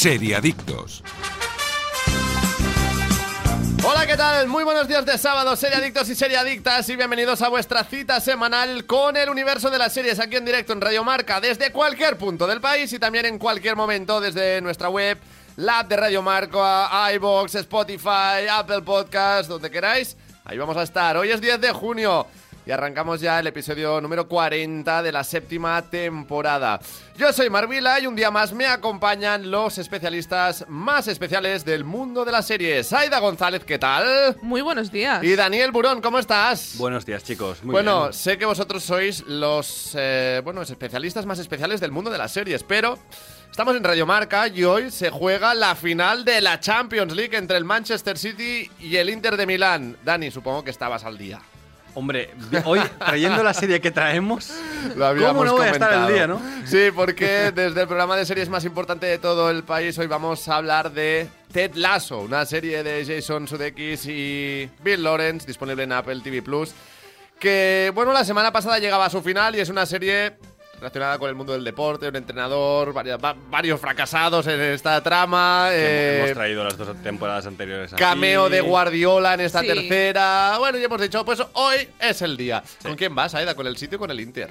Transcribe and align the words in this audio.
Seriadictos. 0.00 1.04
Hola, 3.84 4.06
¿qué 4.06 4.16
tal? 4.16 4.48
Muy 4.48 4.64
buenos 4.64 4.88
días 4.88 5.04
de 5.04 5.18
sábado, 5.18 5.54
seriadictos 5.56 6.08
y 6.08 6.14
seriadictas, 6.14 6.88
y 6.88 6.96
bienvenidos 6.96 7.42
a 7.42 7.50
vuestra 7.50 7.84
cita 7.84 8.18
semanal 8.18 8.86
con 8.86 9.14
el 9.18 9.28
universo 9.28 9.68
de 9.68 9.76
las 9.76 9.92
series 9.92 10.18
aquí 10.18 10.36
en 10.36 10.46
directo 10.46 10.72
en 10.72 10.80
Radio 10.80 11.04
Marca, 11.04 11.38
desde 11.38 11.70
cualquier 11.70 12.16
punto 12.16 12.46
del 12.46 12.62
país 12.62 12.90
y 12.94 12.98
también 12.98 13.26
en 13.26 13.38
cualquier 13.38 13.76
momento 13.76 14.22
desde 14.22 14.62
nuestra 14.62 14.88
web, 14.88 15.18
la 15.56 15.80
app 15.80 15.90
de 15.90 15.96
Radio 15.98 16.22
Marca, 16.22 17.12
iBox, 17.12 17.56
Spotify, 17.56 18.48
Apple 18.50 18.80
Podcast, 18.80 19.50
donde 19.50 19.70
queráis. 19.70 20.16
Ahí 20.46 20.56
vamos 20.56 20.78
a 20.78 20.82
estar. 20.82 21.18
Hoy 21.18 21.30
es 21.30 21.42
10 21.42 21.60
de 21.60 21.72
junio. 21.72 22.26
Y 22.70 22.72
arrancamos 22.72 23.20
ya 23.20 23.40
el 23.40 23.48
episodio 23.48 24.00
número 24.00 24.28
40 24.28 25.02
de 25.02 25.10
la 25.10 25.24
séptima 25.24 25.82
temporada. 25.90 26.78
Yo 27.18 27.32
soy 27.32 27.50
Marvila 27.50 27.98
y 27.98 28.06
un 28.06 28.14
día 28.14 28.30
más 28.30 28.52
me 28.52 28.64
acompañan 28.64 29.50
los 29.50 29.76
especialistas 29.78 30.64
más 30.68 31.08
especiales 31.08 31.64
del 31.64 31.82
mundo 31.82 32.24
de 32.24 32.30
las 32.30 32.46
series. 32.46 32.92
Aida 32.92 33.18
González, 33.18 33.64
¿qué 33.64 33.76
tal? 33.76 34.36
Muy 34.42 34.60
buenos 34.60 34.92
días. 34.92 35.20
Y 35.24 35.34
Daniel 35.34 35.72
Burón, 35.72 36.00
¿cómo 36.00 36.20
estás? 36.20 36.76
Buenos 36.78 37.04
días, 37.04 37.24
chicos. 37.24 37.64
Muy 37.64 37.72
bueno, 37.72 38.02
bien. 38.02 38.12
sé 38.12 38.38
que 38.38 38.44
vosotros 38.44 38.84
sois 38.84 39.26
los 39.26 39.96
eh, 39.98 40.40
bueno, 40.44 40.60
los 40.60 40.70
especialistas 40.70 41.26
más 41.26 41.40
especiales 41.40 41.80
del 41.80 41.90
mundo 41.90 42.08
de 42.08 42.18
las 42.18 42.30
series, 42.30 42.62
pero 42.62 42.96
estamos 43.50 43.74
en 43.74 43.82
Radio 43.82 44.06
Marca 44.06 44.46
y 44.46 44.62
hoy 44.62 44.92
se 44.92 45.10
juega 45.10 45.54
la 45.54 45.74
final 45.74 46.24
de 46.24 46.40
la 46.40 46.60
Champions 46.60 47.16
League 47.16 47.36
entre 47.36 47.56
el 47.56 47.64
Manchester 47.64 48.16
City 48.16 48.70
y 48.78 48.94
el 48.94 49.10
Inter 49.10 49.36
de 49.36 49.46
Milán. 49.46 49.96
Dani, 50.04 50.30
supongo 50.30 50.62
que 50.62 50.70
estabas 50.70 51.02
al 51.02 51.18
día. 51.18 51.40
Hombre, 51.94 52.30
hoy 52.64 52.80
trayendo 52.98 53.42
la 53.42 53.52
serie 53.52 53.80
que 53.80 53.90
traemos, 53.90 54.50
Lo 54.96 55.06
habíamos 55.06 55.32
¿cómo 55.32 55.44
no 55.44 55.52
voy 55.54 55.66
a 55.66 55.70
estar 55.70 55.92
al 55.92 56.04
comentado. 56.06 56.14
día, 56.14 56.26
no? 56.26 56.66
Sí, 56.66 56.90
porque 56.94 57.52
desde 57.52 57.80
el 57.82 57.86
programa 57.86 58.16
de 58.16 58.24
series 58.24 58.48
más 58.48 58.64
importante 58.64 59.06
de 59.06 59.18
todo 59.18 59.50
el 59.50 59.64
país, 59.64 59.98
hoy 59.98 60.06
vamos 60.06 60.48
a 60.48 60.56
hablar 60.56 60.92
de 60.92 61.28
Ted 61.52 61.72
Lasso, 61.74 62.20
una 62.20 62.46
serie 62.46 62.82
de 62.82 63.04
Jason 63.04 63.48
Sudeikis 63.48 64.06
y 64.06 64.70
Bill 64.82 65.02
Lawrence, 65.02 65.46
disponible 65.46 65.82
en 65.82 65.92
Apple 65.92 66.20
TV 66.22 66.42
Plus. 66.42 66.72
Que, 67.38 67.90
bueno, 67.94 68.12
la 68.12 68.24
semana 68.24 68.52
pasada 68.52 68.78
llegaba 68.78 69.06
a 69.06 69.10
su 69.10 69.22
final 69.22 69.56
y 69.56 69.60
es 69.60 69.68
una 69.68 69.86
serie 69.86 70.34
relacionada 70.80 71.18
con 71.18 71.28
el 71.28 71.34
mundo 71.34 71.52
del 71.52 71.62
deporte, 71.62 72.08
un 72.08 72.16
entrenador, 72.16 72.92
varios, 72.94 73.20
va- 73.22 73.36
varios 73.50 73.78
fracasados 73.80 74.46
en 74.46 74.60
esta 74.60 75.02
trama. 75.02 75.68
eh, 75.72 76.20
hemos 76.24 76.32
traído 76.32 76.64
las 76.64 76.76
dos 76.76 76.96
temporadas 77.02 77.46
anteriores. 77.46 77.92
aquí. 77.92 78.00
Cameo 78.02 78.48
de 78.48 78.60
Guardiola 78.62 79.34
en 79.34 79.40
esta 79.40 79.60
Sí. 79.60 79.66
tercera. 79.66 80.56
Bueno, 80.58 80.78
ya 80.78 80.86
hemos 80.86 81.00
dicho, 81.00 81.24
pues 81.24 81.42
hoy 81.52 81.76
es 82.00 82.22
el 82.22 82.36
día. 82.36 82.62
¿Con 82.82 82.96
quién 82.96 83.14
vas, 83.14 83.34
Aida? 83.34 83.54
¿Con 83.54 83.66
el 83.66 83.76
sitio 83.76 83.96
o 83.96 84.00
con 84.00 84.10
el 84.10 84.20
Inter? 84.20 84.50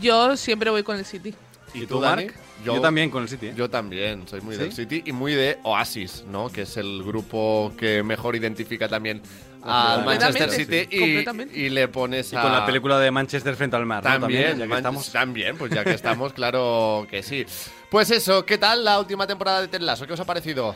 Yo 0.00 0.36
siempre 0.36 0.70
voy 0.70 0.82
con 0.82 0.96
el 0.96 1.04
City. 1.04 1.32
¿Y 1.72 1.86
tú, 1.86 2.00
Dani? 2.00 2.28
Yo, 2.64 2.80
también 2.80 3.10
con 3.10 3.22
el 3.24 3.28
City. 3.28 3.48
¿eh? 3.48 3.52
Yo 3.56 3.68
también, 3.68 4.26
soy 4.28 4.40
muy 4.40 4.54
¿Sí? 4.56 4.60
del 4.62 4.72
City 4.72 5.02
y 5.06 5.12
muy 5.12 5.34
de 5.34 5.58
Oasis, 5.64 6.24
¿no? 6.28 6.48
Que 6.48 6.62
es 6.62 6.76
el 6.76 7.02
grupo 7.04 7.72
que 7.76 8.02
mejor 8.02 8.36
identifica 8.36 8.88
también 8.88 9.20
al 9.64 10.04
Manchester 10.04 10.50
City 10.50 10.88
y, 10.90 11.64
y 11.64 11.70
le 11.70 11.88
pones 11.88 12.32
Y 12.32 12.36
a... 12.36 12.42
con 12.42 12.52
la 12.52 12.66
película 12.66 12.98
de 12.98 13.10
Manchester 13.10 13.56
frente 13.56 13.76
al 13.76 13.86
mar. 13.86 14.04
¿no? 14.04 14.10
También, 14.20 14.58
ya 14.58 14.66
que 14.66 14.74
estamos. 14.74 15.10
también, 15.10 15.56
pues 15.56 15.72
ya 15.72 15.84
que 15.84 15.92
estamos, 15.92 16.32
claro 16.34 17.06
que 17.10 17.22
sí. 17.22 17.44
Pues 17.90 18.10
eso, 18.10 18.44
¿qué 18.44 18.58
tal 18.58 18.84
la 18.84 18.98
última 18.98 19.26
temporada 19.26 19.60
de 19.60 19.68
Ted 19.68 19.80
Lasso? 19.80 20.06
¿Qué 20.06 20.12
os 20.12 20.20
ha 20.20 20.24
parecido? 20.24 20.74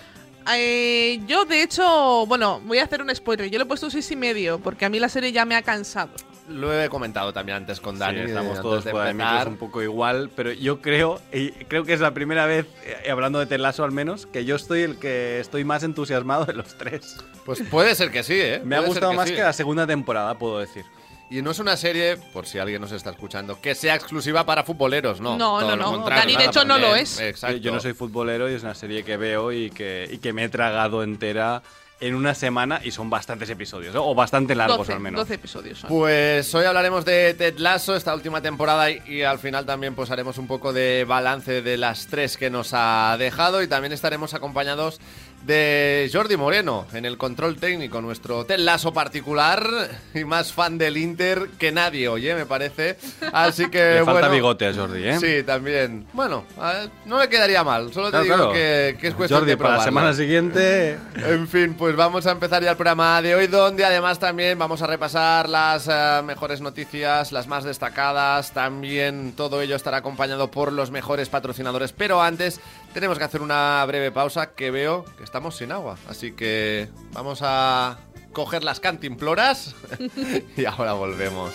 Eh, 0.51 1.21
yo, 1.27 1.45
de 1.45 1.63
hecho, 1.63 2.25
bueno, 2.27 2.61
voy 2.65 2.79
a 2.79 2.85
hacer 2.85 3.03
un 3.03 3.15
spoiler. 3.15 3.51
Yo 3.51 3.59
le 3.59 3.65
he 3.65 3.67
puesto 3.67 3.87
un 3.87 3.93
6 3.93 4.11
y 4.13 4.17
medio 4.17 4.59
porque 4.59 4.85
a 4.85 4.89
mí 4.89 4.99
la 4.99 5.09
serie 5.09 5.31
ya 5.33 5.45
me 5.45 5.55
ha 5.55 5.63
cansado. 5.63 6.11
Lo 6.49 6.73
he 6.83 6.89
comentado 6.89 7.33
también 7.33 7.57
antes 7.57 7.81
con 7.81 7.95
Sí, 7.97 8.01
Dani. 8.01 8.21
estamos 8.21 8.51
antes 8.59 8.63
todos 8.63 8.87
empezar. 8.87 9.49
un 9.49 9.57
poco 9.57 9.83
igual, 9.83 10.31
pero 10.35 10.53
yo 10.53 10.81
creo, 10.81 11.21
y 11.33 11.51
creo 11.51 11.85
que 11.85 11.93
es 11.93 12.01
la 12.01 12.15
primera 12.15 12.47
vez, 12.47 12.67
eh, 12.85 13.11
hablando 13.11 13.39
de 13.39 13.47
Telaso 13.47 13.85
al 13.85 13.93
menos, 13.93 14.27
que 14.27 14.45
yo 14.45 14.57
estoy 14.57 14.83
el 14.83 14.99
que 14.99 15.41
estoy 15.41 15.65
más 15.65 15.83
entusiasmado 15.83 16.45
de 16.47 16.55
los 16.55 16.77
tres. 16.79 17.17
Pues 17.45 17.63
puede 17.71 17.95
ser 17.95 18.11
que 18.11 18.23
sí, 18.23 18.35
¿eh? 18.35 18.61
Me 18.65 18.77
ha 18.77 18.79
Puede 18.81 18.93
ser 18.95 19.03
gustado 19.03 19.13
más 19.13 19.29
sí. 19.29 19.35
que 19.35 19.43
la 19.43 19.53
segunda 19.53 19.87
temporada, 19.87 20.35
puedo 20.39 20.59
decir. 20.59 20.85
Y 21.31 21.43
no 21.43 21.51
es 21.51 21.59
una 21.59 21.77
serie, 21.77 22.17
por 22.33 22.47
si 22.47 22.59
alguien 22.59 22.81
nos 22.81 22.91
está 22.93 23.11
escuchando, 23.11 23.61
que 23.61 23.75
sea 23.75 23.95
exclusiva 23.95 24.47
para 24.47 24.65
futboleros, 24.65 25.21
no. 25.21 25.37
No, 25.37 25.61
todo 25.61 25.77
no, 25.77 25.97
no. 25.99 26.09
Dani, 26.09 26.35
de 26.37 26.47
hecho, 26.47 26.65
no 26.65 26.79
lo 26.79 26.97
es. 26.97 27.21
Exacto. 27.21 27.59
Yo 27.59 27.71
no 27.71 27.81
soy 27.81 27.93
futbolero 27.93 28.51
y 28.51 28.55
es 28.55 28.63
una 28.63 28.75
serie 28.75 29.05
que 29.05 29.19
veo 29.19 29.53
y 29.53 29.69
que, 29.71 30.09
y 30.11 30.17
que 30.19 30.33
me 30.33 30.45
he 30.45 30.49
tragado 30.49 31.03
entera 31.03 31.63
en 32.01 32.15
una 32.15 32.35
semana 32.35 32.81
y 32.85 32.91
son 32.91 33.11
bastantes 33.11 33.51
episodios, 33.51 33.95
¿no? 33.95 34.07
o 34.07 34.15
bastante 34.15 34.55
largos 34.55 34.79
12, 34.79 34.93
al 34.93 35.01
menos. 35.01 35.21
12 35.21 35.35
episodios 35.35 35.79
son. 35.79 35.89
Pues 35.89 36.55
hoy 36.55 36.65
hablaremos 36.65 37.05
de 37.05 37.35
Ted 37.35 37.59
Lasso, 37.59 37.97
esta 37.97 38.15
última 38.15 38.41
temporada, 38.41 38.91
y, 38.91 39.03
y 39.07 39.23
al 39.23 39.39
final 39.39 39.67
también 39.67 39.95
pues 39.95 40.11
haremos 40.11 40.39
un 40.39 40.47
poco 40.47 40.73
de 40.73 41.05
balance 41.07 41.63
de 41.63 41.77
las 41.77 42.07
tres 42.07 42.37
que 42.37 42.51
nos 42.51 42.71
ha 42.73 43.17
dejado 43.19 43.63
y 43.63 43.69
también 43.69 43.93
estaremos 43.93 44.35
acompañados 44.35 45.01
de 45.45 46.11
Jordi 46.13 46.37
Moreno 46.37 46.87
en 46.93 47.05
el 47.05 47.17
control 47.17 47.57
técnico, 47.57 48.01
nuestro 48.01 48.45
Ted 48.45 48.59
Lasso 48.59 48.93
particular 48.93 49.67
y 50.15 50.25
más 50.25 50.53
fan 50.53 50.79
del 50.79 50.97
Inter 50.97 51.49
que 51.59 51.73
nadie, 51.73 52.09
oye, 52.09 52.35
me 52.35 52.45
parece. 52.47 52.97
Así 53.33 53.71
que 53.71 53.79
Le 53.95 54.05
falta 54.05 54.13
bueno, 54.13 54.31
bigote 54.31 54.67
a 54.67 54.75
Jordi, 54.75 55.05
¿eh? 55.09 55.19
Sí, 55.19 55.43
también. 55.45 56.07
Bueno, 56.13 56.45
ver, 56.57 56.91
no 57.07 57.19
le 57.19 57.29
quedaría 57.29 57.65
mal, 57.65 57.93
solo 57.93 58.11
te 58.11 58.23
digo 58.23 58.35
claro. 58.35 58.53
Que, 58.53 58.97
que 59.01 59.09
es 59.09 59.15
cuestión 59.15 59.41
Jordi, 59.41 59.53
de 59.53 59.57
para 59.57 59.71
la 59.71 59.75
probarlo. 59.77 59.91
semana 59.91 60.13
siguiente... 60.15 60.99
En 61.17 61.49
fin, 61.49 61.75
pues 61.75 61.97
vamos 61.97 62.27
a 62.27 62.33
empezar 62.33 62.63
ya 62.63 62.71
el 62.71 62.77
programa 62.77 63.21
de 63.23 63.35
hoy, 63.35 63.47
donde 63.47 63.85
además 63.85 64.19
también 64.19 64.59
vamos 64.59 64.83
a 64.83 64.87
repasar 64.87 65.49
las 65.49 65.89
eh, 65.91 66.21
mejores 66.25 66.61
noticias, 66.61 67.33
las 67.33 67.47
más 67.47 67.65
destacadas. 67.65 68.53
También 68.53 69.33
todo 69.37 69.61
ello 69.63 69.77
estará 69.77 69.99
acompañado 69.99 70.51
por 70.51 70.73
los 70.73 70.91
mejores 70.91 71.29
patrocinadores. 71.29 71.93
Pero 71.93 72.23
antes 72.23 72.61
tenemos 72.93 73.19
que 73.19 73.25
hacer 73.25 73.43
una 73.43 73.85
breve 73.87 74.11
pausa 74.13 74.53
que 74.55 74.71
veo 74.71 75.05
que 75.17 75.25
estamos 75.25 75.57
sin 75.57 75.73
agua. 75.73 75.97
Así 76.09 76.33
que 76.33 76.89
vamos 77.13 77.41
a 77.43 77.99
coger 78.33 78.65
las 78.65 78.81
cantimploras 78.81 79.75
y 80.57 80.65
ahora 80.65 80.93
volvemos. 80.93 81.53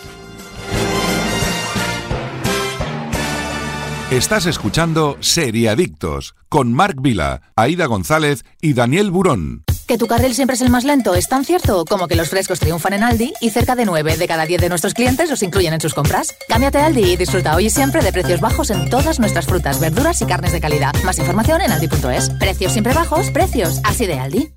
Estás 4.12 4.46
escuchando 4.46 5.18
Seriadictos 5.22 6.36
con 6.50 6.72
Marc 6.72 7.02
Vila, 7.02 7.42
Aida 7.56 7.88
González 7.88 8.46
y 8.62 8.74
Daniel 8.74 9.10
Burón. 9.10 9.64
Que 9.88 9.98
tu 9.98 10.08
carril 10.08 10.34
siempre 10.34 10.56
es 10.56 10.62
el 10.62 10.70
más 10.70 10.86
lento 10.86 11.14
es 11.14 11.28
tan 11.28 11.44
cierto 11.44 11.84
como 11.86 12.08
que 12.08 12.16
los 12.16 12.30
frescos 12.30 12.60
triunfan 12.60 12.94
en 12.94 13.04
Aldi 13.04 13.34
y 13.42 13.50
cerca 13.50 13.76
de 13.76 13.86
9 13.86 14.18
de 14.18 14.28
cada 14.28 14.46
10 14.46 14.62
de 14.62 14.70
nuestros 14.70 14.94
clientes 14.94 15.30
los 15.30 15.44
incluyen 15.44 15.74
en 15.74 15.82
sus 15.82 15.94
compras. 15.94 16.34
Cámbiate 16.48 16.78
a 16.78 16.86
Aldi 16.86 17.04
y 17.04 17.18
disfruta 17.18 17.56
hoy 17.56 17.66
y 17.66 17.70
siempre 17.70 18.02
de 18.02 18.14
precios 18.14 18.40
bajos 18.40 18.70
en 18.70 18.90
todas 18.90 19.20
nuestras 19.20 19.46
frutas, 19.46 19.80
verduras 19.82 20.22
y 20.22 20.26
carnes 20.26 20.54
de 20.54 20.62
calidad. 20.62 20.94
Más 21.04 21.20
información 21.20 21.62
en 21.62 21.72
aldi.es. 21.72 22.30
Precios 22.40 22.72
siempre 22.72 22.94
bajos, 22.94 23.30
precios 23.32 23.82
así 23.84 24.06
de 24.06 24.20
Aldi. 24.20 24.54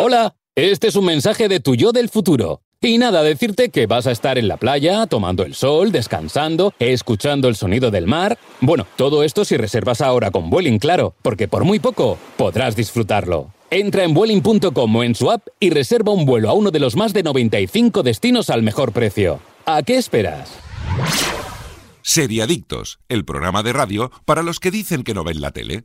Hola, 0.00 0.34
este 0.56 0.88
es 0.88 0.96
un 0.96 1.04
mensaje 1.04 1.48
de 1.48 1.60
tu 1.60 1.76
yo 1.76 1.92
del 1.92 2.08
futuro. 2.08 2.65
Y 2.82 2.98
nada, 2.98 3.22
decirte 3.22 3.70
que 3.70 3.86
vas 3.86 4.06
a 4.06 4.12
estar 4.12 4.36
en 4.36 4.48
la 4.48 4.58
playa, 4.58 5.06
tomando 5.06 5.44
el 5.44 5.54
sol, 5.54 5.92
descansando, 5.92 6.74
escuchando 6.78 7.48
el 7.48 7.56
sonido 7.56 7.90
del 7.90 8.06
mar. 8.06 8.38
Bueno, 8.60 8.86
todo 8.96 9.22
esto 9.22 9.44
si 9.44 9.56
reservas 9.56 10.02
ahora 10.02 10.30
con 10.30 10.50
Vueling, 10.50 10.78
claro, 10.78 11.14
porque 11.22 11.48
por 11.48 11.64
muy 11.64 11.78
poco 11.78 12.18
podrás 12.36 12.76
disfrutarlo. 12.76 13.50
Entra 13.70 14.04
en 14.04 14.14
Vueling.com 14.14 14.96
o 14.96 15.02
en 15.02 15.14
su 15.14 15.30
app 15.30 15.46
y 15.58 15.70
reserva 15.70 16.12
un 16.12 16.26
vuelo 16.26 16.50
a 16.50 16.52
uno 16.52 16.70
de 16.70 16.78
los 16.78 16.96
más 16.96 17.12
de 17.12 17.22
95 17.22 18.02
destinos 18.02 18.50
al 18.50 18.62
mejor 18.62 18.92
precio. 18.92 19.40
¿A 19.64 19.82
qué 19.82 19.96
esperas? 19.96 20.52
Seriadictos, 22.02 23.00
el 23.08 23.24
programa 23.24 23.64
de 23.64 23.72
radio 23.72 24.12
para 24.24 24.42
los 24.42 24.60
que 24.60 24.70
dicen 24.70 25.02
que 25.02 25.14
no 25.14 25.24
ven 25.24 25.40
la 25.40 25.50
tele. 25.50 25.84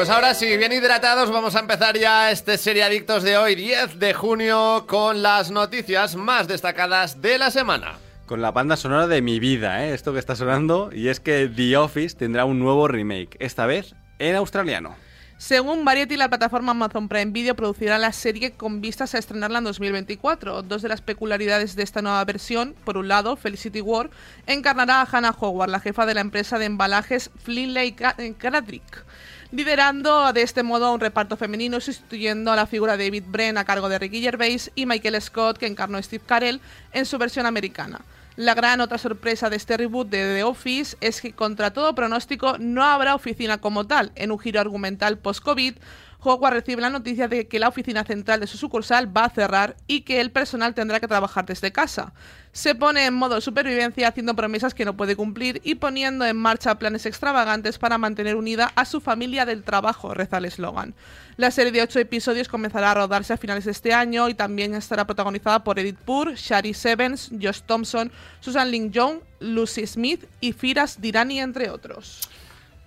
Pues 0.00 0.08
ahora 0.08 0.32
sí, 0.32 0.56
bien 0.56 0.72
hidratados, 0.72 1.30
vamos 1.30 1.54
a 1.56 1.60
empezar 1.60 1.98
ya 1.98 2.30
este 2.30 2.56
Seriadictos 2.56 3.22
de 3.22 3.36
hoy, 3.36 3.54
10 3.54 3.98
de 3.98 4.14
junio, 4.14 4.86
con 4.88 5.20
las 5.20 5.50
noticias 5.50 6.16
más 6.16 6.48
destacadas 6.48 7.20
de 7.20 7.36
la 7.36 7.50
semana. 7.50 7.98
Con 8.24 8.40
la 8.40 8.50
banda 8.50 8.78
sonora 8.78 9.06
de 9.08 9.20
mi 9.20 9.40
vida, 9.40 9.84
¿eh? 9.84 9.92
esto 9.92 10.14
que 10.14 10.18
está 10.18 10.36
sonando, 10.36 10.88
y 10.90 11.08
es 11.08 11.20
que 11.20 11.52
The 11.54 11.76
Office 11.76 12.16
tendrá 12.16 12.46
un 12.46 12.58
nuevo 12.58 12.88
remake, 12.88 13.36
esta 13.40 13.66
vez 13.66 13.94
en 14.18 14.36
australiano. 14.36 14.96
Según 15.40 15.86
Variety, 15.86 16.18
la 16.18 16.28
plataforma 16.28 16.72
Amazon 16.72 17.08
Prime 17.08 17.32
Video 17.32 17.56
producirá 17.56 17.96
la 17.96 18.12
serie 18.12 18.52
con 18.52 18.82
vistas 18.82 19.14
a 19.14 19.18
estrenarla 19.18 19.56
en 19.56 19.64
2024. 19.64 20.62
Dos 20.62 20.82
de 20.82 20.88
las 20.90 21.00
peculiaridades 21.00 21.76
de 21.76 21.82
esta 21.82 22.02
nueva 22.02 22.22
versión, 22.26 22.74
por 22.84 22.98
un 22.98 23.08
lado, 23.08 23.36
Felicity 23.36 23.80
Ward 23.80 24.10
encarnará 24.46 25.00
a 25.00 25.08
Hannah 25.10 25.34
Howard, 25.38 25.70
la 25.70 25.80
jefa 25.80 26.04
de 26.04 26.12
la 26.12 26.20
empresa 26.20 26.58
de 26.58 26.66
embalajes 26.66 27.30
Flinley 27.42 27.92
Cradrick, 27.92 29.04
liderando 29.52 30.32
de 30.32 30.42
este 30.42 30.62
modo 30.62 30.92
un 30.92 31.00
reparto 31.00 31.36
femenino, 31.36 31.80
sustituyendo 31.80 32.52
a 32.52 32.56
la 32.56 32.66
figura 32.66 32.96
de 32.96 33.04
David 33.04 33.24
Bren 33.26 33.58
a 33.58 33.64
cargo 33.64 33.88
de 33.88 33.98
Ricky 33.98 34.20
Gervais 34.20 34.70
y 34.74 34.86
Michael 34.86 35.20
Scott, 35.20 35.58
que 35.58 35.66
encarnó 35.66 36.00
Steve 36.02 36.24
Carell 36.24 36.60
en 36.92 37.06
su 37.06 37.18
versión 37.18 37.46
americana. 37.46 38.00
La 38.36 38.54
gran 38.54 38.80
otra 38.80 38.96
sorpresa 38.96 39.50
de 39.50 39.56
este 39.56 39.76
reboot 39.76 40.08
de 40.08 40.36
The 40.36 40.44
Office 40.44 40.96
es 41.00 41.20
que 41.20 41.32
contra 41.32 41.72
todo 41.72 41.94
pronóstico 41.94 42.56
no 42.58 42.84
habrá 42.84 43.14
oficina 43.14 43.58
como 43.58 43.86
tal. 43.86 44.12
En 44.14 44.30
un 44.30 44.38
giro 44.38 44.60
argumental 44.60 45.18
post-COVID, 45.18 45.74
Hogwarts 46.22 46.56
recibe 46.56 46.82
la 46.82 46.90
noticia 46.90 47.28
de 47.28 47.48
que 47.48 47.58
la 47.58 47.68
oficina 47.68 48.04
central 48.04 48.40
de 48.40 48.46
su 48.46 48.58
sucursal 48.58 49.14
va 49.16 49.24
a 49.24 49.30
cerrar 49.30 49.76
y 49.86 50.02
que 50.02 50.20
el 50.20 50.30
personal 50.30 50.74
tendrá 50.74 51.00
que 51.00 51.08
trabajar 51.08 51.46
desde 51.46 51.72
casa. 51.72 52.12
Se 52.52 52.74
pone 52.74 53.06
en 53.06 53.14
modo 53.14 53.40
supervivencia 53.40 54.08
haciendo 54.08 54.34
promesas 54.34 54.74
que 54.74 54.84
no 54.84 54.96
puede 54.96 55.16
cumplir 55.16 55.60
y 55.64 55.76
poniendo 55.76 56.26
en 56.26 56.36
marcha 56.36 56.78
planes 56.78 57.06
extravagantes 57.06 57.78
para 57.78 57.96
mantener 57.96 58.36
unida 58.36 58.72
a 58.74 58.84
su 58.84 59.00
familia 59.00 59.46
del 59.46 59.62
trabajo, 59.62 60.14
reza 60.14 60.38
el 60.38 60.46
eslogan. 60.46 60.94
La 61.36 61.50
serie 61.50 61.72
de 61.72 61.82
ocho 61.82 61.98
episodios 61.98 62.48
comenzará 62.48 62.90
a 62.90 62.94
rodarse 62.94 63.32
a 63.32 63.36
finales 63.38 63.64
de 63.64 63.70
este 63.70 63.94
año 63.94 64.28
y 64.28 64.34
también 64.34 64.74
estará 64.74 65.06
protagonizada 65.06 65.64
por 65.64 65.78
Edith 65.78 65.98
Poor, 66.04 66.34
Shari 66.34 66.74
Sevens, 66.74 67.30
Josh 67.40 67.60
Thompson, 67.64 68.10
Susan 68.40 68.70
Ling 68.70 68.90
Young, 68.90 69.20
Lucy 69.38 69.86
Smith 69.86 70.26
y 70.40 70.52
Firas 70.52 71.00
Dirani, 71.00 71.40
entre 71.40 71.70
otros. 71.70 72.28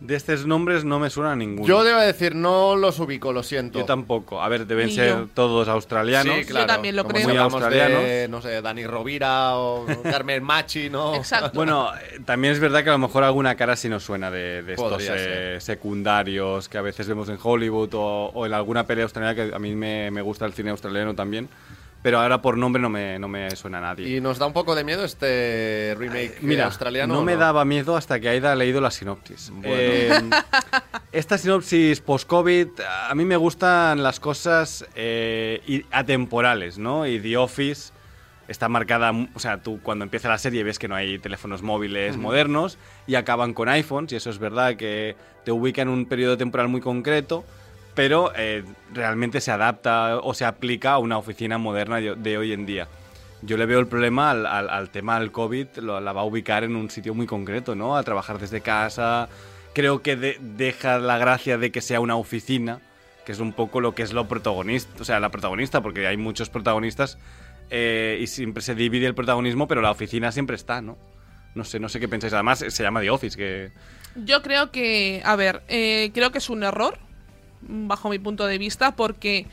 De 0.03 0.15
estos 0.15 0.45
nombres 0.45 0.83
no 0.83 0.99
me 0.99 1.09
suena 1.09 1.33
ninguno. 1.33 1.65
Yo 1.65 1.81
debo 1.85 1.99
decir, 2.01 2.35
no 2.35 2.75
los 2.75 2.99
ubico, 2.99 3.31
lo 3.31 3.41
siento. 3.41 3.79
Yo 3.79 3.85
tampoco. 3.85 4.41
A 4.41 4.49
ver, 4.49 4.67
deben 4.67 4.87
Ni 4.87 4.95
ser 4.95 5.09
yo. 5.09 5.27
todos 5.33 5.69
australianos. 5.69 6.35
Sí, 6.39 6.43
claro. 6.45 6.67
también 6.67 6.97
lo 6.97 7.03
Como 7.03 7.13
creo. 7.13 7.27
Muy 7.27 7.33
de, 7.37 7.39
australianos. 7.41 8.29
no 8.29 8.41
sé, 8.41 8.61
Dani 8.61 8.85
Rovira 8.85 9.55
o 9.55 9.85
Carmen 10.03 10.43
Machi, 10.43 10.89
¿no? 10.89 11.15
Exacto. 11.15 11.51
Bueno, 11.53 11.89
eh, 11.95 12.19
también 12.25 12.53
es 12.53 12.59
verdad 12.59 12.83
que 12.83 12.89
a 12.89 12.93
lo 12.93 12.99
mejor 12.99 13.23
alguna 13.23 13.55
cara 13.55 13.77
sí 13.77 13.87
nos 13.87 14.03
suena 14.03 14.29
de, 14.29 14.61
de 14.63 14.73
estos 14.73 15.01
eh, 15.09 15.57
secundarios 15.61 16.67
que 16.67 16.77
a 16.77 16.81
veces 16.81 17.07
vemos 17.07 17.29
en 17.29 17.37
Hollywood 17.41 17.93
o, 17.93 18.25
o 18.33 18.45
en 18.45 18.53
alguna 18.53 18.85
pelea 18.85 19.05
australiana, 19.05 19.35
que 19.49 19.55
a 19.55 19.59
mí 19.59 19.73
me, 19.73 20.11
me 20.11 20.21
gusta 20.21 20.45
el 20.45 20.51
cine 20.53 20.71
australiano 20.71 21.15
también. 21.15 21.47
Pero 22.03 22.19
ahora 22.19 22.41
por 22.41 22.57
nombre 22.57 22.81
no 22.81 22.89
me, 22.89 23.17
no 23.17 23.29
me 23.29 23.49
suena 23.55 23.77
a 23.79 23.81
nadie. 23.81 24.17
Y 24.17 24.21
nos 24.21 24.37
da 24.37 24.45
un 24.45 24.53
poco 24.53 24.75
de 24.75 24.83
miedo 24.83 25.05
este 25.05 25.95
remake 25.97 26.37
Mira, 26.41 26.65
australiano. 26.65 27.13
no 27.13 27.21
¿o 27.21 27.23
me 27.23 27.37
daba 27.37 27.63
miedo 27.63 27.95
hasta 27.95 28.19
que 28.19 28.27
Aida 28.27 28.51
ha 28.51 28.55
leído 28.55 28.81
la 28.81 28.91
sinopsis. 28.91 29.51
Eh, 29.63 30.11
esta 31.13 31.37
sinopsis 31.37 32.01
post-COVID, 32.01 32.67
a 33.09 33.15
mí 33.15 33.23
me 33.23 33.37
gustan 33.37 34.03
las 34.03 34.19
cosas 34.19 34.85
eh, 34.95 35.85
atemporales, 35.91 36.77
¿no? 36.77 37.07
Y 37.07 37.19
The 37.21 37.37
Office 37.37 37.93
está 38.49 38.67
marcada, 38.67 39.11
o 39.33 39.39
sea, 39.39 39.61
tú 39.61 39.79
cuando 39.81 40.03
empieza 40.03 40.27
la 40.27 40.37
serie 40.37 40.63
ves 40.63 40.79
que 40.79 40.89
no 40.89 40.95
hay 40.95 41.19
teléfonos 41.19 41.61
móviles 41.61 42.17
modernos 42.17 42.77
y 43.07 43.15
acaban 43.15 43.53
con 43.53 43.69
iPhones, 43.69 44.11
y 44.11 44.17
eso 44.17 44.29
es 44.29 44.39
verdad 44.39 44.75
que 44.75 45.15
te 45.45 45.51
ubica 45.53 45.81
en 45.81 45.87
un 45.87 46.05
periodo 46.05 46.37
temporal 46.37 46.67
muy 46.67 46.81
concreto, 46.81 47.45
pero 47.95 48.31
eh, 48.35 48.63
realmente 48.93 49.41
se 49.41 49.51
adapta 49.51 50.17
o 50.17 50.33
se 50.33 50.45
aplica 50.45 50.93
a 50.93 50.97
una 50.97 51.17
oficina 51.17 51.57
moderna 51.57 51.97
de, 51.97 52.37
hoy 52.37 52.51
en 52.53 52.65
día. 52.65 52.87
Yo 53.41 53.57
le 53.57 53.65
veo 53.65 53.79
el 53.79 53.87
problema 53.87 54.31
al, 54.31 54.45
al- 54.45 54.89
tema 54.89 55.19
del 55.19 55.31
COVID, 55.31 55.67
lo- 55.77 55.99
la 55.99 56.13
va 56.13 56.21
a 56.21 56.25
ubicar 56.25 56.63
en 56.63 56.75
un 56.75 56.89
sitio 56.89 57.13
muy 57.13 57.25
concreto, 57.27 57.75
¿no? 57.75 57.97
A 57.97 58.03
trabajar 58.03 58.39
desde 58.39 58.61
casa. 58.61 59.27
Creo 59.73 60.01
que 60.01 60.15
de- 60.15 60.37
deja 60.39 60.97
la 60.97 61.17
gracia 61.17 61.57
de 61.57 61.71
que 61.71 61.81
sea 61.81 61.99
una 61.99 62.15
oficina, 62.15 62.79
que 63.25 63.31
es 63.33 63.39
un 63.39 63.51
poco 63.53 63.81
lo 63.81 63.93
que 63.95 64.03
es 64.03 64.13
lo 64.13 64.27
protagonista, 64.27 65.01
o 65.01 65.03
sea, 65.05 65.19
la 65.19 65.29
protagonista, 65.29 65.81
porque 65.81 66.07
hay 66.07 66.15
muchos 66.17 66.49
protagonistas 66.49 67.17
eh, 67.69 68.17
y 68.21 68.27
siempre 68.27 68.61
se 68.63 68.75
divide 68.75 69.07
el 69.07 69.15
protagonismo, 69.15 69.67
pero 69.67 69.81
la 69.81 69.91
oficina 69.91 70.31
siempre 70.31 70.55
está, 70.55 70.81
¿no? 70.81 70.97
No 71.55 71.63
sé, 71.65 71.79
no 71.79 71.89
sé 71.89 71.99
qué 71.99 72.07
pensáis. 72.07 72.33
Además, 72.33 72.59
se 72.67 72.83
llama 72.83 73.01
The 73.01 73.09
Office, 73.09 73.37
que... 73.37 73.71
Yo 74.15 74.41
creo 74.41 74.71
que, 74.71 75.21
a 75.25 75.35
ver, 75.35 75.63
eh, 75.67 76.11
creo 76.13 76.31
que 76.31 76.37
es 76.39 76.49
un 76.49 76.63
error, 76.63 76.97
bajo 77.67 78.09
mi 78.09 78.19
punto 78.19 78.45
de 78.45 78.57
vista, 78.57 78.95
porque 78.95 79.45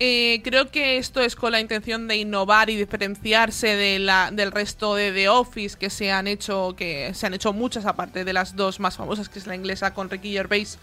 eh, 0.00 0.40
creo 0.44 0.70
que 0.70 0.96
esto 0.98 1.20
es 1.20 1.34
con 1.34 1.50
la 1.52 1.60
intención 1.60 2.06
de 2.06 2.16
innovar 2.16 2.70
y 2.70 2.76
diferenciarse 2.76 3.68
de 3.74 3.98
la, 3.98 4.30
del 4.32 4.52
resto 4.52 4.94
de 4.94 5.10
The 5.12 5.28
Office 5.28 5.76
que 5.76 5.90
se 5.90 6.12
han 6.12 6.26
hecho, 6.28 6.74
que 6.76 7.12
se 7.14 7.26
han 7.26 7.34
hecho 7.34 7.52
muchas 7.52 7.84
aparte 7.84 8.24
de 8.24 8.32
las 8.32 8.54
dos 8.56 8.78
más 8.80 8.96
famosas, 8.96 9.28
que 9.28 9.38
es 9.38 9.46
la 9.46 9.54
inglesa 9.56 9.94
con 9.94 10.08
Ricky 10.08 10.32
Gervais 10.32 10.78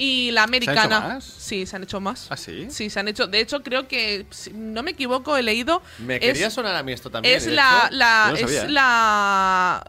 y 0.00 0.30
la 0.30 0.44
americana. 0.44 1.00
más? 1.00 1.24
Sí, 1.24 1.66
se 1.66 1.74
han 1.74 1.82
hecho 1.82 1.98
más. 2.00 2.26
¿Ah, 2.30 2.36
sí? 2.36 2.68
Sí, 2.70 2.88
se 2.88 3.00
han 3.00 3.08
hecho. 3.08 3.26
De 3.26 3.40
hecho, 3.40 3.62
creo 3.64 3.88
que, 3.88 4.26
si 4.30 4.52
no 4.52 4.82
me 4.84 4.92
equivoco, 4.92 5.36
he 5.36 5.42
leído. 5.42 5.82
Me 5.98 6.16
es- 6.16 6.20
quería 6.20 6.50
sonar 6.50 6.76
a 6.76 6.82
mí 6.84 6.92
esto 6.92 7.10
también. 7.10 7.34
es 7.34 7.46
la, 7.48 7.88
hecho. 7.90 8.42
no 8.44 8.48
es 8.48 8.64
¿eh? 8.64 8.68
la 8.68 9.82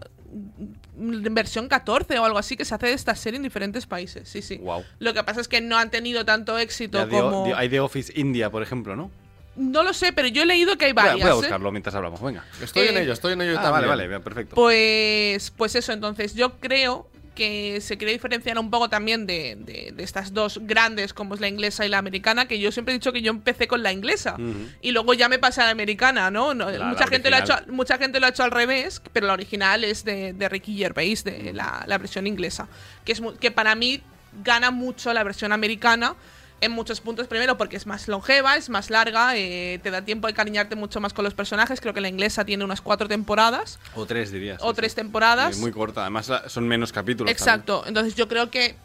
versión 0.99 1.67
14 1.67 2.19
o 2.19 2.25
algo 2.25 2.37
así 2.37 2.57
que 2.57 2.65
se 2.65 2.75
hace 2.75 2.87
de 2.87 2.93
esta 2.93 3.15
serie 3.15 3.37
en 3.37 3.43
diferentes 3.43 3.85
países. 3.85 4.27
Sí, 4.27 4.41
sí. 4.41 4.61
Lo 4.99 5.13
que 5.13 5.23
pasa 5.23 5.41
es 5.41 5.47
que 5.47 5.61
no 5.61 5.77
han 5.77 5.89
tenido 5.89 6.25
tanto 6.25 6.57
éxito 6.57 6.97
Ya 6.99 7.07
como. 7.07 7.45
The- 7.45 7.53
hay 7.53 7.69
The 7.69 7.79
Office 7.79 8.11
India, 8.15 8.49
por 8.49 8.61
ejemplo, 8.63 8.95
¿no? 8.95 9.09
No 9.55 9.83
lo 9.83 9.93
sé, 9.93 10.13
pero 10.13 10.27
yo 10.27 10.43
he 10.43 10.45
leído 10.45 10.77
que 10.77 10.85
hay 10.85 10.93
Voy 10.93 11.01
a- 11.03 11.05
varias. 11.07 11.21
voy 11.27 11.29
a 11.29 11.33
¿eh? 11.33 11.37
buscarlo 11.37 11.71
mientras 11.71 11.93
hablamos, 11.95 12.21
venga. 12.21 12.45
Estoy 12.61 12.87
en 12.87 12.97
eh, 12.97 13.01
ello, 13.01 13.13
estoy 13.13 13.33
en 13.33 13.41
ello 13.41 13.59
Ah, 13.59 13.71
vale, 13.71 13.87
vale, 13.87 14.19
perfecto. 14.19 14.55
Pues, 14.55 15.51
pues 15.51 15.75
eso, 15.75 15.91
entonces 15.91 16.33
yo 16.35 16.59
creo 16.59 17.07
que 17.39 17.79
se 17.81 17.97
quiere 17.97 18.11
diferenciar 18.11 18.59
un 18.59 18.69
poco 18.69 18.89
también 18.89 19.25
de, 19.25 19.55
de- 19.57 19.93
de 19.95 20.03
estas 20.03 20.33
dos 20.33 20.59
grandes, 20.61 21.13
como 21.13 21.33
es 21.35 21.39
la 21.41 21.47
inglesa 21.47 21.85
y 21.85 21.89
la 21.89 21.97
americana, 21.97 22.47
que 22.47 22.59
yo 22.59 22.71
siempre 22.71 22.93
he 22.93 22.97
dicho 22.99 23.13
que 23.13 23.21
yo 23.21 23.31
empecé 23.31 23.67
con 23.67 23.81
la 23.81 23.91
inglesa. 23.93 24.35
Y 24.81 24.91
luego 24.91 25.13
ya 25.13 25.29
me 25.29 25.39
pasé 25.39 25.61
a 25.61 25.65
la 25.65 25.71
americana, 25.71 26.29
¿no? 26.29 26.53
No, 26.53 26.69
La- 26.69 26.85
mucha, 26.87 27.05
la 27.05 27.07
gente 27.07 27.29
lo 27.29 27.37
ha 27.37 27.39
hecho, 27.39 27.71
mucha 27.71 27.97
gente 27.97 28.19
lo 28.19 28.25
ha 28.25 28.29
hecho 28.29 28.43
al 28.43 28.51
revés, 28.51 29.01
pero 29.13 29.25
la 29.27 29.33
original 29.33 29.83
es 29.85 30.03
de, 30.03 30.33
de 30.33 30.49
Ricky 30.49 30.77
Gervais, 30.77 31.23
de 31.23 31.53
la, 31.53 31.83
la 31.87 31.97
versión 31.97 32.27
inglesa, 32.27 32.67
que, 33.05 33.13
es, 33.13 33.21
que 33.39 33.49
para 33.51 33.73
mí 33.75 34.01
gana 34.43 34.69
mucho 34.69 35.11
la 35.13 35.23
versión 35.23 35.51
americana 35.53 36.15
en 36.61 36.71
muchos 36.71 36.99
puntos, 37.01 37.27
primero 37.27 37.57
porque 37.57 37.77
es 37.77 37.85
más 37.85 38.07
longeva, 38.07 38.55
es 38.57 38.69
más 38.69 38.89
larga, 38.89 39.35
eh, 39.37 39.79
te 39.81 39.91
da 39.91 40.01
tiempo 40.03 40.27
de 40.27 40.33
cariñarte 40.33 40.75
mucho 40.75 40.99
más 40.99 41.13
con 41.13 41.23
los 41.25 41.33
personajes, 41.33 41.79
creo 41.81 41.93
que 41.93 42.01
la 42.01 42.09
inglesa 42.09 42.43
tiene 42.45 42.63
unas 42.65 42.81
cuatro 42.81 43.07
temporadas 43.07 43.79
O 43.95 44.05
tres, 44.05 44.31
dirías. 44.31 44.59
o 44.61 44.71
sí, 44.71 44.75
tres 44.75 44.91
sí. 44.91 44.97
temporadas. 44.97 45.55
Muy, 45.57 45.65
muy 45.65 45.71
corta, 45.71 46.01
además 46.01 46.27
la- 46.29 46.49
son 46.49 46.67
menos 46.67 46.91
capítulos. 46.91 47.31
Exacto. 47.31 47.83
Entonces 47.87 48.15
yo 48.15 48.27
creo 48.27 48.49
que 48.49 48.75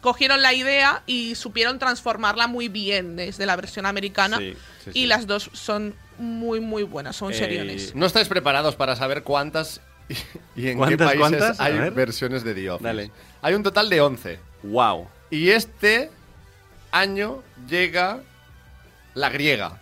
cogieron 0.00 0.42
la 0.42 0.52
idea 0.52 1.02
y 1.06 1.34
supieron 1.34 1.78
transformarla 1.78 2.46
muy 2.46 2.68
bien 2.68 3.16
desde 3.16 3.46
la 3.46 3.56
versión 3.56 3.86
americana. 3.86 4.36
Sí, 4.38 4.54
sí, 4.84 4.90
y 4.90 4.92
sí. 5.02 5.06
las 5.06 5.26
dos 5.26 5.50
son 5.54 5.94
muy, 6.18 6.60
muy 6.60 6.82
buenas, 6.82 7.16
son 7.16 7.32
Eh, 7.32 7.34
seriones. 7.34 7.94
No 7.94 8.04
estáis 8.06 8.28
preparados 8.28 8.76
para 8.76 8.96
saber 8.96 9.22
cuántas 9.22 9.80
y, 10.08 10.14
y 10.60 10.68
en 10.68 10.72
qué 10.72 10.76
¿Cuántas, 10.76 11.06
países 11.08 11.18
cuántas? 11.20 11.58
A 11.60 11.64
hay 11.64 11.78
ver. 11.78 11.92
versiones 11.92 12.44
de 12.44 12.54
The 12.54 12.70
Office. 12.70 12.86
Dale. 12.86 13.10
Hay 13.40 13.54
un 13.54 13.62
total 13.62 13.88
de 13.88 14.00
11. 14.02 14.38
Wow. 14.64 15.08
Y 15.30 15.48
este 15.48 16.10
año 16.94 17.42
llega 17.68 18.20
la 19.14 19.28
griega. 19.28 19.80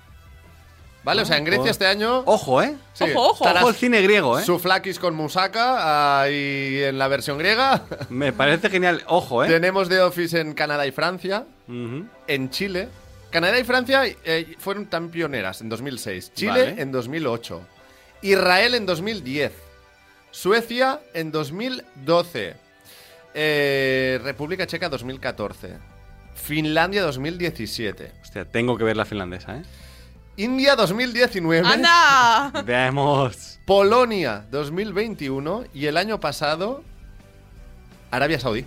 ¿Vale? 1.05 1.23
o 1.23 1.25
sea, 1.25 1.37
en 1.37 1.45
Grecia 1.45 1.65
oh. 1.65 1.71
este 1.71 1.87
año. 1.87 2.23
Ojo, 2.27 2.63
¿eh? 2.63 2.77
sí, 2.93 3.05
Ojo, 3.05 3.31
ojo. 3.31 3.45
Ojo 3.45 3.69
el 3.71 3.75
cine 3.75 4.01
griego, 4.03 4.39
¿eh? 4.39 4.45
Souflakis 4.45 5.01
con 5.01 5.17
Musaka 5.17 6.23
ahí 6.23 6.81
en 6.85 6.97
la 6.97 7.09
versión 7.09 7.39
griega. 7.39 7.83
Me 8.09 8.33
parece 8.33 8.71
genial. 8.71 9.03
Ojo, 9.09 9.43
¿eh? 9.43 9.49
Tenemos 9.49 9.89
The 9.89 10.01
Office 10.01 10.41
en 10.41 10.55
Canadá 10.55 10.87
y 10.87 10.93
Francia. 10.93 11.45
En 11.67 12.51
Chile. 12.51 12.89
Canadá 13.31 13.59
y 13.59 13.65
Francia 13.65 14.05
eh, 14.07 14.55
fueron 14.59 14.87
tan 14.87 15.09
pioneras 15.09 15.61
en 15.61 15.69
2006. 15.71 16.35
Chile 16.35 16.51
Vale. 16.51 16.83
en 16.83 16.93
2008. 16.93 17.61
Israel 18.23 18.75
en 18.77 18.87
2010. 18.87 19.53
Suecia 20.31 21.01
en 21.15 21.33
2012. 21.33 22.55
eh, 23.35 24.21
República 24.23 24.67
Checa 24.67 24.89
2014. 24.89 25.92
Finlandia 26.35 27.03
2017. 27.03 28.13
Hostia, 28.23 28.45
tengo 28.45 28.77
que 28.77 28.85
ver 28.85 28.97
la 28.97 29.05
finlandesa, 29.05 29.59
¿eh? 29.59 29.63
India 30.37 30.77
2019. 30.77 31.67
¡Anda! 31.67 32.63
Veamos. 32.67 33.61
Polonia 33.67 34.47
2021. 34.51 35.65
Y 35.75 35.87
el 35.87 35.97
año 35.97 36.21
pasado. 36.21 36.83
Arabia 38.11 38.39
Saudí. 38.39 38.65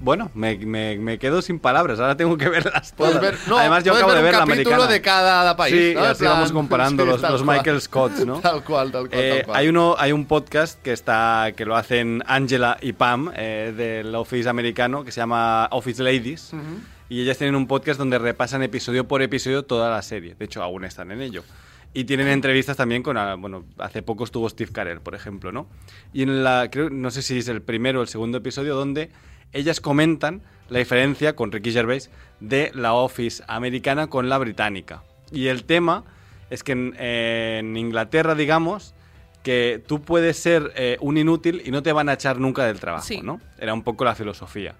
Bueno, 0.00 0.30
me, 0.34 0.56
me- 0.56 0.96
me 0.98 1.18
quedo 1.18 1.42
sin 1.42 1.58
palabras. 1.58 2.00
Ahora 2.00 2.16
tengo 2.16 2.36
que 2.38 2.48
verlas 2.48 2.92
Puedes 2.96 3.14
todas. 3.16 3.20
ver, 3.32 3.38
no, 3.48 3.58
Además, 3.58 3.84
yo 3.84 3.92
acabo 3.94 4.10
de 4.12 4.16
ver 4.16 4.24
ver 4.24 4.34
la 4.36 4.42
americana. 4.42 4.86
de 4.86 5.00
cada 5.02 5.56
país. 5.56 5.74
Sí, 5.74 5.92
¿no? 5.94 6.00
y 6.02 6.04
así 6.06 6.24
vamos 6.24 6.50
plan, 6.50 6.54
comparando 6.54 7.04
sí, 7.04 7.10
los, 7.10 7.20
los. 7.22 7.44
Michael 7.44 7.80
Scotts, 7.80 8.24
¿no? 8.26 8.40
Tal 8.40 8.64
cual, 8.64 8.90
tal 8.92 9.08
cual, 9.08 9.20
Eh, 9.20 9.30
tal 9.36 9.44
cual. 9.46 9.58
hay 9.58 9.68
uno 9.68 9.94
hay 9.98 10.12
un 10.12 10.24
podcast 10.26 10.80
que 10.82 10.92
está 10.92 11.52
que 11.56 11.64
lo 11.66 11.76
hacen 11.76 12.22
Angela 12.26 12.78
y 12.80 12.92
Pam 12.94 13.30
eh, 13.36 13.74
del 13.76 14.14
Office 14.14 14.48
americano 14.48 15.04
que 15.04 15.12
se 15.12 15.20
llama 15.20 15.68
Office 15.70 16.02
Ladies 16.02 16.52
y 17.08 17.20
ellas 17.22 17.36
tienen 17.38 17.54
un 17.54 17.66
podcast 17.66 17.98
donde 17.98 18.18
repasan 18.18 18.62
episodio 18.62 19.06
por 19.06 19.20
episodio 19.22 19.64
toda 19.64 19.90
la 19.90 20.00
serie 20.02 20.34
de 20.38 20.44
hecho 20.44 20.62
aún 20.62 20.84
están 20.84 21.10
en 21.12 21.20
ello 21.20 21.42
y 21.92 22.04
tienen 22.04 22.28
entrevistas 22.28 22.76
también 22.76 23.02
con 23.02 23.16
ah, 23.16 23.34
bueno 23.34 23.64
hace 23.78 24.00
poco 24.02 24.24
estuvo 24.24 24.48
Steve 24.48 24.70
Carell 24.72 25.00
por 25.00 25.14
ejemplo 25.14 25.50
no 25.52 25.66
y 26.12 26.22
en 26.22 26.44
la 26.44 26.68
creo 26.70 26.88
no 26.88 27.10
sé 27.10 27.22
si 27.22 27.38
es 27.38 27.48
el 27.48 27.62
primero 27.62 27.98
o 27.98 28.02
el 28.02 28.08
segundo 28.08 28.38
episodio 28.38 28.74
donde 28.76 29.10
ellas 29.52 29.80
comentan 29.80 30.42
la 30.68 30.78
diferencia 30.78 31.34
con 31.34 31.50
Ricky 31.52 31.72
Gervais 31.72 32.10
de 32.40 32.70
la 32.74 32.92
Office 32.94 33.42
americana 33.48 34.06
con 34.08 34.28
la 34.28 34.38
británica 34.38 35.02
y 35.32 35.48
el 35.48 35.64
tema 35.64 36.04
es 36.50 36.62
que 36.64 36.72
en, 36.72 36.94
en 36.98 37.76
Inglaterra, 37.76 38.34
digamos, 38.34 38.94
que 39.42 39.82
tú 39.86 40.02
puedes 40.02 40.36
ser 40.36 40.72
eh, 40.76 40.96
un 41.00 41.16
inútil 41.16 41.62
y 41.64 41.70
no 41.70 41.82
te 41.82 41.92
van 41.92 42.08
a 42.08 42.14
echar 42.14 42.38
nunca 42.38 42.64
del 42.66 42.80
trabajo, 42.80 43.04
Sí. 43.06 43.20
¿no? 43.22 43.40
Era 43.58 43.72
un 43.72 43.82
poco 43.82 44.04
la 44.04 44.14
filosofía. 44.14 44.74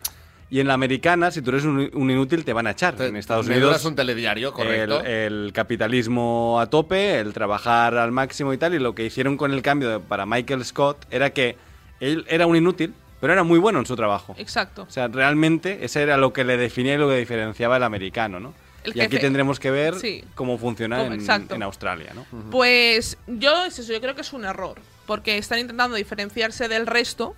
Y 0.51 0.59
en 0.59 0.67
la 0.67 0.75
americana, 0.75 1.31
si 1.31 1.43
tú 1.43 1.51
eres 1.51 1.63
un, 1.65 1.89
un 1.95 2.11
inútil, 2.11 2.45
te 2.45 2.53
van 2.53 2.67
a 2.67 2.73
echar. 2.73 2.97
Te- 2.97 3.07
en 3.07 3.15
Estados 3.17 3.47
Unidos 3.47 3.63
duras 3.69 3.85
un 3.85 3.95
telediario, 3.95 4.53
correcto. 4.53 5.01
el, 5.03 5.45
el 5.47 5.53
capitalismo 5.53 6.59
a 6.61 6.67
tope, 6.69 7.21
el 7.21 7.33
trabajar 7.33 7.97
al 7.97 8.11
máximo 8.11 8.53
y 8.53 8.59
tal, 8.59 8.75
y 8.75 8.81
lo 8.81 8.95
que 8.97 9.05
hicieron 9.05 9.37
con 9.37 9.53
el 9.53 9.63
cambio 9.63 9.89
de- 9.89 10.01
para 10.01 10.27
Michael 10.27 10.65
Scott 10.65 11.07
era 11.13 11.31
que 11.31 11.57
él 12.01 12.25
era 12.29 12.47
un 12.49 12.57
inútil, 12.57 12.93
pero 13.21 13.33
era 13.33 13.43
muy 13.45 13.59
bueno 13.59 13.79
en 13.79 13.87
su 13.87 13.97
trabajo. 13.97 14.35
Exacto. 14.39 14.83
O 14.89 14.91
sea, 14.91 15.09
realmente 15.09 15.85
ese 15.85 16.03
era 16.03 16.17
lo 16.17 16.33
que 16.33 16.45
le 16.45 16.57
definía 16.57 16.95
y 16.95 16.99
lo 16.99 17.09
que 17.09 17.17
diferenciaba 17.17 17.77
al 17.77 17.83
americano, 17.83 18.41
¿no? 18.41 18.55
El 18.83 18.97
y 18.97 19.01
aquí 19.03 19.19
tendremos 19.19 19.61
que 19.61 19.71
ver 19.71 19.95
Sí. 19.97 20.25
cómo 20.35 20.57
funciona 20.57 21.05
en, 21.05 21.13
exacto. 21.13 21.55
en 21.55 21.63
Australia, 21.63 22.13
¿no? 22.15 22.25
Pues 22.51 23.19
yo 23.27 23.65
es 23.67 23.79
eso, 23.79 23.93
yo 23.93 24.01
creo 24.01 24.15
que 24.15 24.23
es 24.23 24.33
un 24.33 24.45
error, 24.47 24.81
porque 25.07 25.37
están 25.37 25.59
intentando 25.59 25.97
diferenciarse 25.97 26.67
del 26.67 26.87
resto. 26.87 27.35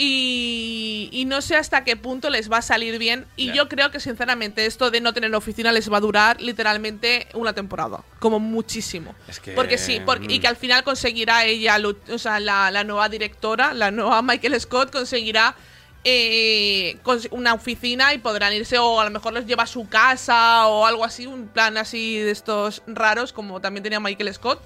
Y, 0.00 1.08
y 1.10 1.24
no 1.24 1.42
sé 1.42 1.56
hasta 1.56 1.82
qué 1.82 1.96
punto 1.96 2.30
les 2.30 2.50
va 2.50 2.58
a 2.58 2.62
salir 2.62 3.00
bien. 3.00 3.26
Y 3.36 3.52
yo 3.52 3.68
creo 3.68 3.90
que 3.90 3.98
sinceramente 3.98 4.64
esto 4.64 4.92
de 4.92 5.00
no 5.00 5.12
tener 5.12 5.34
oficina 5.34 5.72
les 5.72 5.92
va 5.92 5.96
a 5.96 6.00
durar 6.00 6.40
literalmente 6.40 7.26
una 7.34 7.52
temporada, 7.52 8.04
como 8.20 8.38
muchísimo. 8.38 9.16
Es 9.26 9.40
que, 9.40 9.52
porque 9.52 9.76
sí, 9.76 10.00
porque- 10.06 10.32
y 10.32 10.38
mm. 10.38 10.40
que 10.40 10.46
al 10.46 10.56
final 10.56 10.84
conseguirá 10.84 11.44
ella, 11.44 11.76
o 12.12 12.18
sea, 12.18 12.38
la, 12.38 12.70
la 12.70 12.84
nueva 12.84 13.08
directora, 13.08 13.74
la 13.74 13.90
nueva 13.90 14.22
Michael 14.22 14.60
Scott 14.60 14.92
conseguirá 14.92 15.56
eh, 16.04 16.96
una 17.32 17.54
oficina 17.54 18.14
y 18.14 18.18
podrán 18.18 18.52
irse 18.52 18.78
o 18.78 19.00
a 19.00 19.04
lo 19.04 19.10
mejor 19.10 19.32
los 19.32 19.46
lleva 19.46 19.64
a 19.64 19.66
su 19.66 19.88
casa 19.88 20.68
o 20.68 20.86
algo 20.86 21.04
así, 21.04 21.26
un 21.26 21.48
plan 21.48 21.76
así 21.76 22.18
de 22.18 22.30
estos 22.30 22.82
raros 22.86 23.32
como 23.32 23.60
también 23.60 23.82
tenía 23.82 23.98
Michael 23.98 24.32
Scott 24.32 24.62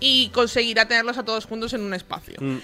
y 0.00 0.30
conseguirá 0.30 0.88
tenerlos 0.88 1.18
a 1.18 1.24
todos 1.26 1.44
juntos 1.44 1.74
en 1.74 1.82
un 1.82 1.92
espacio. 1.92 2.36
Mm. 2.40 2.60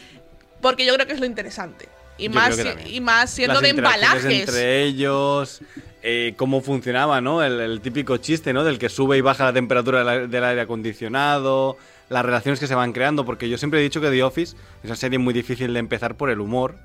Porque 0.63 0.87
yo 0.87 0.95
creo 0.95 1.07
que 1.07 1.13
es 1.13 1.21
lo 1.21 1.27
interesante. 1.27 1.91
Y 2.19 2.25
Yo 2.29 2.31
más, 2.31 2.59
y 2.87 3.01
más 3.01 3.31
siendo 3.31 3.55
Las 3.55 3.63
de 3.63 3.69
embalajes. 3.71 4.25
entre 4.49 4.85
ellos, 4.85 5.61
eh, 6.03 6.35
cómo 6.37 6.61
funcionaba, 6.63 7.21
¿no? 7.21 7.43
El, 7.43 7.61
el 7.61 7.81
típico 7.81 8.17
chiste, 8.17 8.53
¿no? 8.53 8.65
Del 8.65 8.79
que 8.79 8.89
sube 8.89 9.19
y 9.19 9.21
baja 9.21 9.45
la 9.45 9.53
temperatura 9.53 10.03
del, 10.05 10.31
del 10.31 10.45
aire 10.45 10.63
acondicionado, 10.63 11.77
las 12.09 12.25
relaciones 12.25 12.61
que 12.61 12.67
se 12.67 12.75
van 12.75 12.93
creando, 12.93 13.25
porque 13.25 13.49
yo 13.49 13.59
siempre 13.59 13.81
he 13.81 13.83
dicho 13.83 14.01
que 14.01 14.11
The 14.11 14.23
Office 14.23 14.57
es 14.83 14.85
una 14.85 14.97
serie 14.97 15.19
muy 15.19 15.35
difícil 15.35 15.73
de 15.73 15.79
empezar 15.81 16.17
por 16.17 16.31
el 16.31 16.41
humor. 16.41 16.77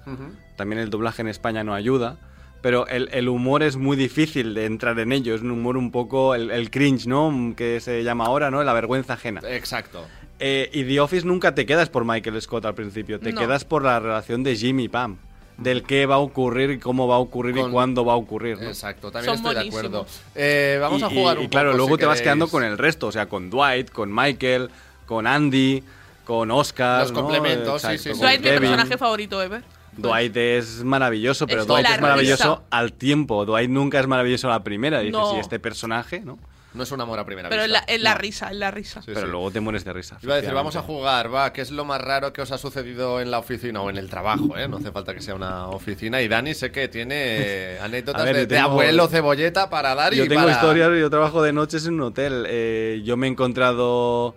También 0.56 0.82
el 0.82 0.90
doblaje 0.90 1.22
en 1.22 1.28
España 1.28 1.64
no 1.64 1.74
ayuda. 1.74 2.18
Pero 2.62 2.86
el, 2.88 3.10
el 3.12 3.28
humor 3.28 3.64
es 3.64 3.76
muy 3.76 3.98
difícil 3.98 4.54
de 4.54 4.66
entrar 4.66 5.00
en 5.00 5.12
ello. 5.12 5.34
Es 5.34 5.42
un 5.42 5.50
humor 5.50 5.78
un 5.78 5.90
poco 5.92 6.36
el, 6.36 6.52
el 6.52 6.70
cringe, 6.70 7.08
¿no? 7.08 7.54
Que 7.58 7.80
se 7.80 8.04
llama 8.04 8.26
ahora, 8.26 8.52
¿no? 8.52 8.64
La 8.64 8.74
vergüenza 8.74 9.14
ajena. 9.14 9.42
Exacto. 9.50 10.06
Eh, 10.44 10.70
y 10.74 10.84
The 10.86 11.00
Office 11.00 11.26
nunca 11.26 11.54
te 11.54 11.66
quedas 11.66 11.90
por 11.90 12.04
Michael 12.04 12.42
Scott 12.42 12.66
al 12.66 12.74
principio, 12.74 13.20
te 13.20 13.32
No. 13.32 13.40
quedas 13.40 13.64
por 13.64 13.84
la 13.84 14.00
relación 14.00 14.44
de 14.44 14.56
Jimmy 14.56 14.86
y 14.86 14.90
Pam. 14.90 15.18
Del 15.58 15.84
qué 15.84 16.08
va 16.08 16.16
a 16.16 16.18
ocurrir 16.18 16.72
y 16.72 16.80
cómo 16.80 17.08
va 17.08 17.16
a 17.16 17.20
ocurrir 17.20 17.56
Con- 17.56 17.70
y 17.70 17.72
cuándo 17.74 18.04
va 18.04 18.14
a 18.14 18.16
ocurrir. 18.16 18.58
¿no? 18.60 18.68
Exacto, 18.68 19.12
también 19.12 19.36
Son 19.38 19.46
estoy 19.46 19.64
de 19.64 19.70
acuerdo. 19.70 20.08
Eh, 20.34 20.80
vamos 20.82 21.02
y, 21.02 21.04
a 21.04 21.10
jugar 21.10 21.38
y- 21.38 21.40
un 21.42 21.46
y 21.46 21.50
claro, 21.50 21.70
poco, 21.70 21.78
luego 21.78 21.96
si 21.96 22.00
te 22.00 22.06
vas 22.08 22.22
quedando 22.22 22.48
con 22.48 22.64
el 22.64 22.78
resto, 22.80 23.08
o 23.08 23.12
sea, 23.12 23.28
con 23.28 23.52
Dwight, 23.52 23.92
con 23.92 24.14
Michael, 24.14 24.70
con 25.06 25.28
Andy, 25.28 25.84
con 26.26 26.50
Oscar. 26.50 27.02
Los 27.02 27.12
¿no? 27.12 27.20
complementos, 27.22 27.82
sí, 27.84 27.88
Exacto, 27.90 28.16
sí. 28.16 28.22
Dwight, 28.22 28.40
mi 28.40 28.44
Kevin. 28.46 28.60
personaje 28.62 28.98
favorito 28.98 29.42
ever. 29.44 29.62
Dwight 29.98 30.36
es 30.38 30.84
maravilloso, 30.84 31.46
pero 31.46 31.62
Es 31.62 31.68
Dwight 31.68 31.86
es 31.86 32.02
maravilloso 32.02 32.56
risa. 32.56 32.62
al 32.72 32.94
tiempo. 32.94 33.46
Dwight 33.46 33.70
nunca 33.70 34.00
es 34.00 34.08
maravilloso 34.08 34.48
a 34.48 34.52
la 34.52 34.64
primera. 34.64 35.00
Dices, 35.02 35.12
No. 35.20 35.36
y 35.36 35.40
este 35.42 35.60
personaje, 35.60 36.22
¿no? 36.22 36.40
No 36.74 36.84
es 36.84 36.92
un 36.94 37.02
amor 37.02 37.20
a 37.20 37.26
primera 37.26 37.50
Pero 37.50 37.64
en 37.64 37.72
la, 37.74 37.80
vista. 37.80 37.94
en 37.94 38.04
la 38.04 38.12
No. 38.14 38.18
risa, 38.20 38.50
en 38.50 38.60
la 38.60 38.72
risa. 38.72 39.02
Sí, 39.02 39.12
pero 39.14 39.26
sí. 39.28 39.32
luego 39.32 39.52
te 39.52 39.60
mueres 39.60 39.84
de 39.84 39.92
risa. 39.92 40.18
Iba 40.22 40.36
a 40.36 40.38
decir, 40.38 40.54
vamos 40.54 40.76
a 40.78 40.82
jugar, 40.82 41.34
va, 41.34 41.52
¿qué 41.52 41.62
es 41.62 41.72
lo 41.72 41.84
más 41.84 42.00
raro 42.00 42.32
que 42.32 42.42
os 42.42 42.52
ha 42.52 42.58
sucedido 42.58 43.20
en 43.20 43.30
la 43.30 43.40
oficina 43.40 43.82
o 43.82 43.90
en 43.90 43.98
el 43.98 44.10
trabajo, 44.10 44.58
eh? 44.58 44.68
No 44.70 44.78
hace 44.78 44.92
falta 44.92 45.14
que 45.14 45.20
sea 45.22 45.36
una 45.36 45.68
oficina. 45.68 46.22
Y 46.22 46.30
Dani 46.30 46.54
sé 46.54 46.72
que 46.72 46.88
tiene 46.88 47.78
anécdotas 47.82 48.24
ver, 48.24 48.36
de, 48.36 48.42
yo 48.44 48.48
de 48.48 48.56
tengo- 48.56 48.70
abuelo 48.70 49.08
cebolleta 49.08 49.70
para 49.70 49.94
dar 49.96 50.14
Yo 50.14 50.24
y 50.24 50.30
tengo 50.30 50.42
para... 50.44 50.54
historias, 50.54 50.90
yo 50.98 51.10
trabajo 51.10 51.42
de 51.44 51.52
noches 51.52 51.86
en 51.88 51.96
un 51.96 52.02
hotel. 52.02 52.46
Eh, 52.48 53.02
yo 53.04 53.18
me 53.18 53.28
he 53.28 53.30
encontrado, 53.30 54.36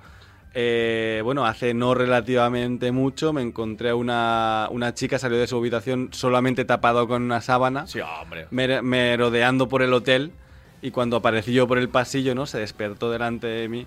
eh, 0.54 1.20
bueno, 1.22 1.46
hace 1.46 1.72
no 1.72 1.94
relativamente 1.94 2.90
mucho, 2.90 3.32
me 3.32 3.42
encontré 3.42 3.90
a 3.90 3.94
una, 3.94 4.66
una 4.72 4.92
chica, 4.94 5.18
salió 5.20 5.38
de 5.38 5.46
su 5.46 5.56
habitación 5.56 6.08
solamente 6.12 6.64
tapado 6.64 7.06
con 7.06 7.22
una 7.22 7.40
sábana, 7.40 7.86
Sí, 7.86 8.00
hombre. 8.00 8.48
mer- 8.50 8.82
merodeando 8.82 9.68
por 9.68 9.82
el 9.82 9.92
hotel, 9.92 10.32
y 10.84 10.90
cuando 10.90 11.16
aparecí 11.16 11.54
yo 11.54 11.66
por 11.66 11.78
el 11.78 11.88
pasillo, 11.88 12.34
¿no? 12.34 12.44
Se 12.44 12.58
despertó 12.58 13.10
delante 13.10 13.46
de 13.46 13.68
mí, 13.70 13.86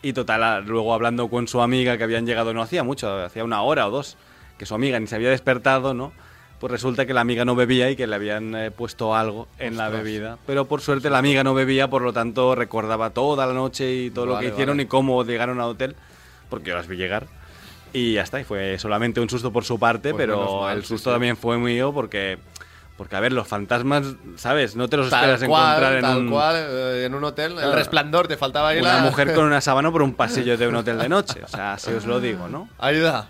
y 0.00 0.12
total, 0.12 0.64
luego 0.64 0.94
hablando 0.94 1.26
con 1.28 1.48
su 1.48 1.60
amiga, 1.60 1.98
que 1.98 2.04
habían 2.04 2.24
llegado 2.24 2.54
no 2.54 2.62
hacía 2.62 2.84
mucho, 2.84 3.12
hacía 3.24 3.42
una 3.42 3.62
hora 3.62 3.88
o 3.88 3.90
dos, 3.90 4.16
que 4.56 4.64
su 4.64 4.72
amiga 4.76 5.00
ni 5.00 5.08
se 5.08 5.16
había 5.16 5.30
despertado, 5.30 5.92
¿no? 5.92 6.12
Pues 6.60 6.70
resulta 6.70 7.04
que 7.04 7.12
la 7.14 7.20
amiga 7.20 7.44
no 7.44 7.56
bebía 7.56 7.90
y 7.90 7.96
que 7.96 8.06
le 8.06 8.14
habían 8.14 8.54
eh, 8.54 8.70
puesto 8.70 9.16
algo 9.16 9.48
en 9.58 9.76
la 9.76 9.88
bebida. 9.88 10.38
Pero 10.46 10.66
por 10.66 10.82
suerte 10.82 11.10
la 11.10 11.18
amiga 11.18 11.42
no 11.42 11.52
bebía, 11.52 11.90
por 11.90 12.02
lo 12.02 12.12
tanto 12.12 12.54
recordaba 12.54 13.10
toda 13.10 13.44
la 13.44 13.52
noche 13.52 13.92
y 13.92 14.10
todo 14.10 14.26
lo 14.26 14.38
que 14.38 14.46
hicieron 14.46 14.76
vale. 14.76 14.84
y 14.84 14.86
cómo 14.86 15.24
llegaron 15.24 15.58
al 15.60 15.70
hotel, 15.70 15.96
porque 16.48 16.70
yo 16.70 16.76
las 16.76 16.86
vi 16.86 16.96
llegar. 16.96 17.26
Y 17.92 18.12
ya 18.14 18.22
está, 18.22 18.38
y 18.40 18.44
fue 18.44 18.78
solamente 18.78 19.20
un 19.20 19.28
susto 19.28 19.52
por 19.52 19.64
su 19.64 19.80
parte, 19.80 20.12
Pues 20.12 20.22
pero 20.22 20.70
el 20.70 20.82
sí, 20.82 20.88
susto 20.90 21.10
sí. 21.10 21.14
también 21.14 21.36
fue 21.36 21.58
mío 21.58 21.92
porque, 21.92 22.38
porque, 22.96 23.16
a 23.16 23.20
ver, 23.20 23.32
los 23.32 23.46
fantasmas, 23.46 24.04
¿sabes? 24.36 24.74
No 24.76 24.88
te 24.88 24.96
los 24.96 25.10
Tal 25.10 25.30
esperas 25.30 25.48
cual, 25.48 25.64
encontrar 25.66 25.94
en 25.96 26.02
tal 26.02 26.18
un... 26.18 26.30
cual, 26.30 26.56
eh, 26.56 27.04
en 27.06 27.14
un 27.14 27.24
hotel. 27.24 27.58
El 27.58 27.72
resplandor, 27.72 28.26
te 28.26 28.36
faltaba 28.36 28.68
ahí 28.68 28.80
Una 28.80 28.94
la... 28.94 29.00
mujer 29.02 29.34
con 29.34 29.44
una 29.44 29.60
sábana 29.60 29.90
por 29.92 30.02
un 30.02 30.14
pasillo 30.14 30.56
de 30.56 30.66
un 30.68 30.74
hotel 30.76 30.98
de 30.98 31.08
noche. 31.08 31.42
O 31.44 31.48
sea, 31.48 31.74
así 31.74 31.92
os 31.92 32.06
lo 32.06 32.20
digo, 32.20 32.48
¿no? 32.48 32.68
Aida. 32.78 33.28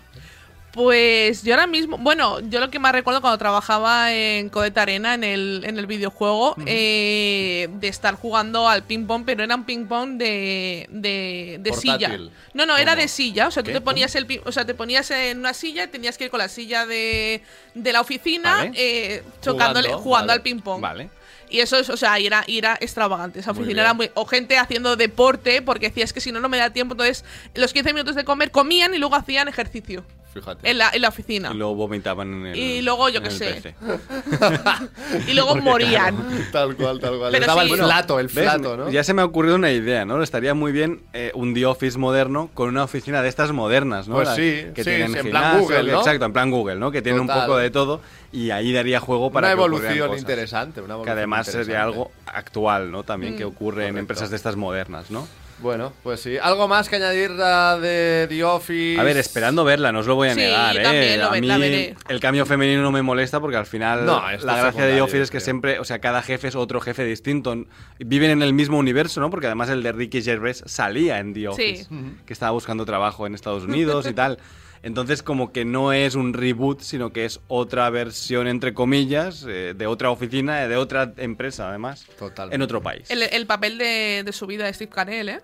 Pues 0.73 1.41
yo 1.43 1.53
ahora 1.55 1.65
mismo, 1.65 1.97
bueno, 1.97 2.39
yo 2.41 2.59
lo 2.59 2.69
que 2.69 2.77
más 2.77 2.91
recuerdo 2.91 3.19
cuando 3.21 3.37
trabajaba 3.39 4.13
en 4.13 4.49
Codeta 4.49 4.83
Arena, 4.83 5.15
en 5.15 5.23
el, 5.23 5.63
en 5.65 5.79
el 5.79 5.87
videojuego, 5.87 6.55
eh, 6.67 7.67
de 7.71 7.87
estar 7.87 8.13
jugando 8.15 8.69
al 8.69 8.83
ping-pong, 8.83 9.23
pero 9.25 9.43
era 9.43 9.55
un 9.55 9.63
ping-pong 9.63 10.17
de, 10.17 10.85
de, 10.91 11.57
de 11.61 11.73
silla. 11.73 12.17
No, 12.53 12.65
no, 12.67 12.77
era 12.77 12.95
de 12.95 13.07
silla. 13.07 13.47
O 13.47 13.51
sea, 13.51 13.63
tú 13.63 13.71
te 13.71 13.81
ponías 13.81 14.13
el 14.15 14.27
o 14.45 14.51
sea, 14.51 14.65
te 14.65 14.75
ponías 14.75 15.09
en 15.11 15.39
una 15.39 15.53
silla 15.55 15.85
y 15.85 15.87
tenías 15.87 16.17
que 16.17 16.25
ir 16.25 16.29
con 16.29 16.39
la 16.39 16.49
silla 16.49 16.85
de, 16.85 17.41
de 17.73 17.93
la 17.93 18.01
oficina 18.01 18.57
Vale. 18.57 18.71
eh, 18.75 19.23
chocándole, 19.41 19.87
Jugando, 19.87 20.03
jugando, 20.03 20.27
vale. 20.27 20.37
al 20.37 20.41
ping-pong. 20.43 20.81
Vale. 20.81 21.09
Y 21.49 21.61
eso 21.61 21.77
es, 21.79 21.89
o 21.89 21.95
sea, 21.97 22.17
era, 22.17 22.43
era 22.45 22.77
extravagante. 22.81 23.39
Esa 23.39 23.53
Muy 23.53 23.61
oficina 23.61 23.81
bien. 23.81 23.85
era 23.85 23.93
muy. 23.93 24.11
O 24.15 24.25
gente 24.25 24.57
haciendo 24.57 24.95
deporte, 24.97 25.61
porque 25.61 25.87
decías 25.87 26.11
que 26.13 26.19
si 26.19 26.31
no, 26.31 26.39
no 26.41 26.49
me 26.49 26.57
da 26.57 26.69
tiempo. 26.71 26.93
Entonces, 26.93 27.23
los 27.55 27.71
15 27.73 27.93
minutos 27.93 28.15
de 28.15 28.25
comer 28.25 28.51
comían 28.51 28.93
y 28.93 28.97
luego 28.97 29.15
hacían 29.15 29.47
ejercicio 29.47 30.03
Fíjate. 30.33 30.69
en 30.69 30.77
la, 30.77 30.89
en 30.93 31.01
la 31.01 31.07
oficina. 31.09 31.49
Y 31.51 31.57
luego 31.57 31.75
vomitaban 31.75 32.31
en 32.33 32.45
el 32.47 32.55
Y 32.57 32.81
luego, 32.81 33.09
yo 33.09 33.17
en 33.19 33.23
qué 33.23 33.31
sé. 33.31 33.75
Y 35.27 35.33
luego 35.33 35.55
morían. 35.55 36.15
Tal 36.51 36.75
cual, 36.75 36.99
tal 36.99 37.17
cual. 37.17 37.31
Pero 37.31 37.39
Les 37.39 37.47
daba 37.47 37.63
sí. 37.65 37.71
el 37.71 37.77
flato, 37.77 38.19
el 38.19 38.27
¿Ves? 38.27 38.33
flato, 38.43 38.77
¿no? 38.77 38.89
Ya 38.89 39.03
se 39.03 39.13
me 39.13 39.21
ha 39.21 39.25
ocurrido 39.25 39.55
una 39.55 39.71
idea, 39.71 40.05
¿no? 40.05 40.21
Estaría 40.21 40.53
muy 40.53 40.71
bien 40.71 41.01
eh, 41.13 41.31
un 41.33 41.53
The 41.53 41.65
Office 41.65 41.97
moderno 41.97 42.49
con 42.53 42.69
una 42.69 42.83
oficina 42.83 43.21
de 43.21 43.29
estas 43.29 43.51
modernas, 43.51 44.07
¿no? 44.07 44.15
Pues 44.15 44.29
sí, 44.29 44.65
que 44.75 44.83
sí, 44.83 44.89
tienen 44.89 45.13
sí, 45.13 45.19
en 45.19 45.29
plan 45.29 45.43
gimnasio, 45.43 45.59
Google, 45.61 45.85
que- 45.85 45.91
¿no? 45.91 45.99
Exacto, 45.99 46.25
en 46.25 46.33
plan 46.33 46.51
Google, 46.51 46.75
¿no? 46.75 46.91
Que 46.91 47.01
tienen 47.01 47.21
un 47.21 47.27
Total. 47.27 47.45
poco 47.47 47.57
de 47.57 47.69
todo 47.71 48.01
y 48.31 48.51
ahí 48.51 48.71
daría 48.73 48.99
juego 48.99 49.31
para 49.31 49.47
una 49.47 49.55
que 49.55 49.61
evolución 49.61 50.07
cosas. 50.09 50.21
interesante. 50.21 50.81
Una 50.81 50.87
Que 50.87 50.93
evolución 50.93 51.17
además 51.17 51.47
sería 51.47 51.83
algo 51.83 52.11
actual, 52.25 52.91
¿no? 52.91 53.03
También 53.03 53.33
Mm. 53.33 53.37
que 53.37 53.45
ocurre 53.45 53.83
en 53.83 53.93
Correcto. 53.93 53.99
empresas 53.99 54.29
de 54.29 54.35
estas 54.35 54.55
modernas, 54.55 55.09
¿no? 55.09 55.27
Bueno, 55.59 55.91
pues 56.03 56.19
sí. 56.21 56.37
¿Algo 56.39 56.67
más 56.67 56.87
que 56.87 56.97
añadir 56.97 57.31
ah, 57.41 57.79
de 57.81 58.27
The 58.29 58.43
Office? 58.43 58.99
A 58.99 59.03
ver, 59.03 59.17
esperando 59.17 59.63
verla, 59.63 59.91
no 59.91 59.99
os 59.99 60.05
lo 60.07 60.13
voy 60.13 60.27
a 60.29 60.33
Sí, 60.35 60.39
negar, 60.39 60.77
¿eh? 60.77 61.17
lo 61.17 61.27
a 61.29 61.31
mí 61.31 61.41
la 61.47 61.57
veré. 61.57 61.95
el 62.09 62.19
cambio 62.19 62.45
femenino 62.45 62.83
no 62.83 62.91
me 62.91 63.01
molesta 63.01 63.39
porque 63.39 63.57
al 63.57 63.65
final 63.65 64.05
No, 64.05 64.21
la 64.43 64.55
gracia 64.57 64.85
de 64.85 64.93
The 64.93 65.01
Office 65.01 65.21
es 65.23 65.29
que 65.31 65.37
creo. 65.37 65.45
siempre, 65.45 65.79
o 65.79 65.83
sea, 65.83 65.99
cada 65.99 66.21
jefe 66.21 66.47
es 66.49 66.55
otro 66.55 66.79
jefe 66.79 67.03
distinto. 67.05 67.55
Viven 67.99 68.29
en 68.29 68.43
el 68.43 68.53
mismo 68.53 68.77
universo, 68.77 69.19
¿no? 69.19 69.31
Porque 69.31 69.47
además 69.47 69.69
el 69.69 69.81
de 69.81 69.91
Ricky 69.93 70.21
Gervais 70.21 70.63
salía 70.67 71.17
en 71.19 71.33
The 71.33 71.47
Office, 71.47 71.85
Sí. 71.85 71.87
que 72.25 72.33
estaba 72.33 72.51
buscando 72.51 72.85
trabajo 72.85 73.25
en 73.25 73.33
Estados 73.33 73.63
Unidos 73.63 74.05
y 74.07 74.13
tal. 74.13 74.37
Entonces, 74.83 75.23
como 75.23 75.51
que 75.51 75.65
no 75.65 75.93
es 75.93 76.15
un 76.15 76.33
reboot, 76.33 76.81
sino 76.81 77.11
que 77.11 77.25
es 77.25 77.39
otra 77.47 77.89
versión, 77.89 78.47
entre 78.47 78.73
comillas, 78.73 79.45
eh, 79.47 79.73
de 79.75 79.87
otra 79.87 80.09
oficina, 80.11 80.67
de 80.67 80.75
otra 80.77 81.13
empresa, 81.17 81.69
además. 81.69 82.05
Totalmente. 82.19 82.55
En 82.55 82.61
otro 82.61 82.81
país. 82.81 83.09
El, 83.09 83.23
el 83.23 83.45
papel 83.47 83.77
de, 83.77 84.23
de 84.25 84.31
su 84.31 84.47
vida 84.47 84.65
de 84.65 84.73
Steve 84.73 84.91
Carell, 84.91 85.29
¿eh? 85.29 85.39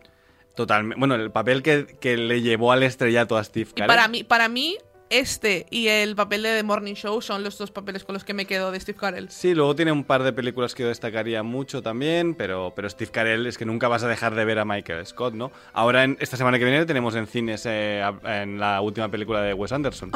Totalmente. 0.56 1.00
Bueno, 1.00 1.16
el 1.16 1.32
papel 1.32 1.64
que, 1.64 1.98
que 2.00 2.16
le 2.16 2.42
llevó 2.42 2.72
al 2.72 2.84
estrellato 2.84 3.38
a 3.38 3.44
Steve 3.44 3.70
Y 3.72 3.74
Carell. 3.74 3.88
para 3.88 4.08
mí, 4.08 4.24
para 4.24 4.48
mí, 4.50 4.78
este 5.20 5.66
y 5.70 5.88
el 5.88 6.16
papel 6.16 6.44
de 6.44 6.58
The 6.58 6.64
Morning 6.64 6.94
Show 6.96 7.22
son 7.22 7.44
los 7.44 7.58
dos 7.58 7.72
papeles 7.72 8.04
con 8.04 8.14
los 8.14 8.24
que 8.24 8.34
me 8.34 8.46
quedo 8.46 8.72
de 8.72 8.80
Steve 8.80 8.98
Carell. 8.98 9.30
Sí, 9.30 9.54
luego 9.54 9.76
tiene 9.76 9.92
un 9.92 10.04
par 10.04 10.24
de 10.24 10.34
películas 10.34 10.74
que 10.74 10.84
yo 10.84 10.90
destacaría 10.90 11.44
mucho 11.44 11.82
también, 11.82 12.36
pero, 12.36 12.74
pero 12.76 12.90
Steve 12.90 13.12
Carell 13.12 13.46
es 13.48 13.58
que 13.58 13.66
nunca 13.66 13.88
vas 13.88 14.04
a 14.04 14.08
dejar 14.08 14.36
de 14.36 14.46
ver 14.46 14.60
a 14.60 14.66
Michael 14.66 15.06
Scott, 15.06 15.34
¿no? 15.34 15.52
Ahora, 15.74 16.04
en, 16.04 16.18
esta 16.20 16.38
semana 16.38 16.58
que 16.60 16.66
viene, 16.66 16.86
tenemos 16.86 17.16
en 17.16 17.28
cines 17.28 17.66
eh, 17.66 18.04
en 18.24 18.60
la 18.60 18.82
última 18.82 19.10
película 19.10 19.42
de 19.42 19.54
Wes 19.54 19.72
Anderson. 19.72 20.12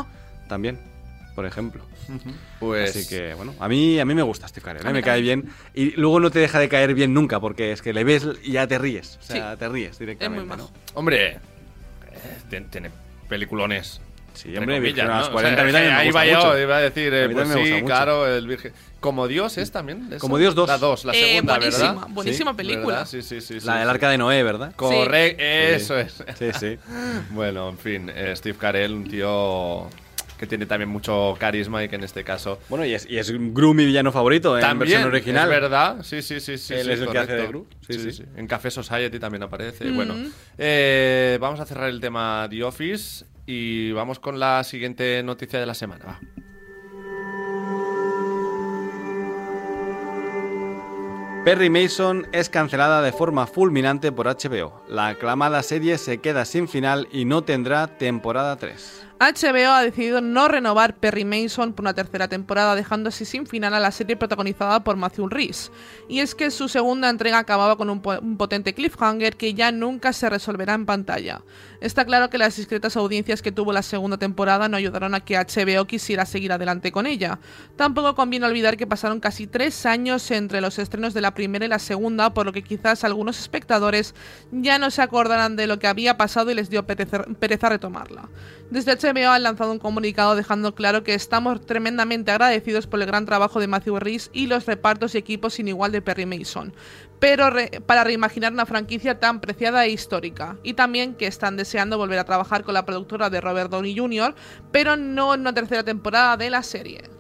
También, 0.48 0.80
por 1.36 1.46
ejemplo. 1.46 1.84
Pues 2.60 2.96
Así 2.96 3.08
que, 3.08 3.34
bueno, 3.34 3.54
a 3.60 3.68
mí, 3.68 4.00
a 4.00 4.06
mí 4.06 4.16
me 4.16 4.22
gusta 4.24 4.48
Steve 4.48 4.64
Carell, 4.66 4.84
¿eh? 4.84 4.88
A 4.88 4.92
mí 4.92 4.94
me 4.94 5.04
cae 5.04 5.22
bien. 5.22 5.50
Y 5.74 5.92
luego 5.92 6.20
no 6.20 6.32
te 6.32 6.40
deja 6.40 6.60
de 6.60 6.70
caer 6.70 6.94
bien 6.94 7.14
nunca, 7.14 7.40
porque 7.40 7.72
es 7.72 7.82
que 7.82 7.94
le 7.94 8.04
ves 8.04 8.26
y 8.44 8.54
ya 8.54 8.66
te 8.68 8.78
ríes. 8.78 9.20
O 9.22 9.24
sea, 9.24 9.52
Sí. 9.54 9.60
te 9.60 9.70
ríes 9.70 10.00
directamente. 10.00 10.58
¿no? 10.58 10.70
Hombre, 10.94 11.40
eh, 12.52 12.64
tiene 12.72 12.92
peliculones. 13.28 14.02
Sí, 14.38 14.56
hombre, 14.58 14.80
Virgen 14.80 15.06
a 15.06 15.08
¿no? 15.08 15.20
las 15.20 15.28
O 15.28 15.32
40 15.32 15.56
sea, 15.56 15.64
a 15.64 15.66
mí 15.66 15.72
también 15.74 15.94
me 15.94 16.00
ahí 16.00 16.08
gusta 16.08 16.20
va 16.20 16.26
yo, 16.56 16.60
iba 16.62 16.78
a 16.78 16.82
decir, 16.82 17.14
eh, 17.14 17.26
A 17.26 17.30
pues 17.32 17.50
sí, 17.50 17.82
claro, 17.86 18.28
el 18.28 18.48
Virgen. 18.48 18.72
Como 19.00 19.28
Dios 19.28 19.58
es 19.58 19.72
también. 19.72 20.08
esa? 20.10 20.18
Como 20.20 20.38
Dios 20.38 20.56
dos. 20.56 20.68
La 20.68 20.78
2, 20.78 21.06
la 21.06 21.14
Eh, 21.14 21.16
segunda, 21.34 21.58
buenísima, 21.58 21.92
¿verdad? 21.94 22.08
buenísima 22.10 22.52
Sí, 22.52 22.58
película. 22.58 22.86
¿Verdad? 22.88 23.08
Sí, 23.08 23.22
sí, 23.22 23.42
sí. 23.42 23.60
sí, 23.60 23.66
La 23.68 23.78
del 23.80 23.90
arca 23.90 24.10
de 24.10 24.18
Noé, 24.18 24.44
¿verdad? 24.44 24.74
Correcto, 24.76 25.44
eso 25.44 25.98
es. 26.00 26.24
Sí, 26.38 26.48
sí. 26.60 26.78
Bueno, 27.32 27.70
en 27.70 27.78
fin, 27.78 28.12
eh, 28.14 28.34
Steve 28.36 28.58
Carell, 28.60 28.94
un 28.94 29.08
tío 29.10 29.88
que 30.38 30.46
tiene 30.46 30.68
también 30.68 30.88
mucho 30.90 31.36
carisma 31.40 31.84
y 31.84 31.90
que 31.90 31.96
en 31.96 32.04
este 32.04 32.24
caso 32.24 32.60
Bueno, 32.70 32.86
y 32.86 32.94
es, 32.94 33.08
y 33.10 33.18
es 33.18 33.32
Gru 33.32 33.74
mi 33.74 33.86
villano 33.88 34.12
favorito 34.12 34.56
en 34.56 34.62
también 34.62 34.90
versión 34.92 35.04
original. 35.12 35.46
es 35.52 35.62
verdad, 35.62 35.98
sí, 36.04 36.22
sí, 36.22 36.40
sí, 36.40 36.60
sí. 36.60 36.76
Él 36.76 36.86
sí, 36.86 36.92
es 36.92 37.00
el 37.02 37.10
que 37.10 37.18
hace 37.18 37.34
de. 37.34 37.48
Gru. 37.48 37.68
Sí, 37.90 38.12
sí. 38.12 38.24
En 38.36 38.46
Café 38.46 38.70
Society 38.70 39.18
también 39.20 39.42
aparece. 39.44 39.86
Mm. 39.86 39.96
Bueno, 39.96 40.14
eh, 40.60 41.38
vamos 41.42 41.60
a 41.60 41.66
cerrar 41.66 41.90
el 41.90 42.00
tema 42.00 42.46
The 42.52 42.64
Office 42.64 43.26
y 43.48 43.92
vamos 43.94 44.20
con 44.20 44.40
la 44.40 44.64
siguiente 44.64 45.24
noticia 45.24 45.60
de 45.60 45.66
la 45.66 45.74
semana. 45.74 46.06
va. 46.06 46.20
Perry 51.48 51.70
Mason 51.70 52.28
es 52.34 52.50
cancelada 52.50 53.02
de 53.02 53.14
forma 53.14 53.48
fulminante 53.48 54.12
por 54.12 54.28
HBO. 54.28 54.84
La 54.90 55.08
aclamada 55.08 55.64
serie 55.64 55.98
se 55.98 56.18
queda 56.18 56.44
sin 56.44 56.68
final 56.68 57.08
y 57.10 57.24
no 57.24 57.46
tendrá 57.46 57.88
temporada 57.88 58.58
3. 58.58 59.07
HBO 59.20 59.72
ha 59.72 59.82
decidido 59.82 60.22
no 60.22 60.48
renovar 60.48 60.98
Perry 60.98 61.26
Mason 61.26 61.74
por 61.74 61.84
una 61.84 61.96
tercera 61.96 62.28
temporada, 62.28 62.76
dejando 62.76 63.10
así 63.10 63.26
sin 63.26 63.48
final 63.48 63.74
a 63.74 63.80
la 63.80 63.92
serie 63.92 64.16
protagonizada 64.16 64.84
por 64.84 64.96
Matthew 64.96 65.28
Rhys. 65.30 65.72
Y 66.08 66.20
es 66.20 66.36
que 66.36 66.52
su 66.52 66.68
segunda 66.70 67.10
entrega 67.10 67.40
acababa 67.40 67.78
con 67.78 67.90
un, 67.90 68.02
po- 68.02 68.20
un 68.20 68.38
potente 68.38 68.74
cliffhanger 68.76 69.36
que 69.36 69.56
ya 69.56 69.72
nunca 69.72 70.14
se 70.14 70.30
resolverá 70.30 70.76
en 70.76 70.86
pantalla. 70.86 71.42
Está 71.82 72.06
claro 72.06 72.30
que 72.30 72.38
las 72.38 72.56
discretas 72.58 72.96
audiencias 72.96 73.42
que 73.42 73.52
tuvo 73.52 73.74
la 73.74 73.82
segunda 73.82 74.18
temporada 74.18 74.70
no 74.70 74.78
ayudaron 74.78 75.16
a 75.16 75.20
que 75.22 75.36
HBO 75.38 75.86
quisiera 75.86 76.26
seguir 76.26 76.52
adelante 76.52 76.92
con 76.92 77.08
ella. 77.08 77.40
Tampoco 77.76 78.14
conviene 78.14 78.46
olvidar 78.46 78.78
que 78.78 78.86
pasaron 78.88 79.20
casi 79.20 79.48
tres 79.48 79.86
años 79.88 80.30
entre 80.30 80.62
los 80.62 80.78
estrenos 80.78 81.14
de 81.16 81.22
la 81.22 81.34
primera 81.34 81.66
y 81.66 81.70
la 81.70 81.80
segunda, 81.80 82.34
por 82.36 82.46
lo 82.46 82.54
que 82.54 82.62
quizás 82.64 83.04
algunos 83.04 83.40
espectadores 83.40 84.14
ya 84.52 84.78
no 84.78 84.92
se 84.92 85.02
acordarán 85.02 85.56
de 85.56 85.66
lo 85.66 85.80
que 85.80 85.88
había 85.88 86.18
pasado 86.18 86.52
y 86.52 86.56
les 86.56 86.70
dio 86.70 86.86
pereza 86.86 87.70
retomarla. 87.70 88.30
Desde 88.70 88.98
HBO 88.98 89.30
han 89.30 89.44
lanzado 89.44 89.72
un 89.72 89.80
comunicado 89.80 90.36
dejando 90.36 90.76
claro 90.76 91.02
que 91.02 91.14
estamos 91.14 91.66
tremendamente 91.66 92.32
agradecidos 92.32 92.86
por 92.86 93.00
el 93.00 93.06
gran 93.06 93.26
trabajo 93.26 93.62
de 93.62 93.68
Matthew 93.68 94.00
Rhys 94.00 94.30
y 94.34 94.48
los 94.48 94.66
repartos 94.66 95.16
y 95.16 95.20
equipos 95.20 95.54
sin 95.54 95.70
igual 95.70 95.94
de 95.94 96.02
Perry 96.02 96.26
Mason, 96.26 96.74
pero 97.20 97.50
para 97.86 98.04
reimaginar 98.04 98.52
una 98.52 98.66
franquicia 98.66 99.22
tan 99.22 99.40
preciada 99.40 99.86
e 99.86 99.92
histórica, 99.92 100.58
y 100.64 100.74
también 100.74 101.16
que 101.16 101.28
están 101.28 101.56
deseando 101.56 101.98
volver 101.98 102.20
a 102.20 102.26
trabajar 102.26 102.66
con 102.66 102.74
la 102.74 102.86
productora 102.86 103.30
de 103.30 103.40
Robert 103.40 103.72
Downey 103.72 103.98
Jr., 103.98 104.36
pero 104.74 104.98
no 104.98 105.34
en 105.34 105.42
una 105.42 105.54
tercera 105.54 105.84
temporada 105.84 106.36
de 106.36 106.50
la 106.50 106.62
serie. 106.62 107.17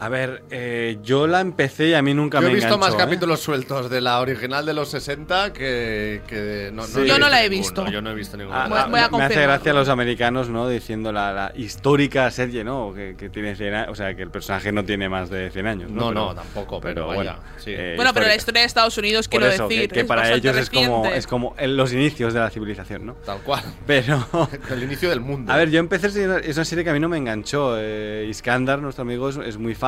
A 0.00 0.08
ver, 0.08 0.42
eh, 0.50 0.98
yo 1.02 1.26
la 1.26 1.40
empecé 1.40 1.88
y 1.88 1.94
a 1.94 2.02
mí 2.02 2.14
nunca 2.14 2.38
Yo 2.38 2.42
me 2.46 2.52
he 2.52 2.54
visto 2.54 2.74
enganchó, 2.74 2.86
más 2.86 2.94
¿eh? 2.94 3.04
capítulos 3.04 3.40
sueltos 3.40 3.90
de 3.90 4.00
la 4.00 4.20
original 4.20 4.64
de 4.64 4.72
los 4.74 4.90
60 4.90 5.52
que, 5.52 6.22
que 6.26 6.36
de- 6.36 6.72
no, 6.72 6.84
Sí. 6.84 7.04
Yo 7.06 7.18
no 7.18 7.28
la 7.28 7.42
he 7.42 7.48
ninguno, 7.50 7.62
visto. 7.82 7.86
Yo 7.90 8.00
no 8.00 8.10
he 8.10 8.14
visto 8.14 8.36
ninguno. 8.36 8.56
Ah, 8.56 8.66
Voy- 8.68 8.78
ah, 8.78 8.86
voy 8.88 9.00
a 9.00 9.08
me 9.08 9.24
hace 9.24 9.42
gracia 9.42 9.72
los 9.72 9.88
americanos, 9.88 10.48
¿no? 10.50 10.68
Diciendo 10.68 11.10
la, 11.12 11.32
la 11.32 11.52
histórica 11.56 12.30
serie, 12.30 12.62
¿no? 12.64 12.92
Que, 12.94 13.16
que 13.18 13.28
tiene 13.28 13.56
100 13.56 13.74
años. 13.74 13.88
O 13.90 13.94
sea, 13.96 14.14
que 14.14 14.22
el 14.22 14.30
personaje 14.30 14.70
no 14.72 14.84
tiene 14.84 15.08
más 15.08 15.30
de 15.30 15.50
100 15.50 15.66
años. 15.66 15.90
No, 15.90 16.12
No, 16.12 16.26
no, 16.28 16.34
tampoco, 16.34 16.80
pero 16.80 17.06
bueno, 17.06 17.18
vaya, 17.18 17.38
sí. 17.56 17.72
eh, 17.76 17.94
bueno, 17.96 18.12
pero 18.14 18.26
la 18.26 18.36
historia 18.36 18.60
de 18.60 18.66
Estados 18.66 18.96
Unidos, 18.98 19.26
Por 19.26 19.40
quiero 19.40 19.52
eso, 19.52 19.68
decir, 19.68 19.90
que, 19.90 20.00
es 20.00 20.06
para 20.06 20.32
ellos 20.32 20.56
es 20.56 20.70
como, 20.70 21.06
es 21.06 21.26
como 21.26 21.54
en 21.58 21.76
los 21.76 21.92
inicios 21.92 22.34
de 22.34 22.40
la 22.40 22.50
civilización, 22.50 23.04
¿no? 23.04 23.14
Tal 23.26 23.40
cual. 23.40 23.62
Pero. 23.86 24.24
El 24.70 24.82
inicio 24.84 25.10
del 25.10 25.20
mundo. 25.20 25.52
A 25.52 25.56
ver, 25.56 25.70
yo 25.70 25.80
empecé, 25.80 26.06
es 26.48 26.56
una 26.56 26.64
serie 26.64 26.84
que 26.84 26.90
a 26.90 26.92
mí 26.92 27.00
no 27.00 27.08
me 27.08 27.16
enganchó. 27.16 27.74
Eh, 27.78 28.26
Iskandar, 28.30 28.80
nuestro 28.80 29.02
amigo, 29.02 29.28
es, 29.28 29.36
es 29.38 29.56
muy 29.58 29.74
fan, 29.74 29.87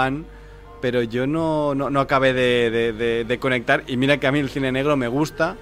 pero 0.81 1.03
yo 1.03 1.27
no, 1.27 1.75
no, 1.75 1.91
no 1.91 2.01
acabé 2.01 2.33
de, 2.33 3.39
conectar. 3.41 3.85
Y 3.87 3.97
mira 3.97 4.19
que 4.19 4.27
a 4.27 4.33
mí 4.33 4.39
el 4.39 4.51
cine 4.51 4.73
negro 4.73 4.97
me 4.97 5.09
gusta. 5.09 5.57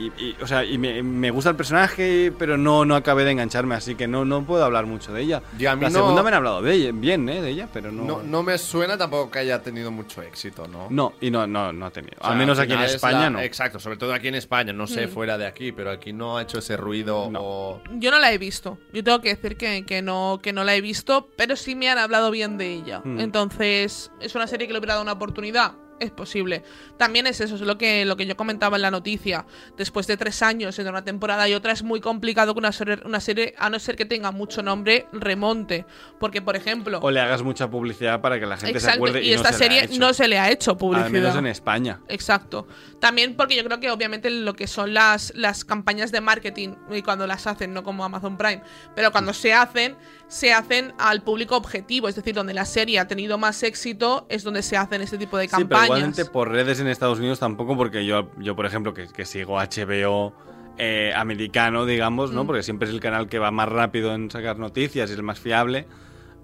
Y, 0.00 0.06
y, 0.24 0.36
o 0.40 0.46
sea, 0.46 0.64
y 0.64 0.78
me, 0.78 1.02
me 1.02 1.30
gusta 1.30 1.50
el 1.50 1.56
personaje, 1.56 2.32
pero 2.38 2.56
no, 2.56 2.86
no 2.86 2.96
acabé 2.96 3.24
de 3.24 3.32
engancharme, 3.32 3.74
así 3.74 3.94
que 3.96 4.08
no, 4.08 4.24
no 4.24 4.46
puedo 4.46 4.64
hablar 4.64 4.86
mucho 4.86 5.12
de 5.12 5.20
ella. 5.22 5.42
Y 5.58 5.66
a 5.66 5.76
mí 5.76 5.82
la 5.82 5.90
no- 5.90 5.98
segunda 5.98 6.22
me 6.22 6.28
han 6.28 6.34
hablado 6.34 6.62
de 6.62 6.72
ella, 6.74 6.90
bien, 6.94 7.28
¿eh? 7.28 7.42
De 7.42 7.50
ella, 7.50 7.68
pero 7.70 7.92
no. 7.92 8.04
no, 8.04 8.22
no 8.22 8.42
me 8.42 8.56
suena 8.56 8.96
tampoco 8.96 9.30
que 9.30 9.40
haya 9.40 9.62
tenido 9.62 9.90
mucho 9.90 10.22
éxito, 10.22 10.66
¿no? 10.66 10.86
No, 10.88 11.12
y 11.20 11.30
no, 11.30 11.46
no, 11.46 11.70
no 11.72 11.84
ha 11.86 11.90
tenido. 11.90 12.16
O 12.18 12.22
sea, 12.22 12.32
al 12.32 12.38
menos 12.38 12.58
aquí 12.58 12.72
en 12.72 12.80
España 12.80 13.20
la- 13.20 13.30
no. 13.30 13.40
Exacto, 13.40 13.78
sobre 13.78 13.98
todo 13.98 14.14
aquí 14.14 14.28
en 14.28 14.36
España, 14.36 14.72
no 14.72 14.84
Mm. 14.84 14.88
sé, 14.88 15.08
fuera 15.08 15.36
de 15.36 15.46
aquí, 15.46 15.70
pero 15.72 15.90
aquí 15.90 16.12
no 16.14 16.38
ha 16.38 16.42
hecho 16.42 16.58
ese 16.60 16.76
ruido 16.78 17.28
No. 17.30 17.40
o... 17.42 17.82
Yo 17.98 18.10
no 18.10 18.18
la 18.18 18.32
he 18.32 18.38
visto. 18.38 18.78
Yo 18.94 19.04
tengo 19.04 19.20
que 19.20 19.34
decir 19.34 19.56
que, 19.58 19.84
que 19.84 20.00
no, 20.00 20.40
que 20.42 20.54
no 20.54 20.64
la 20.64 20.74
he 20.74 20.80
visto, 20.80 21.28
pero 21.36 21.56
sí 21.56 21.74
me 21.74 21.90
han 21.90 21.98
hablado 21.98 22.30
bien 22.30 22.56
de 22.56 22.72
ella. 22.72 23.02
Mm. 23.04 23.20
Entonces, 23.20 24.10
¿es 24.20 24.34
una 24.34 24.46
serie 24.46 24.66
que 24.66 24.72
le 24.72 24.78
hubiera 24.78 24.94
dado 24.94 25.02
una 25.02 25.12
oportunidad? 25.12 25.72
Es 26.00 26.10
posible. 26.10 26.64
También 26.96 27.26
es 27.26 27.40
eso, 27.40 27.54
es 27.54 27.60
lo 27.60 27.76
que, 27.78 28.04
lo 28.06 28.16
que 28.16 28.26
yo 28.26 28.36
comentaba 28.36 28.76
en 28.76 28.82
la 28.82 28.90
noticia. 28.90 29.44
Después 29.76 30.06
de 30.06 30.16
tres 30.16 30.42
años 30.42 30.78
entre 30.78 30.90
una 30.90 31.04
temporada 31.04 31.46
y 31.48 31.54
otra, 31.54 31.72
es 31.72 31.82
muy 31.82 32.00
complicado 32.00 32.54
que 32.54 32.58
una 32.58 32.72
serie, 32.72 32.98
una 33.04 33.20
serie, 33.20 33.54
a 33.58 33.68
no 33.70 33.78
ser 33.78 33.96
que 33.96 34.06
tenga 34.06 34.32
mucho 34.32 34.62
nombre, 34.62 35.06
remonte. 35.12 35.84
Porque, 36.18 36.40
por 36.40 36.56
ejemplo. 36.56 36.98
O 37.02 37.10
le 37.10 37.20
hagas 37.20 37.42
mucha 37.42 37.70
publicidad 37.70 38.20
para 38.22 38.40
que 38.40 38.46
la 38.46 38.56
gente 38.56 38.80
se 38.80 38.90
acuerde. 38.90 39.22
Y, 39.22 39.28
y 39.28 39.32
esta 39.34 39.52
se 39.52 39.58
serie 39.58 39.88
no 39.98 40.14
se 40.14 40.26
le 40.26 40.38
ha 40.38 40.50
hecho 40.50 40.72
Al 40.72 40.78
publicidad. 40.78 41.10
menos 41.10 41.36
en 41.36 41.46
España. 41.46 42.00
Exacto. 42.08 42.66
También 43.00 43.34
porque 43.34 43.56
yo 43.56 43.64
creo 43.64 43.80
que 43.80 43.90
obviamente 43.90 44.30
lo 44.30 44.52
que 44.54 44.66
son 44.66 44.92
las, 44.92 45.32
las 45.34 45.64
campañas 45.64 46.12
de 46.12 46.20
marketing, 46.20 46.74
y 46.90 47.00
cuando 47.02 47.26
las 47.26 47.46
hacen, 47.46 47.72
no 47.72 47.82
como 47.82 48.04
Amazon 48.04 48.36
Prime, 48.36 48.62
pero 48.94 49.10
cuando 49.10 49.32
se 49.32 49.54
hacen, 49.54 49.96
se 50.28 50.52
hacen 50.52 50.92
al 50.98 51.22
público 51.22 51.56
objetivo, 51.56 52.08
es 52.08 52.14
decir, 52.14 52.34
donde 52.34 52.52
la 52.52 52.66
serie 52.66 52.98
ha 52.98 53.08
tenido 53.08 53.38
más 53.38 53.62
éxito, 53.62 54.26
es 54.28 54.44
donde 54.44 54.62
se 54.62 54.76
hacen 54.76 55.00
este 55.00 55.16
tipo 55.16 55.38
de 55.38 55.44
Sí, 55.44 55.50
pero 55.50 55.60
campañas. 55.68 55.86
igualmente 55.86 56.24
por 56.26 56.50
redes 56.50 56.78
en 56.80 56.88
Estados 56.88 57.18
Unidos 57.18 57.38
tampoco, 57.40 57.74
porque 57.76 58.04
yo, 58.04 58.30
yo 58.38 58.54
por 58.54 58.66
ejemplo, 58.66 58.92
que, 58.92 59.08
que 59.08 59.24
sigo 59.24 59.58
HBO 59.58 60.34
eh, 60.76 61.12
americano, 61.16 61.86
digamos, 61.86 62.32
Mm. 62.32 62.34
¿no? 62.34 62.46
Porque 62.46 62.62
siempre 62.62 62.86
es 62.88 62.94
el 62.94 63.00
canal 63.00 63.28
que 63.28 63.38
va 63.38 63.50
más 63.50 63.68
rápido 63.68 64.14
en 64.14 64.30
sacar 64.30 64.58
noticias 64.58 65.08
y 65.08 65.12
es 65.12 65.18
el 65.18 65.24
más 65.24 65.40
fiable. 65.40 65.86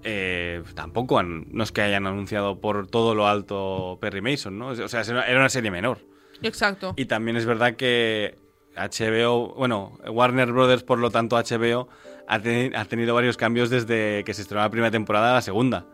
eh, 0.03 0.63
tampoco 0.75 1.17
han- 1.19 1.47
no 1.51 1.63
es 1.63 1.71
que 1.71 1.81
hayan 1.81 2.05
anunciado 2.07 2.61
por 2.61 2.87
todo 2.87 3.15
lo 3.15 3.27
alto 3.27 3.97
Perry 3.99 4.21
Mason, 4.21 4.57
¿no? 4.57 4.67
O 4.69 4.87
sea, 4.87 5.01
era 5.01 5.39
una 5.39 5.49
serie 5.49 5.71
menor. 5.71 5.99
Exacto. 6.41 6.93
Y 6.97 7.05
también 7.05 7.37
es 7.37 7.45
verdad 7.45 7.75
que 7.75 8.35
HBO, 8.75 9.53
bueno, 9.55 9.97
Warner 10.07 10.51
Brothers, 10.51 10.83
por 10.83 10.99
lo 10.99 11.09
tanto 11.09 11.35
HBO, 11.37 11.87
ha, 12.27 12.39
teni- 12.39 12.75
ha 12.75 12.85
tenido 12.85 13.15
varios 13.15 13.37
cambios 13.37 13.69
desde 13.69 14.23
que 14.23 14.33
se 14.33 14.41
estrenó 14.43 14.61
la 14.61 14.69
primera 14.69 14.91
temporada 14.91 15.31
a 15.31 15.33
la 15.35 15.41
segunda. 15.41 15.85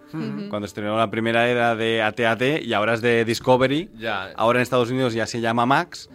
Cuando 0.50 0.66
estrenó 0.66 0.98
la 0.98 1.10
primera 1.10 1.48
era 1.48 1.76
de 1.76 2.02
AT&T 2.02 2.62
y 2.64 2.74
ahora 2.74 2.94
es 2.96 3.02
de 3.02 3.24
Discovery. 3.26 3.90
Ya. 3.96 4.32
Ahora 4.36 4.60
en 4.60 4.64
Estados 4.64 4.92
Unidos 4.92 5.14
ya 5.14 5.26
se 5.28 5.42
llama 5.42 5.66
Max 5.66 6.10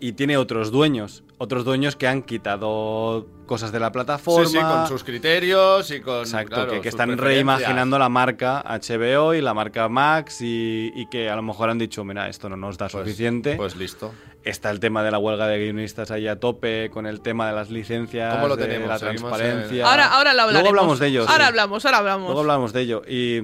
y 0.00 0.12
tiene 0.12 0.36
otros 0.36 0.70
dueños. 0.70 1.24
Otros 1.42 1.64
dueños 1.64 1.96
que 1.96 2.06
han 2.06 2.22
quitado 2.22 3.26
cosas 3.46 3.72
de 3.72 3.80
la 3.80 3.90
plataforma. 3.90 4.46
Sí, 4.46 4.52
sí, 4.56 4.62
con 4.62 4.86
sus 4.86 5.02
criterios 5.02 5.90
y 5.90 6.00
con... 6.00 6.20
Exacto, 6.20 6.54
claro, 6.54 6.80
que, 6.80 6.88
están 6.88 7.18
reimaginando 7.18 7.98
la 7.98 8.08
marca 8.08 8.62
HBO 8.64 9.34
y 9.34 9.40
la 9.40 9.52
marca 9.52 9.88
Max 9.88 10.40
y, 10.40 10.92
y 10.94 11.06
que 11.06 11.28
a 11.28 11.34
lo 11.34 11.42
mejor 11.42 11.68
han 11.68 11.78
dicho, 11.78 12.04
mira, 12.04 12.28
esto 12.28 12.48
no 12.48 12.56
nos 12.56 12.78
da 12.78 12.86
Pues- 12.86 13.02
suficiente. 13.02 13.56
Pues 13.56 13.74
listo. 13.74 14.12
Está 14.44 14.70
el 14.70 14.80
tema 14.80 15.04
de 15.04 15.10
la 15.12 15.18
huelga 15.18 15.46
de 15.46 15.58
guionistas 15.58 16.10
ahí 16.10 16.26
a 16.26 16.40
tope, 16.40 16.90
con 16.90 17.06
el 17.06 17.20
tema 17.20 17.46
de 17.46 17.52
las 17.54 17.70
licencias, 17.70 18.34
¿Cómo 18.34 18.48
lo 18.48 18.56
de 18.56 18.78
la 18.80 18.98
transparencia. 18.98 19.86
Ahora, 19.88 20.06
ahora 20.12 20.34
lo 20.34 20.42
hablaremos. 20.42 20.62
Luego 20.64 20.68
hablamos 20.80 20.98
de 20.98 21.06
ello. 21.06 21.20
Ahora 21.28 21.44
sí. 21.44 21.48
hablamos, 21.48 21.84
ahora 21.86 21.98
hablamos. 21.98 22.26
Luego 22.26 22.40
hablamos 22.40 22.72
de 22.72 22.80
ello. 22.80 23.02
Y, 23.06 23.36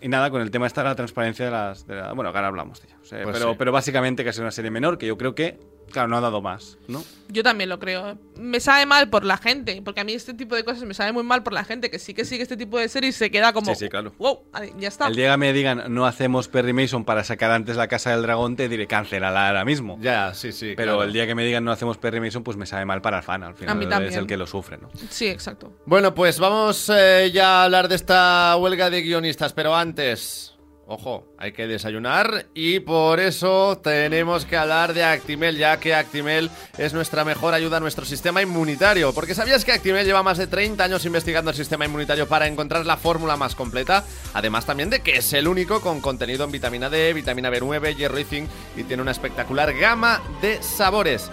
y 0.00 0.08
nada, 0.08 0.30
con 0.30 0.42
el 0.42 0.50
tema 0.50 0.66
está 0.66 0.84
la 0.84 0.94
transparencia 0.94 1.44
de 1.46 1.50
las... 1.50 1.86
de 1.86 1.96
la- 1.96 2.12
bueno, 2.12 2.28
ahora 2.30 2.46
hablamos 2.46 2.80
de 2.80 2.88
ello. 2.88 2.96
O 3.02 3.04
sea, 3.04 3.22
Pues 3.24 3.36
pero, 3.36 3.50
sí. 3.50 3.56
pero 3.58 3.72
básicamente 3.72 4.22
que 4.24 4.30
es 4.30 4.38
una 4.38 4.50
serie 4.52 4.70
menor, 4.70 4.96
que 4.96 5.06
yo 5.06 5.18
creo 5.18 5.34
que, 5.34 5.58
claro, 5.90 6.08
no 6.08 6.16
ha 6.16 6.20
dado 6.20 6.40
más, 6.40 6.78
¿no? 6.88 7.02
Yo 7.28 7.42
también 7.42 7.68
lo 7.68 7.78
creo. 7.78 8.16
Me 8.36 8.60
sabe 8.60 8.86
mal 8.86 9.10
por 9.10 9.24
la 9.24 9.36
gente, 9.36 9.82
porque 9.84 10.00
a 10.00 10.04
mí 10.04 10.12
este 10.12 10.34
tipo 10.34 10.54
de 10.54 10.64
cosas 10.64 10.84
me 10.84 10.94
sabe 10.94 11.12
muy 11.12 11.22
mal 11.22 11.42
por 11.42 11.52
la 11.52 11.64
gente 11.64 11.90
que 11.90 11.98
sí 11.98 12.14
que 12.14 12.24
sigue 12.24 12.42
este 12.42 12.56
tipo 12.56 12.78
de 12.78 12.88
series 12.88 13.16
y 13.16 13.18
se 13.18 13.30
queda 13.30 13.52
como. 13.52 13.74
Sí, 13.74 13.84
sí, 13.84 13.88
claro. 13.90 14.12
Wow, 14.18 14.40
ya 14.78 14.88
está. 14.88 15.08
El 15.08 15.16
día 15.16 15.32
que 15.32 15.36
me 15.38 15.52
digan, 15.52 15.82
no 15.92 16.06
hacemos 16.06 16.48
Perry 16.48 16.72
Mason 16.72 17.04
para 17.04 17.24
sacar 17.24 17.50
antes 17.50 17.76
la 17.76 17.88
Casa 17.88 18.10
del 18.10 18.22
Dragón, 18.22 18.56
te 18.56 18.68
diré, 18.68 18.86
cancelala 18.86 19.48
ahora 19.48 19.64
mismo. 19.64 19.98
Ya, 20.00 20.32
sí, 20.34 20.43
sí. 20.52 20.74
Pero 20.76 20.92
claro. 20.92 21.02
el 21.04 21.12
día 21.12 21.26
que 21.26 21.34
me 21.34 21.44
digan 21.44 21.64
no 21.64 21.72
hacemos 21.72 21.98
Perry 21.98 22.20
Mason, 22.20 22.42
pues 22.42 22.56
me 22.56 22.66
sabe 22.66 22.84
mal 22.84 23.02
para 23.02 23.18
el 23.18 23.22
fan. 23.22 23.42
Al 23.42 23.54
final 23.54 23.78
mí 23.78 24.08
es 24.08 24.16
el 24.16 24.26
que 24.26 24.36
lo 24.36 24.46
sufre, 24.46 24.78
¿no? 24.78 24.90
Sí, 25.10 25.26
exacto. 25.26 25.72
Bueno, 25.86 26.14
pues 26.14 26.38
vamos 26.38 26.90
eh, 26.94 27.30
ya 27.32 27.60
a 27.60 27.64
hablar 27.64 27.88
de 27.88 27.96
esta 27.96 28.56
huelga 28.56 28.90
de 28.90 29.02
guionistas, 29.02 29.52
pero 29.52 29.74
antes, 29.74 30.53
ojo, 30.86 31.26
hay 31.38 31.52
que 31.52 31.66
desayunar 31.66 32.46
y 32.54 32.80
por 32.80 33.20
eso 33.20 33.78
tenemos 33.82 34.44
que 34.44 34.56
hablar 34.56 34.94
de 34.94 35.04
Actimel, 35.04 35.56
ya 35.56 35.78
que 35.78 35.94
Actimel 35.94 36.50
es 36.78 36.92
nuestra 36.92 37.24
mejor 37.24 37.54
ayuda 37.54 37.78
a 37.78 37.80
nuestro 37.80 38.04
sistema 38.04 38.42
inmunitario. 38.42 39.12
Porque 39.12 39.34
¿sabías 39.34 39.64
que 39.64 39.72
Actimel 39.72 40.06
lleva 40.06 40.22
más 40.22 40.38
de 40.38 40.46
30 40.46 40.84
años 40.84 41.04
investigando 41.04 41.50
el 41.50 41.56
sistema 41.56 41.84
inmunitario 41.84 42.28
para 42.28 42.46
encontrar 42.46 42.86
la 42.86 42.96
fórmula 42.96 43.36
más 43.36 43.54
completa? 43.54 44.04
Además 44.34 44.66
también 44.66 44.90
de 44.90 45.00
que 45.00 45.16
es 45.16 45.32
el 45.32 45.48
único 45.48 45.80
con 45.80 46.00
contenido 46.00 46.44
en 46.44 46.52
vitamina 46.52 46.90
D, 46.90 47.12
vitamina 47.12 47.50
B9, 47.50 47.96
hierro 47.96 48.18
y 48.18 48.24
zinc 48.24 48.48
y 48.76 48.84
tiene 48.84 49.02
una 49.02 49.12
espectacular 49.12 49.72
gama 49.74 50.22
de 50.42 50.62
sabores. 50.62 51.30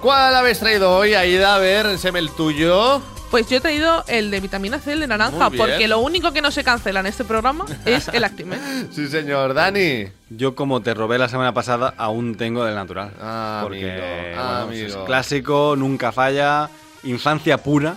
¿Cuál 0.00 0.34
habéis 0.36 0.58
traído 0.60 0.94
hoy, 0.96 1.14
Aida? 1.14 1.56
A 1.56 1.58
ver, 1.58 1.86
enséme 1.86 2.18
el 2.18 2.30
tuyo. 2.30 3.00
Pues 3.30 3.48
yo 3.48 3.56
he 3.56 3.60
traído 3.60 4.04
el 4.06 4.30
de 4.30 4.38
vitamina 4.38 4.78
C, 4.78 4.92
el 4.92 5.00
de 5.00 5.08
naranja, 5.08 5.48
Muy 5.48 5.58
bien. 5.58 5.58
porque 5.58 5.88
lo 5.88 5.98
único 5.98 6.32
que 6.32 6.40
no 6.40 6.52
se 6.52 6.62
cancela 6.62 7.00
en 7.00 7.06
este 7.06 7.24
programa 7.24 7.64
es 7.84 8.08
el 8.08 8.22
Actimel. 8.22 8.60
Sí, 8.92 9.08
señor. 9.08 9.52
Dani. 9.54 10.06
Yo, 10.30 10.54
como 10.54 10.80
te 10.80 10.94
robé 10.94 11.18
la 11.18 11.28
semana 11.28 11.52
pasada, 11.52 11.92
aún 11.96 12.36
tengo 12.36 12.64
del 12.64 12.76
natural. 12.76 13.10
Ah, 13.20 13.60
porque 13.64 13.90
amigo, 13.90 14.06
bueno, 14.06 14.42
amigo. 14.62 14.86
es 14.88 14.96
clásico, 15.06 15.74
nunca 15.76 16.12
falla. 16.12 16.70
Infancia 17.02 17.58
pura. 17.58 17.96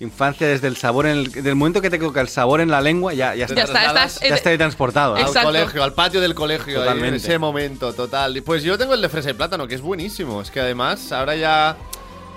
Infancia 0.00 0.46
desde 0.46 0.68
el 0.68 0.76
sabor, 0.76 1.06
en 1.06 1.18
el, 1.18 1.32
del 1.32 1.54
momento 1.56 1.80
que 1.80 1.90
te 1.90 1.98
toca 1.98 2.20
el 2.20 2.28
sabor 2.28 2.60
en 2.60 2.70
la 2.70 2.80
lengua, 2.80 3.14
ya, 3.14 3.34
ya, 3.34 3.46
Ya 3.48 3.54
Ya 3.56 3.62
está, 3.64 3.86
estás. 3.86 4.20
ya 4.20 4.34
está 4.34 4.50
ahí 4.50 4.58
transportado. 4.58 5.16
Al 5.16 5.22
Exacto. 5.22 5.48
colegio, 5.48 5.82
al 5.82 5.92
patio 5.92 6.20
del 6.20 6.34
colegio, 6.34 6.88
ahí, 6.88 6.98
en 7.00 7.14
ese 7.14 7.36
momento, 7.38 7.92
total. 7.92 8.36
Y 8.36 8.40
Pues 8.40 8.62
yo 8.62 8.78
tengo 8.78 8.94
el 8.94 9.02
de 9.02 9.08
fresa 9.08 9.30
y 9.30 9.34
plátano, 9.34 9.66
que 9.66 9.74
es 9.74 9.80
buenísimo. 9.80 10.40
Es 10.40 10.50
que 10.52 10.60
además, 10.60 11.10
ahora 11.10 11.34
ya 11.34 11.76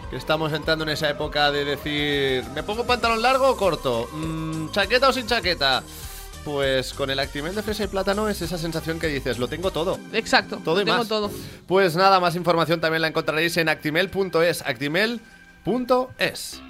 que 0.10 0.16
estamos 0.18 0.52
entrando 0.54 0.84
en 0.84 0.90
esa 0.90 1.10
época 1.10 1.52
de 1.52 1.64
decir, 1.64 2.44
¿me 2.56 2.64
pongo 2.64 2.84
pantalón 2.86 3.22
largo 3.22 3.50
o 3.50 3.56
corto? 3.56 4.10
Mm, 4.12 4.72
¿Chaqueta 4.72 5.08
o 5.10 5.14
sin 5.14 5.28
chaqueta? 5.28 5.84
Pues 6.44 6.94
con 6.94 7.12
el 7.12 7.20
Actimel 7.20 7.54
de 7.54 7.62
fresa 7.62 7.84
y 7.84 7.88
plátano 7.88 8.28
es 8.28 8.42
esa 8.42 8.58
sensación 8.58 9.00
que 9.00 9.06
dices, 9.08 9.38
lo 9.38 9.48
tengo 9.48 9.70
todo. 9.70 10.00
Exacto, 10.12 10.58
Todo 10.66 10.78
lo 10.78 10.82
y 10.82 10.86
tengo 10.86 10.98
más. 10.98 11.08
todo. 11.08 11.30
Pues 11.68 11.96
nada, 11.96 12.20
más 12.20 12.36
información 12.36 12.82
también 12.82 13.04
la 13.04 13.08
encontraréis 13.10 13.56
en 13.58 13.70
actimel.es. 13.70 14.64
Actimel.es. 14.66 16.62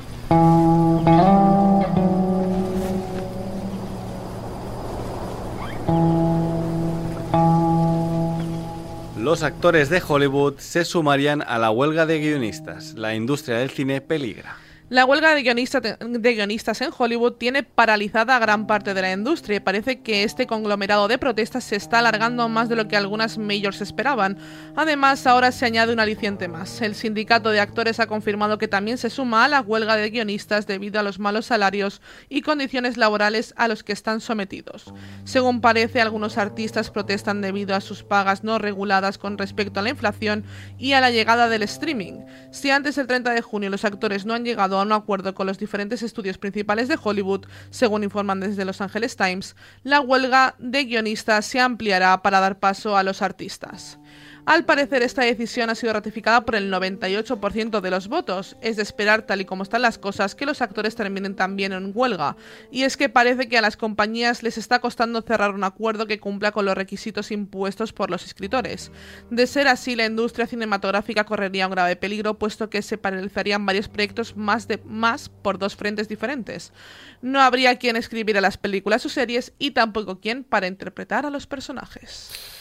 Los 9.18 9.44
actores 9.44 9.90
de 9.90 10.02
Hollywood 10.06 10.56
se 10.58 10.84
sumarían 10.84 11.42
a 11.42 11.58
la 11.58 11.72
huelga 11.72 12.06
de 12.06 12.20
guionistas. 12.20 12.96
La 12.96 13.16
industria 13.16 13.58
del 13.60 13.70
cine 13.70 14.02
peligra. 14.02 14.58
La 14.92 15.06
huelga 15.06 15.34
de, 15.34 15.42
guionista- 15.42 15.80
de 15.80 16.34
guionistas 16.34 16.82
en 16.82 16.90
Hollywood 16.96 17.36
tiene 17.36 17.64
paralizada 17.64 18.36
a 18.36 18.40
gran 18.40 18.68
parte 18.68 18.94
de 18.94 19.02
la 19.02 19.14
industria 19.14 19.56
y 19.56 19.60
parece 19.62 20.02
que 20.02 20.26
este 20.26 20.48
conglomerado 20.48 21.08
de 21.08 21.18
protestas 21.18 21.64
se 21.64 21.78
está 21.78 22.00
alargando 22.00 22.50
más 22.50 22.68
de 22.68 22.76
lo 22.76 22.90
que 22.90 22.98
algunas 22.98 23.38
majors 23.38 23.80
esperaban. 23.80 24.38
Además, 24.76 25.26
ahora 25.28 25.54
se 25.54 25.66
añade 25.66 25.94
un 25.94 26.02
aliciente 26.02 26.50
más. 26.50 26.82
El 26.82 26.96
sindicato 26.96 27.52
de 27.52 27.62
actores 27.62 28.02
ha 28.02 28.08
confirmado 28.08 28.58
que 28.58 28.68
también 28.68 28.98
se 28.98 29.10
suma 29.10 29.46
a 29.46 29.48
la 29.48 29.62
huelga 29.62 29.96
de 29.96 30.10
guionistas 30.10 30.68
debido 30.68 31.00
a 31.00 31.04
los 31.04 31.20
malos 31.20 31.46
salarios 31.46 32.02
y 32.28 32.42
condiciones 32.42 32.98
laborales 32.98 33.54
a 33.56 33.70
los 33.70 33.86
que 33.86 33.94
están 33.94 34.20
sometidos. 34.20 34.94
Según 35.24 35.62
parece, 35.62 36.02
algunos 36.02 36.38
artistas 36.38 36.92
protestan 36.92 37.40
debido 37.40 37.76
a 37.78 37.80
sus 37.80 38.04
pagas 38.04 38.44
no 38.44 38.60
reguladas 38.60 39.18
con 39.18 39.38
respecto 39.38 39.80
a 39.80 39.84
la 39.84 39.90
inflación 39.92 40.44
y 40.78 40.92
a 40.92 41.00
la 41.00 41.12
llegada 41.12 41.48
del 41.48 41.64
streaming. 41.64 42.26
Si 42.52 42.72
antes 42.72 42.98
del 42.98 43.08
30 43.08 43.32
de 43.32 43.42
junio 43.42 43.70
los 43.70 43.86
actores 43.86 44.26
no 44.26 44.34
han 44.34 44.44
llegado 44.44 44.81
un 44.82 44.92
acuerdo 44.92 45.34
con 45.34 45.48
los 45.48 45.58
diferentes 45.58 46.04
estudios 46.04 46.38
principales 46.38 46.88
de 46.88 47.00
Hollywood, 47.02 47.46
según 47.70 48.04
informan 48.04 48.40
desde 48.40 48.66
Los 48.66 48.82
Angeles 48.82 49.16
Times, 49.16 49.56
la 49.84 50.02
huelga 50.02 50.56
de 50.60 50.86
guionistas 50.86 51.46
se 51.46 51.60
ampliará 51.60 52.22
para 52.22 52.40
dar 52.40 52.60
paso 52.60 52.98
a 52.98 53.04
los 53.04 53.22
artistas. 53.22 54.00
Al 54.46 54.66
parecer, 54.66 55.04
esta 55.04 55.22
decisión 55.22 55.70
ha 55.70 55.76
sido 55.76 55.94
ratificada 55.94 56.44
por 56.46 56.56
el 56.56 56.72
98% 56.72 57.80
de 57.80 57.92
los 57.92 58.08
votos. 58.08 58.58
Es 58.62 58.76
de 58.76 58.82
esperar, 58.82 59.22
tal 59.22 59.42
y 59.42 59.46
como 59.46 59.62
están 59.62 59.84
las 59.84 60.00
cosas, 60.00 60.34
que 60.34 60.48
los 60.48 60.62
actores 60.62 60.96
terminen 60.96 61.36
también 61.36 61.74
en 61.74 61.92
huelga. 61.94 62.36
Y 62.72 62.84
es 62.84 62.98
que 62.98 63.08
parece 63.08 63.48
que 63.48 63.60
a 63.60 63.62
las 63.62 63.78
compañías 63.78 64.42
les 64.42 64.58
está 64.58 64.80
costando 64.80 65.22
cerrar 65.22 65.52
un 65.52 65.64
acuerdo 65.64 66.08
que 66.08 66.20
cumpla 66.20 66.52
con 66.52 66.66
los 66.66 66.76
requisitos 66.76 67.32
impuestos 67.32 67.94
por 67.94 68.10
los 68.10 68.26
escritores. 68.26 68.92
De 69.30 69.46
ser 69.46 69.68
así, 69.68 69.96
la 69.96 70.06
industria 70.06 70.48
cinematográfica 70.48 71.24
correría 71.24 71.68
un 71.68 71.74
grave 71.74 71.96
peligro, 71.96 72.40
puesto 72.40 72.70
que 72.70 72.82
se 72.82 72.98
paralizarían 72.98 73.66
varios 73.66 73.90
proyectos 73.90 74.36
más, 74.36 74.68
de, 74.68 74.82
más 74.86 75.30
por 75.30 75.60
dos 75.60 75.76
frentes 75.76 76.10
diferentes. 76.10 76.74
No 77.22 77.42
habría 77.42 77.78
quien 77.78 77.96
escribiera 77.96 78.42
las 78.42 78.58
películas 78.58 79.06
o 79.06 79.10
series 79.10 79.54
y 79.60 79.72
tampoco 79.72 80.20
quien 80.20 80.44
para 80.44 80.68
interpretar 80.68 81.28
a 81.28 81.30
los 81.30 81.46
personajes. 81.46 82.61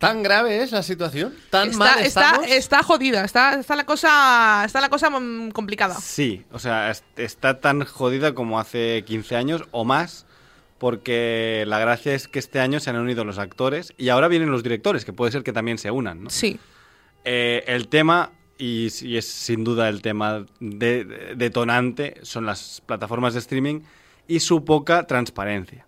¿Tan 0.00 0.22
grave 0.22 0.62
es 0.62 0.72
la 0.72 0.82
situación? 0.82 1.34
¿Tan 1.50 1.68
Está, 1.68 1.78
mal 1.78 1.98
está, 2.00 2.24
estamos? 2.30 2.46
está 2.50 2.82
jodida, 2.82 3.24
está, 3.24 3.54
está 3.60 3.76
la 3.76 3.84
cosa, 3.86 4.62
está 4.64 4.80
la 4.80 4.88
cosa 4.88 5.10
mm, 5.10 5.50
complicada. 5.50 5.94
Sí, 5.94 6.44
o 6.50 6.58
sea, 6.58 6.90
es- 6.90 7.04
está 7.16 7.60
tan 7.60 7.84
jodida 7.84 8.34
como 8.34 8.58
hace 8.58 9.04
15 9.06 9.36
años 9.36 9.62
o 9.72 9.84
más, 9.84 10.26
porque 10.78 11.64
la 11.66 11.78
gracia 11.78 12.14
es 12.14 12.26
que 12.26 12.38
este 12.38 12.58
año 12.60 12.80
se 12.80 12.88
han 12.90 12.96
unido 12.96 13.24
los 13.24 13.38
actores 13.38 13.92
y 13.98 14.08
ahora 14.08 14.28
vienen 14.28 14.50
los 14.50 14.62
directores, 14.62 15.04
que 15.04 15.12
puede 15.12 15.30
ser 15.32 15.42
que 15.42 15.52
también 15.52 15.76
se 15.78 15.90
unan, 15.90 16.24
¿no? 16.24 16.30
Sí, 16.30 16.58
Eh, 17.24 17.64
el 17.66 17.88
tema, 17.88 18.30
y, 18.56 18.88
y 19.06 19.18
es 19.18 19.26
sin 19.26 19.62
duda 19.62 19.90
el 19.90 20.00
tema 20.00 20.46
de- 20.60 21.04
de- 21.04 21.34
detonante, 21.36 22.14
son 22.22 22.46
las 22.46 22.82
plataformas 22.86 23.34
de 23.34 23.40
streaming 23.40 23.80
y 24.26 24.40
su 24.40 24.64
poca 24.64 25.06
transparencia. 25.06 25.84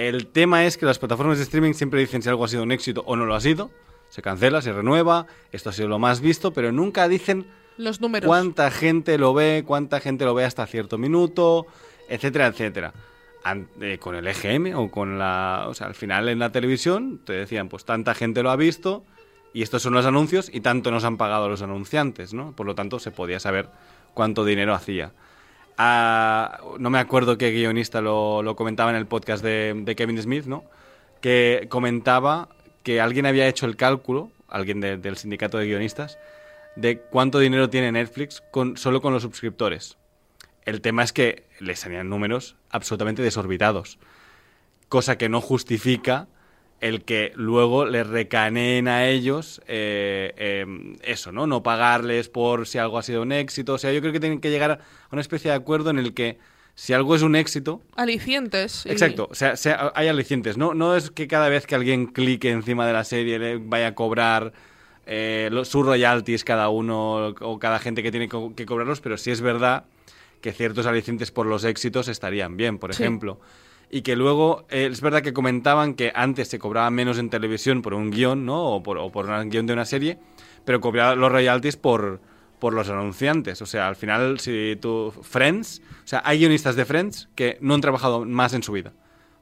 El 0.00 0.28
tema 0.28 0.64
es 0.64 0.78
que 0.78 0.86
las 0.86 0.98
plataformas 0.98 1.36
de 1.36 1.44
streaming 1.44 1.74
siempre 1.74 2.00
dicen 2.00 2.22
si 2.22 2.30
algo 2.30 2.42
ha 2.42 2.48
sido 2.48 2.62
un 2.62 2.72
éxito 2.72 3.02
o 3.06 3.16
no 3.16 3.26
lo 3.26 3.34
ha 3.34 3.40
sido, 3.42 3.70
se 4.08 4.22
cancela, 4.22 4.62
se 4.62 4.72
renueva, 4.72 5.26
esto 5.52 5.68
ha 5.68 5.72
sido 5.74 5.88
lo 5.88 5.98
más 5.98 6.22
visto, 6.22 6.54
pero 6.54 6.72
nunca 6.72 7.06
dicen 7.06 7.46
los 7.76 8.00
números. 8.00 8.26
cuánta 8.26 8.70
gente 8.70 9.18
lo 9.18 9.34
ve, 9.34 9.62
cuánta 9.66 10.00
gente 10.00 10.24
lo 10.24 10.32
ve 10.32 10.46
hasta 10.46 10.66
cierto 10.66 10.96
minuto, 10.96 11.66
etcétera, 12.08 12.46
etcétera. 12.46 12.94
Eh, 13.82 13.98
con 13.98 14.14
el 14.14 14.26
EGM 14.26 14.74
o 14.74 14.90
con 14.90 15.18
la... 15.18 15.66
O 15.68 15.74
sea, 15.74 15.88
al 15.88 15.94
final 15.94 16.30
en 16.30 16.38
la 16.38 16.50
televisión 16.50 17.20
te 17.22 17.34
decían, 17.34 17.68
pues 17.68 17.84
tanta 17.84 18.14
gente 18.14 18.42
lo 18.42 18.50
ha 18.50 18.56
visto 18.56 19.04
y 19.52 19.60
estos 19.60 19.82
son 19.82 19.92
los 19.92 20.06
anuncios 20.06 20.50
y 20.50 20.62
tanto 20.62 20.90
nos 20.90 21.04
han 21.04 21.18
pagado 21.18 21.50
los 21.50 21.60
anunciantes, 21.60 22.32
¿no? 22.32 22.56
Por 22.56 22.64
lo 22.64 22.74
tanto, 22.74 23.00
se 23.00 23.10
podía 23.10 23.38
saber 23.38 23.68
cuánto 24.14 24.46
dinero 24.46 24.72
hacía. 24.72 25.12
No 26.78 26.90
me 26.90 26.98
acuerdo 26.98 27.38
qué 27.38 27.50
guionista 27.50 28.00
lo, 28.00 28.54
comentaba 28.56 28.90
en 28.90 28.96
el 28.96 29.06
podcast 29.06 29.42
de, 29.42 29.94
Kevin 29.96 30.20
Smith, 30.20 30.44
¿no? 30.46 30.64
Que 31.20 31.66
comentaba 31.68 32.48
que 32.82 33.00
alguien 33.00 33.26
había 33.26 33.46
hecho 33.48 33.66
el 33.66 33.76
cálculo, 33.76 34.30
alguien 34.48 34.80
de- 34.80 34.96
del 34.96 35.16
sindicato 35.16 35.58
de 35.58 35.66
guionistas, 35.66 36.18
de 36.76 36.98
cuánto 36.98 37.38
dinero 37.38 37.68
tiene 37.70 37.92
Netflix 37.92 38.42
con, 38.50 38.76
solo 38.76 39.00
con 39.00 39.12
los 39.12 39.22
suscriptores. 39.22 39.96
El 40.64 40.80
tema 40.80 41.02
es 41.02 41.12
que 41.12 41.44
les 41.58 41.80
salían 41.80 42.08
números 42.08 42.56
absolutamente 42.70 43.22
desorbitados, 43.22 43.98
cosa 44.88 45.18
que 45.18 45.28
no 45.28 45.40
justifica 45.40 46.26
el 46.80 47.04
que 47.04 47.32
luego 47.36 47.84
les 47.84 48.06
recaneen 48.06 48.88
a 48.88 49.06
ellos 49.06 49.60
eh, 49.66 50.32
eh, 50.36 50.96
eso, 51.02 51.30
¿no? 51.32 51.46
No 51.46 51.62
pagarles 51.62 52.28
por 52.28 52.66
si 52.66 52.78
algo 52.78 52.98
ha 52.98 53.02
sido 53.02 53.22
un 53.22 53.32
éxito. 53.32 53.74
O 53.74 53.78
sea, 53.78 53.92
yo 53.92 54.00
creo 54.00 54.12
que 54.12 54.20
tienen 54.20 54.40
que 54.40 54.50
llegar 54.50 54.70
a 54.72 54.78
una 55.12 55.20
especie 55.20 55.50
de 55.50 55.56
acuerdo 55.56 55.90
en 55.90 55.98
el 55.98 56.14
que 56.14 56.38
si 56.74 56.94
algo 56.94 57.14
es 57.14 57.20
un 57.22 57.36
éxito, 57.36 57.82
Alicientes. 57.96 58.86
y- 58.86 58.90
Exacto, 58.90 59.28
o 59.30 59.34
sea, 59.34 59.56
sea- 59.56 59.92
hay 59.94 60.08
alicientes. 60.08 60.56
No, 60.56 60.72
no 60.72 60.96
es 60.96 61.10
que 61.10 61.28
cada 61.28 61.50
vez 61.50 61.66
que 61.66 61.74
alguien 61.74 62.06
clique 62.06 62.50
encima 62.50 62.86
de 62.86 62.94
la 62.94 63.04
serie 63.04 63.38
le 63.38 63.56
vaya 63.58 63.88
a 63.88 63.94
cobrar 63.94 64.52
eh, 65.06 65.50
sus 65.64 65.84
royalties 65.84 66.44
cada 66.44 66.68
uno 66.68 67.34
o 67.40 67.58
cada 67.58 67.78
gente 67.80 68.02
que 68.02 68.10
tiene 68.10 68.28
co- 68.28 68.54
que 68.54 68.64
cobrarlos, 68.64 69.00
pero 69.00 69.18
sí 69.18 69.30
es 69.30 69.40
verdad 69.40 69.84
que 70.40 70.52
ciertos 70.52 70.86
alicientes 70.86 71.30
por 71.32 71.46
los 71.46 71.64
éxitos 71.64 72.08
estarían 72.08 72.56
bien, 72.56 72.78
por 72.78 72.94
Sí. 72.94 73.02
ejemplo. 73.02 73.40
Y 73.90 74.02
que 74.02 74.14
luego, 74.14 74.66
eh, 74.70 74.88
es 74.90 75.00
verdad 75.00 75.22
que 75.22 75.32
comentaban 75.32 75.94
que 75.94 76.12
antes 76.14 76.48
se 76.48 76.58
cobraba 76.60 76.90
menos 76.90 77.18
en 77.18 77.28
televisión 77.28 77.82
por 77.82 77.94
un 77.94 78.10
guion, 78.10 78.46
¿no? 78.46 78.62
O 78.64 78.82
por, 78.82 78.98
o 78.98 79.10
por 79.10 79.26
un 79.28 79.50
guion 79.50 79.66
de 79.66 79.72
una 79.72 79.84
serie, 79.84 80.18
pero 80.64 80.80
cobraba 80.80 81.16
los 81.16 81.32
royalties 81.32 81.76
por, 81.76 82.20
por 82.60 82.72
los 82.72 82.88
anunciantes. 82.88 83.60
O 83.62 83.66
sea, 83.66 83.88
al 83.88 83.96
final, 83.96 84.38
si 84.38 84.78
tú... 84.80 85.12
Friends, 85.22 85.82
o 86.04 86.06
sea, 86.06 86.22
hay 86.24 86.38
guionistas 86.38 86.76
de 86.76 86.84
Friends 86.84 87.28
que 87.34 87.58
no 87.60 87.74
han 87.74 87.80
trabajado 87.80 88.24
más 88.24 88.54
en 88.54 88.62
su 88.62 88.70
vida. 88.70 88.92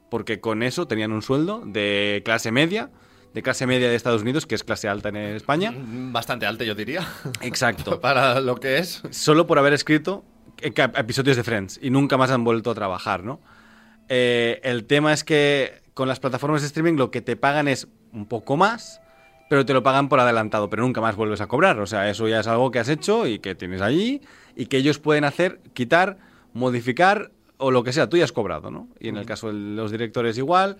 Porque 0.09 0.39
con 0.39 0.63
eso 0.63 0.87
tenían 0.87 1.11
un 1.11 1.21
sueldo 1.21 1.61
de 1.63 2.23
clase 2.25 2.51
media, 2.51 2.89
de 3.35 3.43
clase 3.43 3.67
media 3.67 3.87
de 3.87 3.95
Estados 3.95 4.23
Unidos, 4.23 4.47
que 4.47 4.55
es 4.55 4.63
clase 4.63 4.87
alta 4.87 5.09
en 5.09 5.17
España. 5.17 5.71
Mm, 5.71 6.11
Bastante 6.11 6.47
alto, 6.47 6.63
yo 6.63 6.73
diría. 6.73 7.07
Exacto. 7.41 7.99
Para 8.01 8.39
lo 8.41 8.55
que 8.55 8.79
es. 8.79 9.03
Solo 9.11 9.45
por 9.45 9.59
haber 9.59 9.73
escrito 9.73 10.23
eh, 10.61 10.73
episodios 10.95 11.37
de 11.37 11.43
Friends 11.43 11.79
y 11.81 11.91
nunca 11.91 12.17
más 12.17 12.31
han 12.31 12.43
vuelto 12.43 12.71
a 12.71 12.73
trabajar, 12.75 13.23
¿no? 13.23 13.39
Eh, 14.09 14.59
el 14.63 14.85
tema 14.85 15.13
es 15.13 15.23
que 15.23 15.81
con 15.93 16.07
las 16.07 16.19
plataformas 16.19 16.61
de 16.61 16.67
streaming 16.67 16.93
lo 16.97 17.11
que 17.11 17.21
te 17.21 17.35
pagan 17.35 17.67
es 17.67 17.87
un 18.11 18.25
poco 18.25 18.57
más, 18.57 19.01
pero 19.49 19.65
te 19.65 19.73
lo 19.73 19.83
pagan 19.83 20.09
por 20.09 20.19
adelantado, 20.19 20.69
pero 20.69 20.83
nunca 20.83 21.01
más 21.01 21.15
vuelves 21.15 21.41
a 21.41 21.47
cobrar. 21.47 21.79
O 21.79 21.85
sea, 21.85 22.09
eso 22.09 22.27
ya 22.27 22.39
es 22.39 22.47
algo 22.47 22.71
que 22.71 22.79
has 22.79 22.89
hecho 22.89 23.27
y 23.27 23.39
que 23.39 23.55
tienes 23.55 23.81
allí 23.81 24.21
y 24.55 24.65
que 24.67 24.77
ellos 24.77 24.99
pueden 24.99 25.23
hacer, 25.23 25.59
quitar, 25.73 26.17
modificar 26.53 27.31
o 27.57 27.71
lo 27.71 27.83
que 27.83 27.93
sea. 27.93 28.07
Tú 28.09 28.17
ya 28.17 28.23
has 28.23 28.31
cobrado, 28.31 28.71
¿no? 28.71 28.87
Y 28.99 29.09
en 29.09 29.17
el 29.17 29.25
caso 29.25 29.47
de 29.47 29.53
los 29.53 29.91
directores 29.91 30.37
igual. 30.37 30.77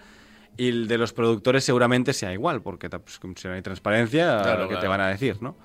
Y 0.58 0.68
el 0.70 0.88
de 0.88 0.98
los 0.98 1.14
productores 1.14 1.64
seguramente 1.64 2.12
sea 2.12 2.34
igual, 2.34 2.62
porque 2.62 2.90
pues, 2.90 3.20
si 3.38 3.48
no 3.48 3.54
hay 3.54 3.62
transparencia, 3.62 4.42
Claro, 4.44 4.64
¿qué 4.68 4.74
te 4.76 4.80
claro. 4.82 4.90
van 4.90 5.02
a 5.02 5.08
decir, 5.08 5.38
no? 5.42 5.56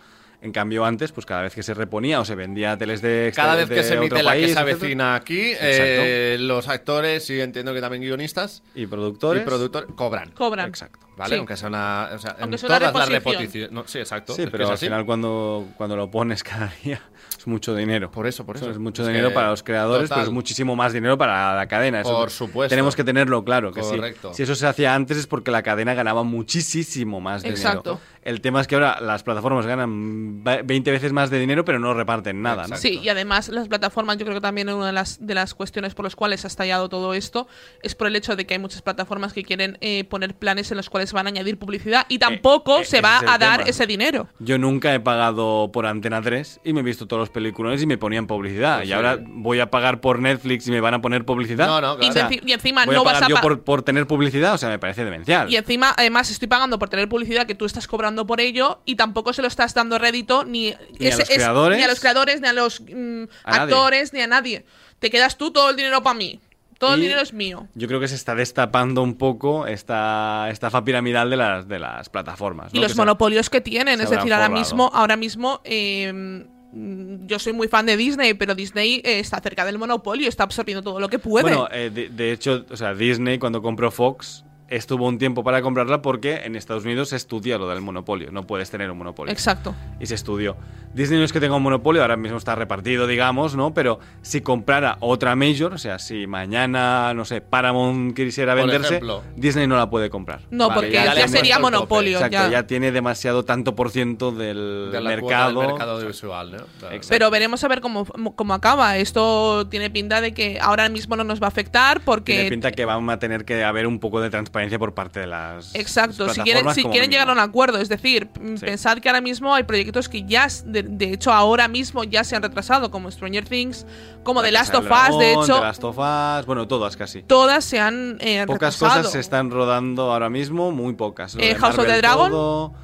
En 0.45 0.53
cambio, 0.53 0.85
antes, 0.85 1.11
pues 1.11 1.25
cada 1.25 1.41
vez 1.41 1.55
que 1.55 1.63
se 1.63 1.73
reponía 1.73 2.21
o 2.21 2.25
se 2.27 2.35
vendía 2.35 2.77
teles 2.77 3.01
de 3.01 3.33
Cada 3.35 3.55
vez 3.55 3.67
de 3.67 3.77
que 3.77 3.83
se 3.83 3.95
emite 3.95 4.23
la 4.23 4.33
que 4.35 4.41
país, 4.41 4.53
se 4.53 4.61
etcétera, 4.61 4.77
avecina 4.77 5.15
aquí, 5.15 5.53
eh, 5.59 6.37
los 6.39 6.69
actores 6.69 7.31
y 7.31 7.41
entiendo 7.41 7.73
que 7.73 7.81
también 7.81 8.03
guionistas 8.03 8.63
y 8.75 8.87
productores, 8.87 9.43
y 9.43 9.47
productores 9.47 9.89
cobran. 9.97 10.33
Cobran. 10.33 10.69
Exacto. 10.69 11.07
¿vale? 11.17 11.35
Sí. 11.35 11.39
Aunque 11.39 11.57
sea 11.57 11.69
una. 11.69 12.11
O 12.13 12.19
sea, 12.19 12.37
Aunque 12.41 12.57
en 12.57 12.59
sea 12.59 12.69
una 12.69 12.79
todas 12.91 13.09
las 13.09 13.09
repeticiones. 13.09 13.73
No, 13.73 13.89
sí, 13.89 13.99
exacto. 13.99 14.35
Sí, 14.35 14.43
es 14.43 14.47
que 14.49 14.53
pero 14.53 14.65
es 14.65 14.69
al 14.71 14.75
así. 14.75 14.87
final 14.87 15.07
cuando, 15.07 15.67
cuando 15.79 15.97
lo 15.97 16.11
pones 16.11 16.43
cada 16.45 16.71
día 16.85 17.01
es 17.39 17.47
mucho 17.47 17.75
dinero. 17.75 18.11
Por 18.11 18.27
eso, 18.27 18.45
por 18.47 18.57
eso. 18.57 18.71
Es 18.71 18.79
mucho 18.79 19.03
Es 19.03 19.09
dinero 19.09 19.33
para 19.35 19.51
los 19.51 19.63
creadores, 19.63 20.09
total. 20.09 20.23
pero 20.23 20.29
es 20.31 20.35
muchísimo 20.35 20.75
más 20.77 20.93
dinero 20.93 21.17
para 21.19 21.55
la 21.57 21.67
cadena. 21.67 22.01
Eso 22.01 22.11
Por 22.13 22.31
supuesto. 22.31 22.71
Tenemos 22.71 22.97
que 22.97 23.05
tenerlo 23.05 23.45
claro. 23.45 23.73
Que 23.73 23.83
sí. 23.83 23.97
Correcto. 23.97 24.33
si 24.35 24.43
eso 24.45 24.55
se 24.55 24.67
hacía 24.67 24.95
antes 24.95 25.17
es 25.19 25.27
porque 25.27 25.51
la 25.51 25.63
cadena 25.63 25.95
ganaba 25.95 26.23
muchísimo 26.25 27.21
más 27.21 27.43
dinero. 27.43 27.61
Exacto. 27.61 28.01
El 28.23 28.41
tema 28.41 28.63
es 28.63 28.67
que 28.67 28.75
ahora 28.75 29.01
las 29.03 29.23
plataformas 29.23 29.67
ganan 29.67 30.43
ve- 30.43 30.63
20 30.65 30.91
veces 30.91 31.13
más 31.13 31.29
de 31.29 31.39
dinero, 31.39 31.63
pero 31.67 31.79
no 31.79 31.93
reparten 31.93 32.41
nada. 32.41 32.75
Sí, 32.79 32.99
y 33.03 33.09
además 33.11 33.49
las 33.51 33.69
plataformas, 33.69 34.17
yo 34.17 34.25
creo 34.25 34.37
que 34.37 34.41
también 34.41 34.71
una 34.71 34.87
de 34.87 34.93
las, 34.95 35.25
de 35.27 35.35
las 35.35 35.53
cuestiones 35.55 35.95
por 35.95 36.05
las 36.07 36.17
cuales 36.17 36.45
ha 36.45 36.49
estallado 36.49 36.89
todo 36.89 37.13
esto 37.13 37.47
es 37.83 37.95
por 37.95 38.07
el 38.07 38.17
hecho 38.17 38.35
de 38.35 38.47
que 38.47 38.55
hay 38.55 38.61
muchas 38.61 38.81
plataformas 38.81 39.35
que 39.35 39.43
quieren 39.45 39.77
eh, 39.83 40.05
poner 40.05 40.35
planes 40.35 40.71
en 40.71 40.79
los 40.79 40.89
cuales 40.89 41.13
van 41.13 41.27
a 41.27 41.29
añadir 41.29 41.59
publicidad 41.59 42.07
y 42.09 42.19
tampoco 42.19 42.79
eh, 42.81 42.85
se 42.87 43.03
va 43.03 43.19
a 43.19 43.37
dar 43.37 43.59
tema. 43.59 43.69
ese 43.71 43.87
dinero. 43.87 44.27
Yo 44.39 44.57
nunca 44.57 44.95
he 44.95 45.01
pagado 45.01 45.71
por 45.71 45.85
Antena 45.85 46.23
3 46.23 46.61
y 46.65 46.73
me 46.73 46.81
he 46.81 46.83
visto 46.83 47.07
todos 47.15 47.23
los 47.23 47.31
peliculones 47.31 47.81
y 47.83 47.87
me 47.87 47.97
ponían 47.97 48.27
publicidad. 48.27 48.79
Pues 48.79 48.87
y 48.87 48.89
sí. 48.89 48.93
ahora 48.95 49.19
voy 49.25 49.61
a 49.61 49.71
pagar 49.71 50.01
por 50.01 50.19
Netflix 50.19 50.67
y 50.67 50.71
me 50.73 50.81
van 50.81 50.95
a 50.95 51.01
poner 51.01 51.25
publicidad. 51.25 51.67
No, 51.67 51.81
no, 51.81 51.97
claro. 51.97 52.03
Y, 52.05 52.09
O 52.09 52.13
sea, 52.13 52.29
enci- 52.29 52.41
y 52.45 52.53
encima 52.53 52.85
¿Voy 52.87 52.95
no 52.95 53.03
a 53.03 53.05
vas 53.05 53.15
pagar 53.15 53.31
a 53.31 53.35
yo 53.37 53.41
por, 53.41 53.63
por 53.63 53.83
tener 53.83 54.07
publicidad? 54.07 54.55
O 54.55 54.59
sea, 54.59 54.69
me 54.69 54.79
parece 54.79 55.05
demencial. 55.05 55.51
Y 55.51 55.57
encima, 55.57 55.95
además, 55.97 56.31
estoy 56.31 56.49
pagando 56.49 56.79
por 56.79 56.89
tener 56.89 57.09
publicidad 57.09 57.47
que 57.47 57.55
tú 57.55 57.65
estás 57.65 57.87
cobrando 57.87 58.27
por 58.27 58.41
ello 58.41 58.81
y 58.85 58.97
tampoco 58.97 59.33
se 59.33 59.43
lo 59.43 59.49
estás 59.49 59.75
dando 59.75 59.99
rédito 59.99 60.45
ni, 60.45 60.75
Ni 60.99 61.07
a 61.11 61.17
los 61.17 61.29
creadores. 61.29 61.79
ni 61.79 61.85
a 61.85 61.89
los 61.89 62.01
creadores, 62.01 62.41
ni 62.41 62.49
a 62.49 62.53
los 62.53 62.81
mm, 62.81 63.25
A 63.45 63.51
nadie. 63.51 63.63
actores, 63.63 64.13
ni 64.13 64.21
a 64.21 64.27
nadie. 64.27 64.65
Te 64.99 65.11
quedas 65.11 65.39
tú 65.39 65.51
todo 65.53 65.71
el 65.71 65.77
dinero 65.77 66.03
para 66.03 66.15
mí. 66.19 66.41
Todo 66.79 66.95
el 66.95 67.01
dinero 67.03 67.21
es 67.21 67.33
mío. 67.33 67.69
Yo 67.75 67.87
creo 67.89 68.01
que 68.01 68.09
se 68.09 68.17
está 68.17 68.35
destapando 68.35 69.01
un 69.03 69.15
poco 69.17 69.67
esta 69.67 70.49
estafa 70.51 70.85
piramidal 70.85 71.31
de 71.31 71.37
las, 71.37 71.69
de 71.69 71.79
las 71.79 72.09
plataformas. 72.09 72.75
Y 72.75 72.79
los 72.79 72.89
Que 72.89 72.95
se- 72.95 73.01
monopolios 73.01 73.49
que 73.49 73.61
tienen. 73.61 74.01
Es 74.01 74.11
decir, 74.11 74.33
ahora 74.35 74.49
mismo, 74.49 74.91
ahora 74.93 75.17
mismo 75.17 75.61
eh, 75.65 76.13
mm, 76.13 76.54
yo 76.75 77.39
soy 77.39 77.53
muy 77.53 77.69
fan 77.69 77.87
de 77.87 77.97
Disney, 77.97 78.35
pero 78.35 78.55
Disney 78.55 79.01
eh, 79.05 79.21
está 79.21 79.41
cerca 79.41 79.65
del 79.65 79.79
monopolio, 79.79 80.29
está 80.29 80.43
absorbiendo 80.45 80.83
todo 80.83 80.99
lo 81.01 81.09
que 81.09 81.19
puede. 81.19 81.43
Bueno, 81.45 81.69
eh, 81.71 81.91
de, 81.91 82.09
de 82.09 82.33
hecho, 82.33 82.65
o 82.71 82.77
sea, 82.77 82.95
Disney 82.95 83.39
cuando 83.39 83.63
compró 83.63 83.91
Fox 83.91 84.45
estuvo 84.77 85.07
un 85.07 85.19
tiempo 85.19 85.45
para 85.45 85.63
comprarla 85.63 86.03
porque 86.03 86.43
en 86.45 86.57
Estados 86.57 86.85
Unidos 86.85 87.11
se 87.11 87.17
estudia 87.17 87.59
lo 87.59 87.69
del 87.69 87.81
monopolio. 87.81 88.31
No 88.33 88.47
puedes 88.47 88.71
tener 88.71 88.91
un 88.91 88.99
monopolio. 88.99 89.33
Exacto. 89.33 89.75
y 90.01 90.07
se 90.07 90.15
estudió. 90.15 90.57
Disney 90.93 91.19
no 91.19 91.25
es 91.25 91.33
que 91.33 91.41
tenga 91.41 91.57
un 91.57 91.63
monopolio, 91.63 92.03
ahora 92.03 92.17
mismo 92.17 92.39
está 92.39 92.55
repartido, 92.55 93.07
digamos, 93.07 93.57
¿no? 93.57 93.75
Pero 93.75 93.99
si 94.23 94.41
comprara 94.41 94.97
otra 95.01 95.35
major, 95.35 95.75
o 95.75 95.79
sea, 95.79 95.99
si 95.99 96.27
mañana, 96.27 97.13
no 97.15 97.25
sé, 97.25 97.41
Paramount 97.41 98.15
quisiera 98.15 98.55
Por 98.55 98.63
venderse, 98.63 98.95
ejemplo. 98.95 99.23
Disney 99.37 99.67
no 99.67 99.77
la 99.77 99.91
puede 99.91 100.09
comprar. 100.09 100.43
No, 100.51 100.69
Vale, 100.69 100.81
porque 100.81 100.93
ya 100.93 101.29
sería 101.29 101.59
monopolio. 101.59 102.19
Exacto, 102.19 102.37
ya. 102.37 102.51
ya. 102.51 102.67
tiene 102.67 102.93
demasiado 102.93 103.45
tanto 103.45 103.75
por 103.75 103.91
ciento 103.91 104.31
del 104.31 104.91
de 104.93 105.01
la 105.01 105.19
cuota 105.19 105.37
mercado. 105.37 105.61
del 105.61 105.69
mercado 105.71 105.93
audiovisual, 105.93 106.51
¿no? 106.53 106.57
Claro. 106.79 106.95
Exacto. 106.95 107.09
Pero 107.11 107.31
veremos 107.31 107.65
a 107.65 107.69
ver 107.69 107.81
cómo, 107.81 108.05
cómo 108.05 108.55
acaba. 108.55 108.97
Esto 108.97 109.67
tiene 109.69 109.91
pinta 109.91 110.21
de 110.21 110.33
que 110.33 110.59
ahora 110.61 110.89
mismo 110.89 111.17
no 111.17 111.25
nos 111.25 111.43
va 111.43 111.47
a 111.47 111.49
afectar 111.49 112.01
porque 112.03 112.35
Tiene 112.35 112.51
pinta 112.51 112.73
que 112.73 112.85
van 112.85 113.09
a 113.11 113.19
tener 113.19 113.45
que 113.45 113.65
haber 113.65 113.87
un 113.87 113.99
poco 113.99 114.21
de 114.21 114.31
transparencia 114.31 114.64
por 114.79 114.95
parte 114.95 115.21
de 115.21 115.27
las. 115.27 115.75
Exacto, 115.75 116.29
si 116.29 116.41
quieren, 116.43 116.73
si 116.75 116.83
llegar 116.85 117.29
a 117.29 117.33
un 117.33 117.39
acuerdo, 117.39 117.79
es 117.79 117.89
decir, 117.89 118.29
mm, 118.41 118.57
Sí. 118.57 118.67
pensad 118.67 118.99
que 118.99 119.09
ahora 119.09 119.21
mismo 119.21 119.55
hay 119.55 119.65
proyectos 119.65 120.09
que 120.09 120.25
ya, 120.25 120.47
de, 120.65 120.83
de 120.83 121.13
hecho, 121.13 121.33
ahora 121.33 121.69
mismo 121.69 122.05
ya 122.05 122.25
se 122.25 122.37
han 122.37 122.43
retrasado, 122.43 122.91
como 122.91 123.11
Stranger 123.11 123.45
Things, 123.49 123.87
como 124.23 124.43
The 124.43 124.53
Last 124.53 124.75
of 124.75 124.85
Us, 124.87 125.19
de 125.19 125.33
hecho, 125.33 125.55
The 125.57 125.61
Last 125.61 125.85
of 125.85 125.99
Us, 125.99 126.47
bueno, 126.47 126.67
todas 126.69 126.97
casi. 126.97 127.23
todas 127.23 127.65
se 127.65 127.79
han 127.81 128.17
eh, 128.21 128.45
Pocas 128.47 128.75
retrasado. 128.75 128.97
cosas 129.01 129.13
se 129.13 129.21
están 129.21 129.51
rodando 129.51 130.13
ahora 130.13 130.31
mismo, 130.31 130.71
muy 130.73 130.95
pocas. 130.95 131.35
Eh, 131.37 131.39
de 131.39 131.55
House 131.57 131.79
of 131.79 131.87
the 131.87 131.97
Dragon. 131.99 132.31
todo. 132.31 132.75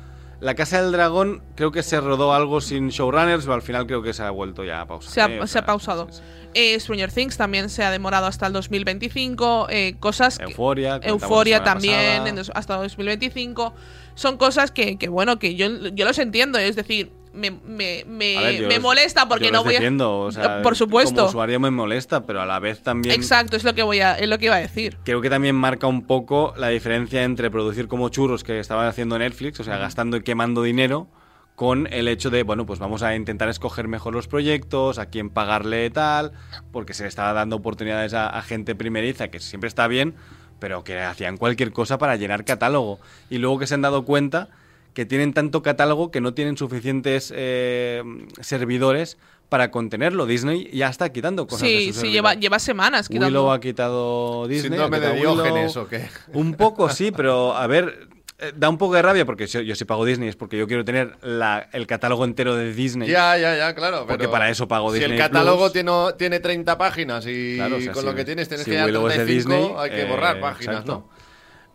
La 0.41 0.55
Casa 0.55 0.83
del 0.83 0.93
Dragón 0.93 1.43
creo 1.55 1.71
que 1.71 1.83
se 1.83 2.01
rodó 2.01 2.33
algo 2.33 2.61
sin 2.61 2.89
showrunners, 2.89 3.45
pero 3.45 3.55
al 3.55 3.63
final 3.63 3.87
creo 3.87 4.03
que 4.03 4.15
se 4.15 4.23
ha 4.23 4.31
vuelto 4.31 4.65
ya 4.65 4.81
a 4.81 4.87
pausar. 4.87 5.13
Se 5.13 5.21
ha, 5.21 5.27
¿eh? 5.27 5.47
Se 5.47 5.59
ha 5.59 5.67
pausado. 5.67 6.09
sí, 6.11 6.19
sí. 6.19 6.23
Eh, 6.55 6.81
Stranger 6.81 7.13
Things 7.13 7.37
también 7.37 7.69
se 7.69 7.85
ha 7.85 7.91
demorado 7.91 8.27
hasta 8.27 8.47
el 8.47 8.53
2025. 8.53 9.69
eh, 9.71 9.97
cosas 10.01 10.41
Euforia. 10.41 10.99
Euforia 11.03 11.63
también, 11.63 12.27
en 12.27 12.39
hasta 12.39 12.77
2025. 12.77 13.73
Son 14.15 14.37
cosas 14.37 14.73
que, 14.73 14.99
que, 14.99 15.09
bueno, 15.09 15.39
que 15.39 15.55
yo, 15.55 15.69
yo 15.69 16.05
los 16.05 16.19
entiendo. 16.19 16.59
Es 16.59 16.75
decir, 16.75 17.13
me, 17.33 17.51
me, 17.51 18.05
me, 18.07 18.37
A 18.37 18.41
ver, 18.43 18.55
yo 18.63 18.69
me 18.69 18.75
los- 18.75 18.83
molesta 18.83 19.29
porque 19.29 19.51
no 19.51 19.63
voy 19.63 19.77
a. 19.77 20.07
o 20.09 20.33
sea, 20.33 20.63
Por 20.63 20.77
supuesto. 20.77 21.15
Como 21.15 21.29
usuario 21.29 21.61
me 21.61 21.71
molesta, 21.71 22.27
pero 22.27 22.41
a 22.41 22.47
la 22.47 22.59
vez 22.59 22.83
también. 22.83 23.15
Exacto, 23.15 23.57
es 23.57 23.65
lo 23.65 23.75
que 23.75 23.83
voy 23.83 24.01
a, 24.01 24.15
es 24.17 24.29
lo 24.29 24.39
que 24.39 24.47
iba 24.47 24.57
a 24.57 24.61
decir. 24.61 24.99
Creo 25.05 25.21
que 25.21 25.31
también 25.31 25.55
marca 25.55 25.87
un 25.87 26.07
poco 26.07 26.55
la 26.57 26.69
diferencia 26.69 27.23
entre 27.23 27.51
producir 27.51 27.89
como 27.89 28.09
churros 28.09 28.45
que 28.45 28.59
estaban 28.59 28.87
haciendo 28.87 29.19
Netflix, 29.19 29.61
o 29.61 29.65
sea, 29.65 29.77
gastando 29.79 30.17
y 30.17 30.23
quemando 30.23 30.63
dinero, 30.63 31.09
con 31.55 31.87
el 31.93 32.09
hecho 32.09 32.31
de, 32.31 32.43
bueno, 32.43 32.65
pues 32.67 32.79
vamos 32.79 33.03
a 33.03 33.15
intentar 33.15 33.49
escoger 33.49 33.87
mejor 33.87 34.15
los 34.15 34.27
proyectos, 34.29 34.99
a 34.99 35.07
quién 35.07 35.31
pagarle 35.31 35.91
tal, 35.91 36.33
porque 36.73 36.95
se 36.95 37.03
le 37.05 37.09
estaba 37.09 37.33
dando 37.33 37.57
oportunidades 37.57 38.15
a, 38.15 38.29
a 38.29 38.43
gente 38.43 38.75
primeriza, 38.75 39.29
que 39.29 39.41
siempre 39.41 39.69
está 39.69 39.87
bien, 39.87 40.15
pero 40.59 40.85
que 40.85 40.99
hacían 41.01 41.37
cualquier 41.37 41.73
cosa 41.73 41.99
para 41.99 42.17
llenar 42.17 42.45
catálogo. 42.45 42.99
Y 43.29 43.39
luego 43.39 43.59
que 43.59 43.67
se 43.67 43.75
han 43.75 43.83
dado 43.83 44.05
cuenta 44.05 44.49
que 44.95 45.07
tienen 45.07 45.33
tanto 45.33 45.63
catálogo 45.63 46.11
que 46.11 46.21
no 46.21 46.35
tienen 46.35 46.57
suficientes 46.57 47.33
eh, 47.37 48.03
servidores 48.41 49.17
para 49.49 49.71
contenerlo. 49.71 50.27
Disney 50.27 50.71
ya 50.73 50.89
está 50.89 51.11
quitando 51.13 51.47
cosas. 51.47 51.63
de 51.63 51.69
Sí, 51.81 51.93
su 51.93 52.01
sí, 52.03 52.11
lleva, 52.11 52.35
lleva 52.35 52.59
semanas 52.59 53.09
quitando. 53.09 53.27
Willow 53.27 53.51
ha 53.53 53.61
quitado 53.61 54.47
Disney. 54.49 54.71
Síndrome 54.71 54.97
ha 54.99 55.01
de 55.01 55.11
Willow. 55.13 55.35
Diógenes 55.35 55.77
o 55.77 55.89
qué. 55.89 56.09
Un 56.33 56.55
poco, 56.55 56.89
sí, 56.89 57.11
pero 57.11 57.57
a 57.57 57.67
ver, 57.67 58.09
eh, 58.39 58.53
da 58.57 58.69
un 58.69 58.79
poco 58.79 58.95
de 58.95 59.03
rabia 59.03 59.27
porque 59.27 59.47
yo, 59.47 59.61
yo 59.61 59.75
si 59.75 59.85
pago 59.85 60.05
Disney 60.05 60.29
es 60.29 60.37
porque 60.37 60.57
yo 60.57 60.67
quiero 60.69 60.85
tener 60.85 61.17
la- 61.23 61.69
el 61.73 61.87
catálogo 61.87 62.25
entero 62.25 62.55
de 62.57 62.73
Disney. 62.73 63.09
Ya, 63.09 63.37
ya, 63.37 63.57
ya, 63.57 63.75
claro. 63.75 64.07
Porque 64.07 64.19
pero 64.19 64.31
para 64.31 64.51
eso 64.51 64.67
pago 64.69 64.93
Si 64.93 64.99
Disney 65.01 65.17
el 65.19 65.23
catálogo 65.23 65.63
Plus. 65.65 65.73
tiene, 65.73 65.93
tiene 66.17 66.41
30 66.41 66.79
páginas 66.79 67.27
y 67.27 67.57
Claro, 67.57 67.77
o 67.77 67.81
sea, 67.81 67.93
con 67.93 68.03
si- 68.03 68.09
lo 68.09 68.15
que 68.15 68.25
tienes 68.25 68.49
tienes 68.49 68.65
si 68.65 68.71
que 68.71 68.77
dar 68.77 68.87
Willow 68.87 69.09
es 69.09 69.19
de 69.19 69.25
35, 69.25 69.55
Disney, 69.55 69.75
hay 69.79 69.91
que 69.91 70.03
eh, 70.03 70.05
borrar 70.09 70.41
páginas, 70.41 70.75
exacto. 70.77 70.93
¿no? 71.11 71.20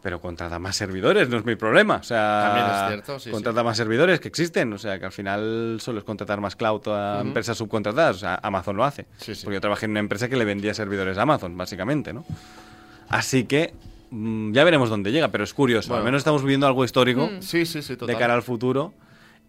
Pero 0.06 0.22
contrata 0.22 0.60
más 0.60 0.76
servidores, 0.76 1.30
no 1.30 1.38
es 1.40 1.46
mi 1.46 1.56
problema. 1.56 1.96
O 1.96 2.04
sea, 2.04 2.44
También 2.46 2.68
es 2.68 2.88
cierto, 2.90 3.20
sí, 3.20 3.32
contrata 3.32 3.64
más 3.64 3.76
servidores 3.76 4.20
que 4.20 4.28
existen. 4.28 4.72
O 4.72 4.78
sea, 4.78 5.00
que 5.00 5.06
al 5.08 5.12
final 5.12 5.78
solo 5.82 5.98
es 5.98 6.04
contratar 6.06 6.40
más 6.40 6.56
cloud 6.56 6.88
a 6.90 7.22
empresas 7.22 7.58
subcontratadas. 7.58 8.18
O 8.18 8.20
sea, 8.20 8.40
Amazon 8.44 8.78
lo 8.78 8.84
hace. 8.84 9.08
Sí, 9.18 9.34
sí. 9.34 9.44
Porque 9.44 9.56
yo 9.56 9.62
trabajé 9.62 9.86
en 9.86 9.92
una 9.92 10.02
empresa 10.02 10.30
que 10.30 10.36
le 10.38 10.46
vendía 10.46 10.76
servidores 10.76 11.18
a 11.18 11.24
Amazon, 11.24 11.58
básicamente, 11.58 12.14
¿no? 12.14 12.24
Así 13.10 13.46
que 13.46 13.74
mm, 14.12 14.52
ya 14.54 14.64
veremos 14.64 14.92
dónde 14.92 15.12
llega, 15.12 15.30
pero 15.30 15.44
es 15.44 15.56
curioso. 15.56 15.90
Bueno. 15.90 16.02
Al 16.02 16.06
menos 16.06 16.20
estamos 16.20 16.44
viviendo 16.44 16.68
algo 16.68 16.86
histórico 16.86 17.28
total. 17.98 18.14
de 18.14 18.20
cara 18.20 18.36
al 18.36 18.44
futuro 18.44 18.94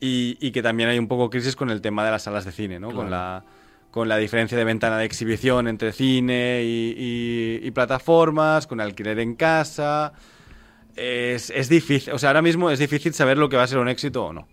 y, 0.01 0.39
y 0.41 0.53
que 0.53 0.63
también 0.63 0.89
hay 0.89 0.99
un 0.99 1.07
poco 1.07 1.29
crisis 1.29 1.55
con 1.55 1.69
el 1.69 1.83
tema 1.83 2.03
de 2.03 2.13
las 2.13 2.23
salas 2.23 2.47
de 2.47 2.53
cine, 2.53 2.81
¿no? 2.81 2.93
Con 2.93 3.11
la 3.11 3.45
con 3.91 4.09
la 4.09 4.17
diferencia 4.19 4.57
de 4.59 4.65
ventana 4.65 4.99
de 4.99 5.05
exhibición 5.07 5.69
entre 5.69 5.91
cine 5.93 6.63
y, 6.65 6.95
y- 7.63 7.67
y 7.67 7.71
plataformas, 7.73 8.67
con 8.67 8.81
alquiler 8.81 9.19
en 9.21 9.35
casa. 9.37 10.13
Es, 10.97 11.51
es 11.51 11.69
difícil, 11.69 12.13
o 12.15 12.19
sea, 12.19 12.31
ahora 12.31 12.43
mismo 12.43 12.71
es 12.71 12.79
difícil 12.79 13.13
saber 13.15 13.37
lo 13.39 13.49
que 13.49 13.57
va 13.57 13.65
a 13.65 13.67
ser 13.67 13.79
un 13.79 13.89
éxito 13.89 14.25
o 14.25 14.33
no. 14.33 14.49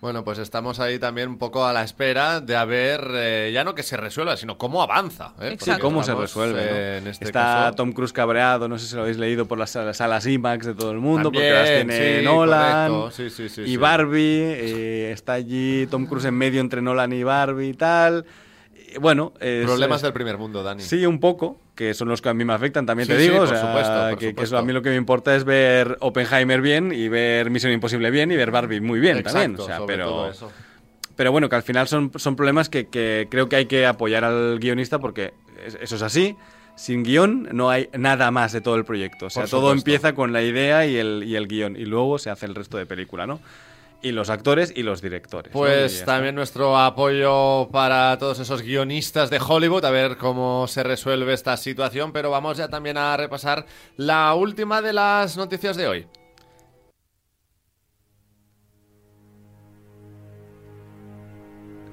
Bueno, 0.00 0.24
pues 0.24 0.38
estamos 0.38 0.80
ahí 0.80 0.98
también 0.98 1.28
un 1.28 1.38
poco 1.38 1.64
a 1.64 1.72
la 1.72 1.84
espera 1.84 2.40
de 2.40 2.56
a 2.56 2.64
ver, 2.64 3.06
eh, 3.14 3.50
ya 3.54 3.62
no 3.62 3.72
que 3.76 3.84
se 3.84 3.96
resuelva, 3.96 4.36
sino 4.36 4.58
cómo 4.58 4.82
avanza. 4.82 5.26
¿eh? 5.40 5.50
Exacto. 5.52 5.64
Porque 5.66 5.80
¿Cómo 5.82 6.02
se 6.02 6.12
resuelve? 6.12 6.64
¿no? 6.64 6.76
en 6.98 7.06
este 7.06 7.24
Está 7.26 7.40
caso- 7.66 7.76
Tom 7.76 7.92
Cruise 7.92 8.12
cabreado, 8.12 8.68
no 8.68 8.80
sé 8.80 8.88
si 8.88 8.96
lo 8.96 9.02
habéis 9.02 9.18
leído 9.18 9.46
por 9.46 9.58
las 9.58 9.70
salas, 9.70 9.96
salas 9.98 10.26
IMAX 10.26 10.66
de 10.66 10.74
todo 10.74 10.90
el 10.90 10.98
mundo, 10.98 11.30
porque 11.30 11.48
También, 11.52 11.86
las 11.86 11.96
tiene 11.98 12.18
sí, 12.18 12.24
Nolan. 12.24 13.12
Sí, 13.12 13.30
sí, 13.30 13.62
y. 13.64 13.76
Barbie, 13.76 14.40
eh, 14.42 15.12
está 15.12 15.34
allí 15.34 15.86
Tom 15.86 16.06
Cruise 16.06 16.24
en 16.24 16.34
medio 16.34 16.60
entre 16.60 16.82
Nolan 16.82 17.12
y 17.12 17.22
Barbie 17.22 17.68
y 17.68 17.74
tal. 17.74 18.24
Bueno, 19.00 19.32
es- 19.40 19.64
Problemas 19.66 20.02
del 20.02 20.12
primer 20.12 20.38
mundo, 20.38 20.62
Dani. 20.62 20.82
Sí, 20.82 21.04
un 21.06 21.20
poco, 21.20 21.58
que 21.74 21.94
son 21.94 22.08
los 22.08 22.20
que 22.22 22.28
a 22.28 22.34
mí 22.34 22.44
me 22.44 22.52
afectan, 22.52 22.84
también 22.86 23.06
Sí, 23.06 23.14
te 23.14 23.18
digo. 23.20 23.34
sí, 23.34 23.40
o 23.40 23.46
por 23.46 23.48
sea, 23.48 23.60
supuesto, 23.66 24.08
por 24.10 24.18
que, 24.18 24.34
que 24.34 24.42
eso 24.44 24.58
a 24.58 24.62
mí 24.62 24.72
lo 24.72 24.82
que 24.82 24.90
me 24.90 24.96
importa 24.96 25.34
es 25.36 25.44
ver 25.44 25.96
Oppenheimer 26.00 26.60
bien 26.60 26.92
y 26.92 27.08
ver 27.08 27.50
Misión 27.50 27.72
Imposible 27.72 28.10
bien 28.10 28.30
y 28.32 28.36
ver 28.36 28.50
Barbie 28.50 28.80
muy 28.80 29.00
bien 29.00 29.18
Exacto, 29.18 29.38
también. 29.40 29.60
O 29.60 29.64
sea, 29.66 29.76
sobre 29.78 29.96
todo 29.98 30.22
pero, 30.22 30.30
eso. 30.32 30.52
pero 31.16 31.32
bueno, 31.32 31.48
que 31.48 31.56
al 31.56 31.62
final 31.62 31.88
son, 31.88 32.10
son 32.16 32.36
problemas 32.36 32.68
que, 32.68 32.88
que 32.88 33.28
creo 33.30 33.48
que 33.48 33.56
hay 33.56 33.66
que 33.66 33.86
apoyar 33.86 34.24
al 34.24 34.58
guionista 34.58 34.98
porque 34.98 35.32
es- 35.66 35.78
eso 35.80 35.96
es 35.96 36.02
así. 36.02 36.36
Sin 36.74 37.02
guion 37.04 37.48
no 37.52 37.68
hay 37.68 37.90
nada 37.98 38.30
más 38.30 38.52
de 38.52 38.62
todo 38.62 38.76
el 38.76 38.84
proyecto. 38.86 39.26
O 39.26 39.30
sea, 39.30 39.46
todo 39.46 39.72
empieza 39.72 40.14
con 40.14 40.32
la 40.32 40.42
idea 40.42 40.86
y 40.86 40.96
el, 40.96 41.22
y 41.26 41.36
el 41.36 41.46
guion. 41.46 41.76
Y 41.76 41.84
luego 41.84 42.18
se 42.18 42.30
hace 42.30 42.46
el 42.46 42.54
resto 42.54 42.78
de 42.78 42.86
película, 42.86 43.26
¿no? 43.26 43.40
Y 44.02 44.10
los 44.10 44.30
actores 44.30 44.72
y 44.74 44.82
los 44.82 45.00
directores. 45.00 45.52
Pues 45.52 46.04
también 46.04 46.34
nuestro 46.34 46.76
apoyo 46.76 47.68
para 47.70 48.18
todos 48.18 48.40
esos 48.40 48.62
guionistas 48.62 49.30
de 49.30 49.38
Hollywood, 49.38 49.84
a 49.84 49.90
ver 49.90 50.16
cómo 50.16 50.66
se 50.66 50.82
resuelve 50.82 51.32
esta 51.32 51.56
situación, 51.56 52.12
pero 52.12 52.30
vamos 52.30 52.56
ya 52.56 52.68
también 52.68 52.96
a 52.96 53.16
repasar 53.16 53.64
la 53.96 54.34
última 54.34 54.82
de 54.82 54.92
las 54.92 55.36
noticias 55.36 55.76
de 55.76 55.86
hoy. 55.86 56.06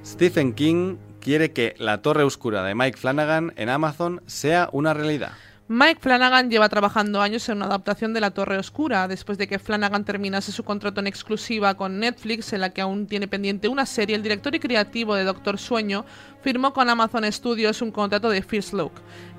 Stephen 0.04 0.54
King 0.54 0.98
quiere 1.22 1.54
que 1.54 1.76
La 1.78 2.02
Torre 2.02 2.24
Oscura 2.24 2.64
de 2.64 2.74
Mike 2.74 2.98
Flanagan 2.98 3.54
en 3.56 3.70
Amazon 3.70 4.24
sea 4.26 4.70
una 4.72 4.96
realidad. 4.96 5.34
Mike 5.72 6.00
Flanagan 6.02 6.50
lleva 6.50 6.68
trabajando 6.68 7.22
años 7.22 7.48
en 7.48 7.58
una 7.58 7.68
adaptación 7.68 8.12
de 8.12 8.20
La 8.20 8.32
Torre 8.32 8.58
Oscura, 8.58 9.08
después 9.08 9.38
de 9.38 9.48
que 9.48 9.60
Flanagan 9.60 10.04
terminase 10.04 10.52
su 10.52 10.64
contrato 10.64 11.00
en 11.00 11.06
exclusiva 11.06 11.76
con 11.76 12.00
Netflix, 12.00 12.54
en 12.54 12.62
la 12.62 12.72
que 12.72 12.82
aún 12.82 13.06
tiene 13.06 13.28
pendiente 13.28 13.68
una 13.68 13.86
serie, 13.86 14.16
el 14.16 14.24
director 14.24 14.56
y 14.56 14.60
creativo 14.60 15.14
de 15.14 15.26
Doctor 15.26 15.60
Sueño 15.60 16.06
firmó 16.42 16.74
con 16.74 16.90
Amazon 16.90 17.32
Studios 17.32 17.84
un 17.84 17.92
contrato 17.92 18.32
de 18.32 18.42
First 18.42 18.74
Look, 18.74 18.94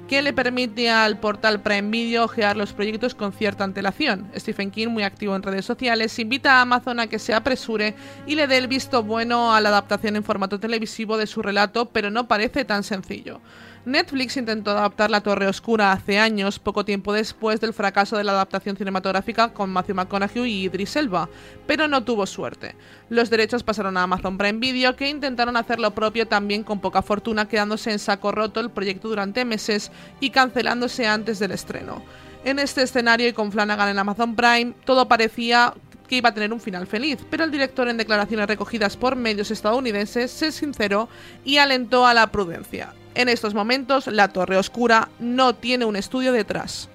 que 0.06 0.22
le 0.22 0.32
permite 0.32 0.88
al 0.88 1.18
portal 1.18 1.62
Prime 1.62 1.90
Video 1.90 2.26
ojear 2.26 2.56
los 2.56 2.72
proyectos 2.72 3.16
con 3.16 3.32
cierta 3.32 3.64
antelación. 3.64 4.30
Stephen 4.36 4.70
King, 4.70 4.86
muy 4.86 5.02
activo 5.02 5.34
en 5.34 5.42
redes 5.42 5.64
sociales, 5.64 6.16
invita 6.20 6.58
a 6.58 6.60
Amazon 6.60 7.00
a 7.00 7.08
que 7.08 7.18
se 7.18 7.34
apresure 7.34 7.96
y 8.28 8.36
le 8.36 8.46
dé 8.46 8.56
el 8.58 8.68
visto 8.68 9.02
bueno 9.02 9.52
a 9.52 9.60
la 9.60 9.70
adaptación 9.70 10.14
en 10.14 10.22
formato 10.22 10.60
televisivo 10.60 11.16
de 11.16 11.26
su 11.26 11.42
relato, 11.42 11.86
pero 11.86 12.08
no 12.08 12.28
parece 12.28 12.64
tan 12.64 12.84
sencillo. 12.84 13.40
Netflix 13.86 14.36
intentó 14.36 14.72
adaptar 14.72 15.10
La 15.10 15.22
Torre 15.22 15.46
Oscura 15.46 15.92
hace 15.92 16.18
años, 16.18 16.58
poco 16.58 16.84
tiempo 16.84 17.14
después 17.14 17.60
del 17.60 17.72
fracaso 17.72 18.18
de 18.18 18.24
la 18.24 18.32
adaptación 18.32 18.76
cinematográfica 18.76 19.54
con 19.54 19.70
Matthew 19.70 19.94
McConaughey 19.94 20.52
y 20.52 20.64
Idris 20.64 20.96
Elba, 20.96 21.30
pero 21.66 21.88
no 21.88 22.04
tuvo 22.04 22.26
suerte. 22.26 22.76
Los 23.08 23.30
derechos 23.30 23.62
pasaron 23.62 23.96
a 23.96 24.02
Amazon 24.02 24.36
Prime 24.36 24.58
Video, 24.58 24.96
que 24.96 25.08
intentaron 25.08 25.56
hacer 25.56 25.80
lo 25.80 25.92
propio 25.92 26.28
también 26.28 26.62
con 26.62 26.80
poca 26.80 27.00
fortuna, 27.00 27.48
quedándose 27.48 27.90
en 27.90 27.98
saco 27.98 28.32
roto 28.32 28.60
el 28.60 28.70
proyecto 28.70 29.08
durante 29.08 29.46
meses 29.46 29.90
y 30.20 30.28
cancelándose 30.28 31.06
antes 31.06 31.38
del 31.38 31.52
estreno. 31.52 32.02
En 32.44 32.58
este 32.58 32.82
escenario 32.82 33.28
y 33.28 33.32
con 33.32 33.50
Flanagan 33.50 33.88
en 33.88 33.98
Amazon 33.98 34.36
Prime, 34.36 34.74
todo 34.84 35.08
parecía 35.08 35.72
que 36.06 36.16
iba 36.16 36.28
a 36.28 36.34
tener 36.34 36.52
un 36.52 36.60
final 36.60 36.86
feliz, 36.86 37.18
pero 37.30 37.44
el 37.44 37.50
director 37.50 37.88
en 37.88 37.96
declaraciones 37.96 38.46
recogidas 38.46 38.98
por 38.98 39.16
medios 39.16 39.50
estadounidenses 39.50 40.30
se 40.30 40.52
sinceró 40.52 41.08
y 41.46 41.56
alentó 41.56 42.06
a 42.06 42.12
la 42.12 42.26
prudencia. 42.26 42.92
En 43.14 43.28
estos 43.28 43.54
momentos, 43.54 44.06
la 44.06 44.28
Torre 44.28 44.56
Oscura 44.56 45.08
no 45.18 45.54
tiene 45.54 45.84
un 45.84 45.96
estudio 45.96 46.32
detrás. 46.32 46.88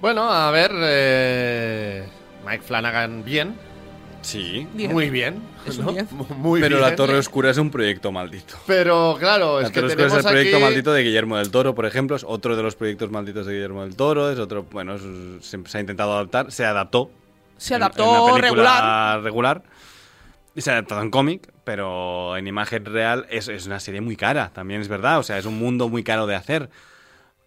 Bueno, 0.00 0.30
a 0.30 0.50
ver, 0.50 0.70
eh, 0.76 2.08
Mike 2.46 2.62
Flanagan 2.62 3.24
bien, 3.24 3.54
Sí. 4.22 4.66
Diez. 4.74 4.92
muy 4.92 5.10
bien, 5.10 5.42
¿no? 5.78 5.92
muy 6.36 6.60
Pero 6.60 6.76
bien. 6.76 6.88
La 6.90 6.94
Torre 6.96 7.18
Oscura 7.18 7.50
es 7.50 7.58
un 7.58 7.70
proyecto 7.70 8.12
maldito. 8.12 8.54
Pero 8.66 9.16
claro, 9.18 9.60
La 9.60 9.66
es 9.66 9.72
que 9.72 9.80
Torre 9.80 9.92
Oscura 9.94 10.06
es 10.06 10.14
el 10.14 10.30
proyecto 10.30 10.56
aquí- 10.56 10.64
maldito 10.64 10.92
de 10.92 11.02
Guillermo 11.02 11.36
del 11.38 11.50
Toro, 11.50 11.74
por 11.74 11.84
ejemplo. 11.86 12.16
Es 12.16 12.24
otro 12.26 12.56
de 12.56 12.62
los 12.62 12.76
proyectos 12.76 13.10
malditos 13.10 13.46
de 13.46 13.52
Guillermo 13.54 13.82
del 13.82 13.96
Toro. 13.96 14.30
Es 14.30 14.38
otro, 14.38 14.64
bueno, 14.70 14.94
es- 14.94 15.02
se, 15.44 15.58
se 15.66 15.78
ha 15.78 15.80
intentado 15.80 16.12
adaptar. 16.12 16.52
Se 16.52 16.64
adaptó. 16.64 17.10
Se 17.56 17.74
adaptó 17.74 18.04
en 18.04 18.08
una 18.08 18.34
película 18.40 18.40
regular. 19.18 19.22
regular. 19.22 19.62
Se 20.56 20.70
ha 20.70 20.74
adaptado 20.74 21.02
en 21.02 21.10
cómic, 21.10 21.52
pero 21.64 22.36
en 22.36 22.46
imagen 22.46 22.84
real 22.84 23.26
es, 23.30 23.48
es 23.48 23.66
una 23.66 23.80
serie 23.80 24.00
muy 24.00 24.16
cara, 24.16 24.50
también 24.52 24.80
es 24.80 24.88
verdad. 24.88 25.18
O 25.18 25.22
sea, 25.22 25.38
es 25.38 25.46
un 25.46 25.58
mundo 25.58 25.88
muy 25.88 26.02
caro 26.02 26.26
de 26.26 26.34
hacer. 26.34 26.70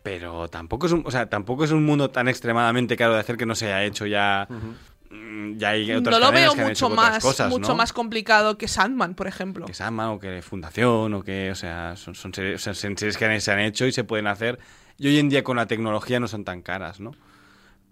Pero 0.01 0.49
tampoco 0.49 0.85
es 0.87 0.91
un, 0.91 1.03
o 1.05 1.11
sea, 1.11 1.29
tampoco 1.29 1.63
es 1.63 1.71
un 1.71 1.85
mundo 1.85 2.09
tan 2.09 2.27
extremadamente 2.27 2.97
caro 2.97 3.13
de 3.13 3.19
hacer 3.21 3.37
que 3.37 3.45
no 3.45 3.55
se 3.55 3.67
haya 3.67 3.83
hecho 3.85 4.05
ya. 4.05 4.47
mm, 5.09 5.57
Ya 5.57 5.69
hay 5.69 5.91
otras 5.93 6.19
No 6.19 6.25
lo 6.25 6.31
veo 6.33 6.53
que 6.53 6.63
mucho 6.65 6.89
más, 6.89 7.23
cosas, 7.23 7.49
mucho 7.49 7.69
¿no? 7.69 7.75
más 7.75 7.93
complicado 7.93 8.57
que 8.57 8.67
Sandman, 8.67 9.15
por 9.15 9.27
ejemplo. 9.27 9.65
que 9.65 9.73
Sandman 9.73 10.09
o 10.09 10.19
que 10.19 10.41
Fundación 10.41 11.13
o 11.13 11.23
que, 11.23 11.51
o 11.51 11.55
sea, 11.55 11.95
son, 11.95 12.15
son 12.15 12.33
series, 12.33 12.55
o 12.55 12.63
sea, 12.63 12.73
son 12.73 12.97
series 12.97 13.17
que 13.17 13.39
se 13.39 13.51
han 13.51 13.59
hecho 13.59 13.85
y 13.85 13.91
se 13.93 14.03
pueden 14.03 14.27
hacer. 14.27 14.59
Y 14.97 15.07
hoy 15.07 15.19
en 15.19 15.29
día 15.29 15.43
con 15.43 15.55
la 15.57 15.67
tecnología 15.67 16.19
no 16.19 16.27
son 16.27 16.43
tan 16.43 16.61
caras, 16.61 16.99
¿no? 16.99 17.11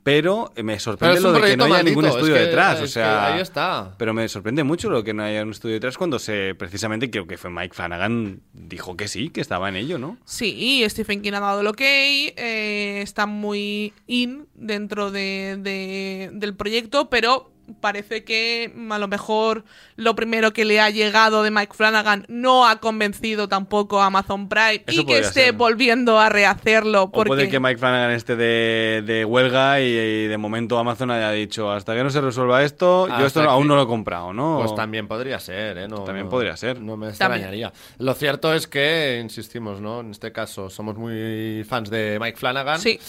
Pero 0.04 0.52
eh, 0.56 0.64
me 0.64 0.80
sorprende 0.80 1.20
lo 1.22 1.32
de 1.32 1.42
que 1.42 1.58
no 1.58 1.66
haya 1.66 1.84
ningún 1.84 2.06
es 2.06 2.16
estudio 2.16 2.34
que- 2.34 2.40
detrás, 2.40 2.76
es 2.76 2.80
o 2.80 2.84
que 2.84 2.88
sea... 2.90 3.34
ahí 3.36 3.42
está. 3.42 3.94
Pero 3.98 4.14
me 4.14 4.28
sorprende 4.28 4.64
mucho 4.64 4.90
lo 4.90 5.04
que 5.04 5.14
no 5.14 5.24
haya 5.24 5.44
un 5.44 5.52
estudio 5.52 5.76
detrás 5.76 5.98
cuando 5.98 6.18
se, 6.18 6.56
precisamente, 6.56 7.10
creo 7.12 7.28
que 7.28 7.38
fue 7.38 7.50
Mike 7.52 7.76
Flanagan, 7.76 8.42
dijo 8.54 8.98
que 8.98 9.08
sí, 9.08 9.30
que 9.30 9.42
estaba 9.42 9.70
en 9.70 9.76
ello, 9.76 10.00
¿no? 10.00 10.18
Sí, 10.26 10.56
y 10.58 10.90
Stephen 10.90 11.22
King 11.22 11.34
ha 11.34 11.40
dado 11.40 11.62
el 11.62 11.68
ok, 11.68 11.82
eh, 11.82 13.02
está 13.04 13.26
muy 13.26 13.94
in 14.08 14.48
dentro 14.56 15.12
de, 15.12 15.58
de- 15.60 16.30
del 16.34 16.56
proyecto, 16.56 17.10
pero 17.10 17.52
parece 17.80 18.24
que 18.24 18.74
a 18.90 18.98
lo 19.00 19.08
mejor 19.08 19.64
lo 19.96 20.16
primero 20.16 20.54
que 20.54 20.66
le 20.66 20.80
ha 20.82 20.90
llegado 20.90 21.44
de 21.44 21.52
Mike 21.52 21.74
Flanagan 21.74 22.26
no 22.28 22.68
ha 22.68 22.80
convencido 22.80 23.48
tampoco 23.48 24.02
a 24.02 24.08
Amazon 24.08 24.50
Prime 24.50 24.84
Eso 24.88 25.02
y 25.02 25.06
que 25.06 25.20
esté 25.20 25.46
ser. 25.46 25.54
volviendo 25.54 26.20
a 26.20 26.30
rehacerlo. 26.30 27.04
O 27.04 27.12
Porque... 27.12 27.28
puede 27.30 27.50
que 27.50 27.60
Mike 27.60 27.78
Flanagan 27.78 28.12
esté 28.12 28.36
de, 28.36 29.04
de 29.06 29.26
huelga 29.26 29.80
y, 29.82 29.86
y 29.86 30.28
de 30.28 30.38
momento 30.38 30.78
Amazon 30.80 31.12
haya 31.12 31.32
dicho, 31.32 31.72
hasta 31.72 31.96
que 31.96 32.04
no 32.04 32.10
se 32.10 32.22
resuelva 32.22 32.64
esto, 32.64 33.08
yo 33.08 33.26
esto 33.26 33.42
aún 33.50 33.68
no 33.68 33.76
lo 33.76 33.84
he 33.84 33.88
comprado, 33.88 34.34
¿no? 34.34 34.60
Pues 34.62 34.76
también 34.76 35.08
podría 35.08 35.40
ser, 35.40 35.78
¿eh? 35.78 35.88
No, 35.88 36.04
También 36.04 36.26
no- 36.26 36.30
podría 36.32 36.58
ser. 36.58 36.80
No 36.82 36.98
me 36.98 37.12
También. 37.12 37.42
extrañaría. 37.52 37.74
Lo 38.00 38.14
cierto 38.14 38.54
es 38.54 38.68
que, 38.68 39.20
insistimos, 39.24 39.80
¿no? 39.82 40.02
En 40.02 40.12
este 40.12 40.32
caso 40.32 40.70
somos 40.70 40.96
muy 40.98 41.64
fans 41.68 41.90
de 41.90 42.18
Mike 42.20 42.38
Flanagan. 42.38 42.80
Sí, 42.80 43.00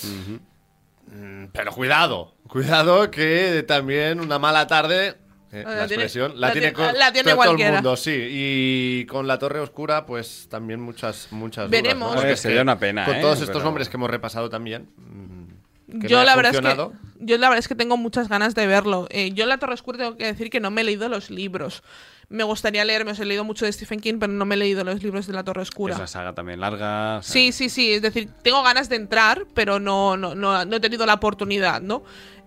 Mm, 1.14 1.46
Pero 1.52 1.72
cuidado, 1.72 2.34
cuidado 2.52 3.10
que 3.10 3.64
también 3.66 4.20
una 4.20 4.38
mala 4.38 4.66
tarde, 4.66 5.16
eh, 5.52 5.62
La 5.64 5.70
la, 5.70 5.86
tiene- 5.86 6.04
expresión, 6.04 6.32
la, 6.40 6.48
la 6.48 6.52
tiene, 6.52 6.72
tiene- 6.72 6.90
con- 6.90 6.98
la 6.98 7.12
tiene 7.12 7.30
todo, 7.32 7.42
todo 7.44 7.56
el 7.56 7.72
mundo, 7.72 7.96
sí. 7.96 8.26
Y 8.30 9.06
con 9.06 9.26
la 9.26 9.38
Torre 9.38 9.60
Oscura, 9.60 10.06
pues 10.06 10.46
también 10.50 10.80
muchas, 10.80 11.28
muchas 11.30 11.68
dudas, 11.68 11.82
Veremos. 11.82 12.14
¿no? 12.14 12.20
Ver, 12.22 12.30
es 12.32 12.40
sería 12.40 12.62
una 12.62 12.78
pena, 12.78 13.04
Con 13.04 13.16
¿eh? 13.16 13.20
todos 13.20 13.38
estos 13.40 13.54
Pero- 13.56 13.64
nombres 13.64 13.88
que 13.88 13.96
hemos 13.96 14.10
repasado 14.10 14.48
también. 14.50 14.88
mm, 14.96 16.00
que 16.00 16.08
yo 16.08 16.22
la 16.24 16.36
verdad 16.36 16.54
es 16.54 16.60
que 16.60 16.88
yo 17.24 17.38
la 17.38 17.48
verdad 17.50 17.58
es 17.58 17.68
que 17.68 17.74
tengo 17.74 17.96
muchas 17.98 18.28
ganas 18.28 18.54
de 18.54 18.66
verlo. 18.66 19.06
Eh, 19.10 19.32
yo 19.32 19.42
en 19.44 19.50
La 19.50 19.58
Torre 19.58 19.74
Oscura 19.74 19.98
tengo 19.98 20.16
que 20.16 20.24
decir 20.26 20.48
que 20.50 20.58
no 20.58 20.70
me 20.70 20.80
he 20.80 20.84
leído 20.84 21.08
los 21.08 21.30
libros. 21.30 21.82
Me 22.30 22.44
gustaría 22.44 22.82
leerme, 22.86 23.10
os 23.10 23.20
he 23.20 23.26
leído 23.26 23.44
mucho 23.44 23.66
de 23.66 23.72
Stephen 23.72 24.00
King, 24.00 24.14
pero 24.18 24.32
no 24.32 24.46
me 24.46 24.54
he 24.54 24.58
leído 24.58 24.82
los 24.84 25.02
libros 25.02 25.26
de 25.26 25.34
La 25.34 25.44
Torre 25.44 25.60
Oscura. 25.60 25.92
Es 25.92 25.98
una 25.98 26.06
saga 26.06 26.32
también 26.34 26.60
larga. 26.60 27.18
o 27.18 27.22
sea, 27.22 27.30
Sí, 27.32 27.52
sí, 27.52 27.68
sí. 27.68 27.92
Es 27.92 28.00
decir, 28.00 28.30
tengo 28.42 28.62
ganas 28.62 28.88
de 28.88 28.96
entrar, 28.96 29.44
pero 29.54 29.78
no, 29.80 30.16
no, 30.16 30.34
no, 30.34 30.64
no 30.64 30.76
he 30.76 30.80
tenido 30.80 31.04
la 31.04 31.14
oportunidad, 31.14 31.82
¿no? 31.82 32.02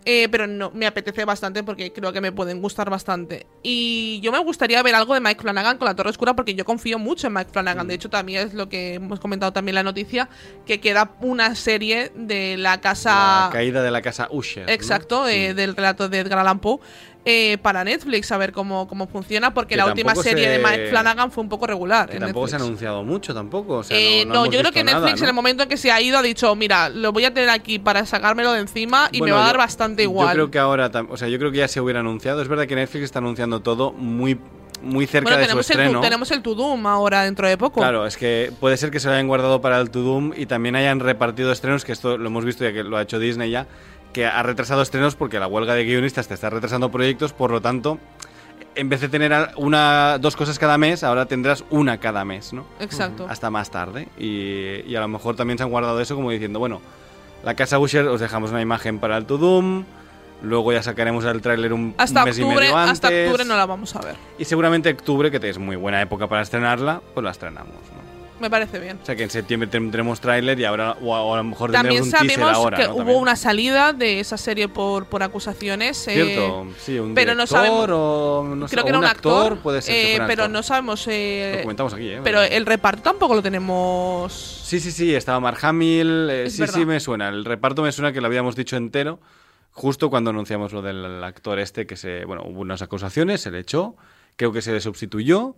Eh, 0.08 0.30
pero 0.30 0.46
no, 0.46 0.70
me 0.70 0.86
apetece 0.86 1.26
bastante 1.26 1.64
porque 1.64 1.92
creo 1.92 2.14
que 2.14 2.22
me 2.22 2.32
pueden 2.32 2.62
gustar 2.62 2.92
bastante. 2.92 3.48
Y 3.64 4.20
yo 4.22 4.32
me 4.32 4.38
gustaría 4.38 4.82
ver 4.84 4.94
algo 4.94 5.16
de 5.16 5.20
Mike 5.20 5.42
Flanagan 5.42 5.80
con 5.80 5.88
la 5.88 5.96
Torre 5.96 6.12
Oscura 6.12 6.36
porque 6.36 6.54
yo 6.54 6.64
confío 6.64 7.00
mucho 7.00 7.26
en 7.26 7.34
Mike 7.34 7.50
Flanagan. 7.52 7.88
De 7.88 7.96
hecho, 7.96 8.10
también 8.10 8.48
es 8.48 8.54
lo 8.54 8.70
que 8.70 8.94
hemos 8.94 9.20
comentado 9.20 9.52
también 9.52 9.74
en 9.74 9.84
la 9.84 9.84
noticia, 9.84 10.30
que 10.68 10.80
queda 10.80 11.16
una 11.22 11.56
serie 11.56 12.12
de 12.16 12.56
la 12.56 12.82
casa... 12.82 13.46
La 13.46 13.50
caída 13.52 13.82
de 13.82 13.90
la 13.90 14.04
casa 14.04 14.28
Usher. 14.30 14.68
¿no? 14.68 14.72
Exacto, 14.72 15.28
eh, 15.28 15.56
del 15.56 15.76
relato 15.76 16.08
de 16.08 16.20
Edgar 16.20 16.38
Allan 16.38 16.60
Poe. 16.60 16.80
Eh, 17.26 17.58
para 17.62 17.84
Netflix, 17.84 18.32
a 18.32 18.38
ver 18.38 18.52
cómo, 18.52 18.88
cómo 18.88 19.08
funciona, 19.08 19.54
porque 19.54 19.70
Que 19.74 19.78
la 19.78 19.88
última 19.88 20.14
serie 20.16 20.48
de 20.48 20.58
se- 20.58 20.64
Mike 20.64 20.88
Flanagan 20.90 21.32
fue 21.32 21.44
un 21.44 21.50
poco 21.50 21.66
regular. 21.66 22.08
Que 22.08 22.18
en 22.18 22.22
tampoco 22.22 22.48
se 22.48 22.56
ha 22.56 22.60
Netflix. 22.60 22.68
anunciado 22.68 23.04
mucho 23.04 23.34
tampoco. 23.34 23.78
O 23.78 23.84
sea, 23.84 23.98
Eh, 23.98 24.26
no, 24.26 24.34
no, 24.34 24.40
hemos 24.44 24.54
yo 24.54 24.60
creo 24.60 24.72
que 24.72 24.84
Netflix 24.84 25.02
nada, 25.02 25.18
en 25.18 25.24
el 25.24 25.28
¿no? 25.30 25.34
momento 25.34 25.64
en 25.64 25.70
que 25.70 25.78
se 25.78 25.92
ha 25.92 26.00
ido 26.02 26.18
ha 26.20 26.22
dicho, 26.22 26.56
mira, 26.56 26.90
lo 26.90 27.12
voy 27.12 27.26
a 27.26 27.34
tener 27.34 27.50
aquí 27.50 27.80
para 27.80 28.06
sacármelo 28.06 28.52
de 28.54 28.60
encima 28.60 29.10
y 29.12 29.20
Bueno, 29.20 29.34
me 29.36 29.40
va 29.40 29.44
a 29.46 29.48
dar 29.48 29.58
bastante 29.58 30.04
igual. 30.04 30.28
Yo 30.30 30.34
creo 30.34 30.52
que 30.52 30.60
ahora, 30.60 30.92
o 31.10 31.18
sea, 31.18 31.28
yo 31.28 31.40
creo 31.40 31.52
que 31.52 31.58
ya 31.58 31.68
se 31.68 31.82
hubiera 31.82 32.00
anunciado. 32.02 32.42
Es 32.42 32.48
verdad 32.48 32.68
que 32.68 32.76
Netflix 32.76 33.06
está 33.06 33.20
anunciando 33.20 33.60
todo 33.62 33.92
muy, 33.92 34.40
muy 34.84 35.08
cerca 35.08 35.32
bueno, 35.32 35.38
de 35.38 35.44
su 35.46 35.48
tenemos 35.48 35.70
el, 35.72 35.80
estreno. 35.80 36.02
Tenemos 36.02 36.32
el 36.32 36.42
To 36.44 36.54
Doom 36.54 36.86
ahora 36.86 37.24
dentro 37.24 37.48
de 37.48 37.58
poco. 37.58 37.80
Claro, 37.80 38.06
es 38.06 38.18
que 38.18 38.52
puede 38.60 38.78
ser 38.78 38.92
que 38.92 39.00
se 39.00 39.08
lo 39.08 39.14
hayan 39.16 39.28
guardado 39.28 39.62
para 39.62 39.80
el 39.82 39.90
To 39.90 40.02
Doom 40.02 40.34
y 40.38 40.46
también 40.46 40.76
hayan 40.76 41.00
repartido 41.00 41.52
estrenos, 41.52 41.84
que 41.86 41.92
esto 41.92 42.18
lo 42.20 42.28
hemos 42.28 42.46
visto 42.46 42.64
ya 42.64 42.72
que 42.72 42.84
lo 42.84 42.98
ha 42.98 43.02
hecho 43.02 43.18
Disney 43.18 43.50
ya, 43.50 43.66
que 44.16 44.26
ha 44.26 44.42
retrasado 44.44 44.82
estrenos 44.82 45.14
porque 45.14 45.42
la 45.42 45.48
huelga 45.48 45.74
de 45.74 45.84
guionistas 45.84 46.30
te 46.30 46.36
está 46.36 46.50
retrasando 46.50 46.90
proyectos, 46.90 47.34
por 47.34 47.52
lo 47.52 47.60
tanto, 47.60 48.00
en 48.74 48.88
vez 48.88 49.02
de 49.02 49.10
tener 49.10 49.50
una, 49.58 50.20
dos 50.20 50.38
cosas 50.38 50.58
cada 50.58 50.78
mes, 50.78 51.04
ahora 51.04 51.26
tendrás 51.26 51.66
una 51.70 51.98
cada 51.98 52.24
mes, 52.24 52.54
¿no? 52.54 52.66
Exacto. 52.80 53.28
Hasta 53.30 53.50
más 53.50 53.72
tarde. 53.72 54.08
Y, 54.18 54.90
y 54.90 54.96
a 54.96 55.02
lo 55.02 55.10
mejor 55.10 55.36
también 55.36 55.58
se 55.58 55.66
han 55.66 55.70
guardado 55.70 56.00
eso 56.00 56.16
como 56.16 56.32
diciendo, 56.32 56.60
bueno, 56.60 56.80
la 57.44 57.56
casa 57.56 57.78
Usher 57.78 58.08
os 58.08 58.22
dejamos 58.22 58.52
una 58.52 58.62
imagen 58.62 59.00
para 59.00 59.18
el 59.18 59.26
To 59.26 59.38
Doom, 59.38 59.84
luego 60.42 60.72
ya 60.72 60.82
sacaremos 60.82 61.26
el 61.26 61.42
tráiler 61.42 61.74
un, 61.74 61.94
Hasta 61.98 62.24
mes 62.24 62.40
y 62.40 62.46
medio 62.46 62.74
antes. 62.74 62.94
hasta 62.94 63.10
octubre 63.10 63.44
no 63.44 63.58
la 63.58 63.66
vamos 63.66 63.98
a 63.98 64.00
ver. 64.00 64.16
Y 64.40 64.46
seguramente 64.46 64.90
octubre, 64.92 65.30
que 65.30 65.50
es 65.50 65.58
muy 65.58 65.76
buena 65.76 66.02
época 66.02 66.28
para 66.30 66.42
estrenarla, 66.42 67.02
pues 67.14 67.22
la 67.22 67.32
estrenamos, 67.32 67.74
¿no? 67.74 68.05
Me 68.40 68.50
parece 68.50 68.80
bien. 68.80 69.00
O 69.02 69.06
sea 69.06 69.16
que 69.16 69.24
en 69.24 69.30
septiembre 69.30 69.70
tendremos 69.70 70.20
tráiler 70.20 70.60
y 70.60 70.66
ahora 70.66 70.98
o 71.02 71.16
a, 71.16 71.22
o 71.24 71.34
a 71.34 71.38
lo 71.38 71.44
mejor 71.46 71.72
También 71.72 72.02
tendremos 72.04 72.22
un 72.24 72.30
sabemos 72.38 72.56
ahora, 72.58 72.78
que 72.78 72.84
¿no? 72.84 72.90
hubo 72.92 72.98
También. 73.00 73.20
una 73.20 73.36
salida 73.38 73.94
de 73.94 74.20
esa 74.20 74.38
serie 74.38 74.68
por, 74.68 75.06
por 75.06 75.24
acusaciones. 75.24 76.06
eh, 76.10 76.14
Cierto, 76.14 76.68
sí, 76.80 77.00
un 77.00 77.14
pero 77.14 77.34
no 77.34 77.48
sabemos- 77.48 77.90
o 77.92 78.44
no 78.56 78.68
sé, 78.68 78.74
creo 78.76 78.84
o 78.84 78.86
que 78.86 78.90
era 78.90 79.00
un 79.00 79.06
actor, 79.06 79.58
puede 79.60 79.82
ser 79.82 79.94
que 79.96 80.02
eh, 80.02 80.10
fuera 80.16 80.28
pero 80.28 80.44
actor. 80.44 80.54
no 80.54 80.64
sabemos. 80.64 81.08
eh, 81.08 81.54
Lo 81.56 81.62
comentamos 81.62 81.94
aquí, 81.94 82.10
¿eh? 82.10 82.22
pero 82.24 82.42
el 82.42 82.66
reparto 82.66 83.02
tampoco 83.04 83.36
lo 83.36 83.42
tenemos. 83.42 84.34
Sí, 84.34 84.80
sí, 84.80 84.92
sí, 84.92 85.16
estaba 85.16 85.40
Mark 85.40 85.60
Hamill, 85.62 86.50
sí, 86.50 86.60
verdad. 86.62 86.74
sí 86.76 86.86
me 86.86 87.00
suena, 87.00 87.30
el 87.30 87.46
reparto 87.46 87.82
me 87.84 87.92
suena 87.92 88.12
que 88.12 88.20
lo 88.22 88.28
habíamos 88.28 88.56
dicho 88.56 88.76
entero 88.78 89.20
justo 89.72 90.10
cuando 90.10 90.30
anunciamos 90.30 90.72
lo 90.74 90.82
del 90.82 91.24
actor 91.24 91.60
este 91.60 91.86
que 91.86 91.96
se, 91.98 92.24
bueno, 92.26 92.44
hubo 92.46 92.62
unas 92.62 92.82
acusaciones, 92.82 93.42
se 93.42 93.52
le 93.52 93.60
echó, 93.60 93.96
creo 94.38 94.52
que 94.54 94.62
se 94.62 94.72
le 94.72 94.80
sustituyó 94.80 95.56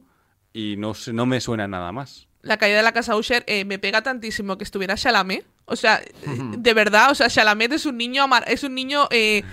y 0.53 0.75
no, 0.77 0.93
sé- 0.95 1.13
no 1.13 1.25
me 1.27 1.39
suena 1.39 1.67
nada 1.67 1.91
más. 1.91 2.27
La 2.47 2.57
caída 2.57 2.77
de 2.77 2.83
la 2.83 2.91
casa 2.93 3.15
Usher 3.15 3.43
eh, 3.47 3.65
me 3.65 3.77
pega 3.79 4.01
tantísimo 4.01 4.57
que 4.57 4.63
estuviera 4.63 4.95
Chalamet. 4.95 5.45
O 5.65 5.75
sea, 5.75 6.01
de 6.25 6.73
verdad, 6.73 7.11
o 7.11 7.15
sea, 7.15 7.29
Chalamet 7.29 7.73
es 7.73 7.85
un 7.85 7.97
niño 7.97 8.23
amar 8.23 8.45
es 8.47 8.63
un 8.63 8.73
niño 8.73 9.07
eh, 9.11 9.43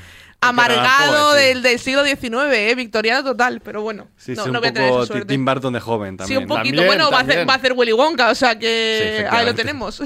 amargado 0.40 1.32
sí. 1.32 1.38
del, 1.38 1.62
del 1.62 1.78
siglo 1.78 2.04
XIX, 2.04 2.34
¿eh? 2.52 2.74
victoriano 2.76 3.24
total, 3.24 3.60
pero 3.60 3.82
bueno, 3.82 4.08
Sí, 4.16 4.32
no, 4.34 4.44
sí, 4.44 4.50
no 4.50 4.58
un 4.58 4.60
voy 4.60 4.68
a 4.68 4.72
tener 4.72 4.90
poco 4.90 5.02
esa 5.04 5.12
suerte. 5.12 5.32
Tim 5.32 5.44
Burton 5.44 5.72
de 5.72 5.80
joven 5.80 6.12
Sí, 6.12 6.16
también. 6.18 6.38
un 6.42 6.46
poquito. 6.48 6.64
También, 6.76 6.86
bueno, 6.86 7.10
va 7.10 7.18
a, 7.18 7.22
hacer, 7.22 7.48
va 7.48 7.54
a 7.54 7.56
hacer 7.56 7.72
Willy 7.72 7.92
Wonka, 7.92 8.30
o 8.30 8.34
sea 8.34 8.52
Sí, 8.52 8.58
que 8.58 9.26
ahí 9.30 9.46
lo 9.46 9.54
tenemos. 9.54 10.02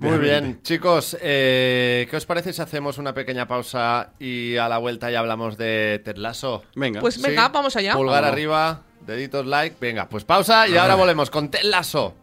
Muy 0.00 0.18
bien, 0.18 0.60
chicos, 0.62 1.16
eh, 1.20 2.06
¿qué 2.10 2.16
os 2.16 2.26
parece 2.26 2.52
si 2.52 2.60
hacemos 2.62 2.98
una 2.98 3.14
pequeña 3.14 3.48
pausa 3.48 4.10
y 4.18 4.56
a 4.56 4.68
la 4.68 4.78
vuelta 4.78 5.10
ya 5.10 5.20
hablamos 5.20 5.56
de 5.56 6.00
Ted 6.04 6.16
Lasso? 6.16 6.62
Venga. 6.74 7.00
Pues 7.00 7.20
venga, 7.20 7.48
vamos 7.48 7.74
allá. 7.76 7.94
Pulgar 7.94 8.22
Vamos. 8.22 8.32
arriba, 8.32 8.82
deditos 9.06 9.46
like. 9.46 9.76
Venga, 9.80 10.08
pues 10.08 10.24
pausa 10.24 10.68
y 10.68 10.76
ahora 10.76 10.94
volvemos 10.94 11.30
con 11.30 11.50
Ted 11.50 11.62
Lasso. 11.64 12.14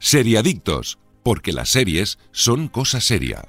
Seriadictos, 0.00 0.98
porque 1.22 1.52
las 1.52 1.68
series 1.68 2.18
son 2.32 2.68
cosa 2.68 3.02
seria. 3.02 3.44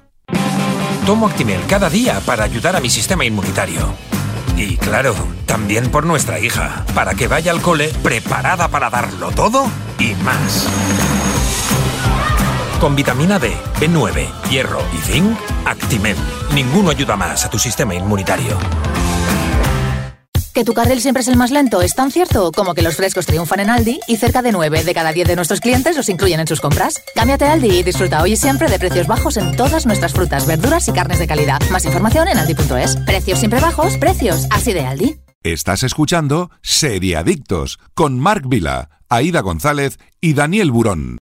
Tomo 1.06 1.26
Actimel 1.26 1.62
cada 1.66 1.88
día 1.88 2.20
para 2.20 2.44
ayudar 2.44 2.76
a 2.76 2.80
mi 2.80 2.90
sistema 2.90 3.24
inmunitario. 3.24 3.94
Y 4.56 4.76
claro, 4.76 5.14
también 5.46 5.90
por 5.90 6.04
nuestra 6.04 6.38
hija, 6.38 6.84
para 6.94 7.14
que 7.14 7.26
vaya 7.26 7.52
al 7.52 7.62
cole 7.62 7.90
preparada 8.02 8.68
para 8.68 8.90
darlo 8.90 9.30
todo 9.30 9.66
y 9.98 10.14
más. 10.16 10.68
Con 12.78 12.94
vitamina 12.94 13.38
D, 13.38 13.56
B9, 13.80 14.28
hierro 14.50 14.82
y 14.92 14.98
zinc, 14.98 15.38
Actimel. 15.64 16.16
Ninguno 16.54 16.90
ayuda 16.90 17.16
más 17.16 17.46
a 17.46 17.50
tu 17.50 17.58
sistema 17.58 17.94
inmunitario. 17.94 18.58
Que 20.54 20.64
tu 20.64 20.74
carril 20.74 21.00
siempre 21.00 21.22
es 21.22 21.28
el 21.28 21.36
más 21.36 21.50
lento 21.50 21.80
es 21.80 21.94
tan 21.94 22.10
cierto 22.10 22.52
como 22.52 22.74
que 22.74 22.82
los 22.82 22.96
frescos 22.96 23.24
triunfan 23.24 23.60
en 23.60 23.70
Aldi 23.70 24.00
y 24.06 24.16
cerca 24.16 24.42
de 24.42 24.52
9 24.52 24.84
de 24.84 24.94
cada 24.94 25.12
10 25.12 25.28
de 25.28 25.36
nuestros 25.36 25.60
clientes 25.60 25.96
los 25.96 26.10
incluyen 26.10 26.40
en 26.40 26.46
sus 26.46 26.60
compras. 26.60 27.02
Cámbiate 27.14 27.46
a 27.46 27.52
Aldi 27.52 27.78
y 27.78 27.82
disfruta 27.82 28.20
hoy 28.22 28.32
y 28.32 28.36
siempre 28.36 28.68
de 28.68 28.78
precios 28.78 29.06
bajos 29.06 29.38
en 29.38 29.56
todas 29.56 29.86
nuestras 29.86 30.12
frutas, 30.12 30.46
verduras 30.46 30.86
y 30.88 30.92
carnes 30.92 31.20
de 31.20 31.26
calidad. 31.26 31.60
Más 31.70 31.86
información 31.86 32.28
en 32.28 32.36
aldi.es. 32.36 32.96
Precios 33.06 33.38
siempre 33.38 33.60
bajos, 33.60 33.96
precios 33.96 34.46
así 34.50 34.74
de 34.74 34.82
Aldi. 34.82 35.16
Estás 35.42 35.84
escuchando 35.84 36.50
Seriadictos 36.60 37.78
con 37.94 38.20
Marc 38.20 38.44
Vila, 38.46 38.90
Aida 39.08 39.40
González 39.40 39.98
y 40.20 40.34
Daniel 40.34 40.70
Burón. 40.70 41.21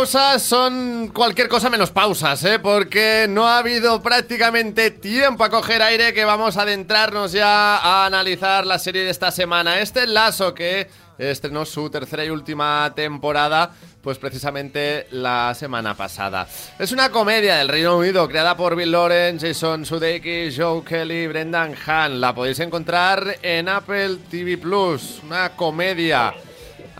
Pausas 0.00 0.42
son 0.42 1.08
cualquier 1.08 1.46
cosa 1.46 1.68
menos 1.68 1.90
pausas, 1.90 2.42
¿eh? 2.44 2.58
porque 2.58 3.26
no 3.28 3.46
ha 3.46 3.58
habido 3.58 4.00
prácticamente 4.00 4.90
tiempo 4.90 5.44
a 5.44 5.50
coger 5.50 5.82
aire 5.82 6.14
que 6.14 6.24
vamos 6.24 6.56
a 6.56 6.62
adentrarnos 6.62 7.32
ya 7.32 7.76
a 7.76 8.06
analizar 8.06 8.66
la 8.66 8.78
serie 8.78 9.04
de 9.04 9.10
esta 9.10 9.30
semana. 9.30 9.78
Este 9.80 10.06
Lazo 10.06 10.54
que 10.54 10.88
estrenó 11.18 11.66
su 11.66 11.90
tercera 11.90 12.24
y 12.24 12.30
última 12.30 12.90
temporada, 12.96 13.72
pues 14.00 14.16
precisamente 14.16 15.06
la 15.10 15.52
semana 15.54 15.94
pasada. 15.94 16.48
Es 16.78 16.92
una 16.92 17.10
comedia 17.10 17.56
del 17.56 17.68
Reino 17.68 17.98
Unido 17.98 18.26
creada 18.26 18.56
por 18.56 18.76
Bill 18.76 18.92
Lawrence, 18.92 19.48
Jason 19.48 19.84
Sudeikis, 19.84 20.56
Joe 20.56 20.82
Kelly, 20.82 21.26
Brendan 21.26 21.74
Hahn. 21.84 22.22
La 22.22 22.34
podéis 22.34 22.60
encontrar 22.60 23.36
en 23.42 23.68
Apple 23.68 24.16
TV 24.30 24.56
Plus. 24.56 25.20
Una 25.26 25.50
comedia 25.50 26.32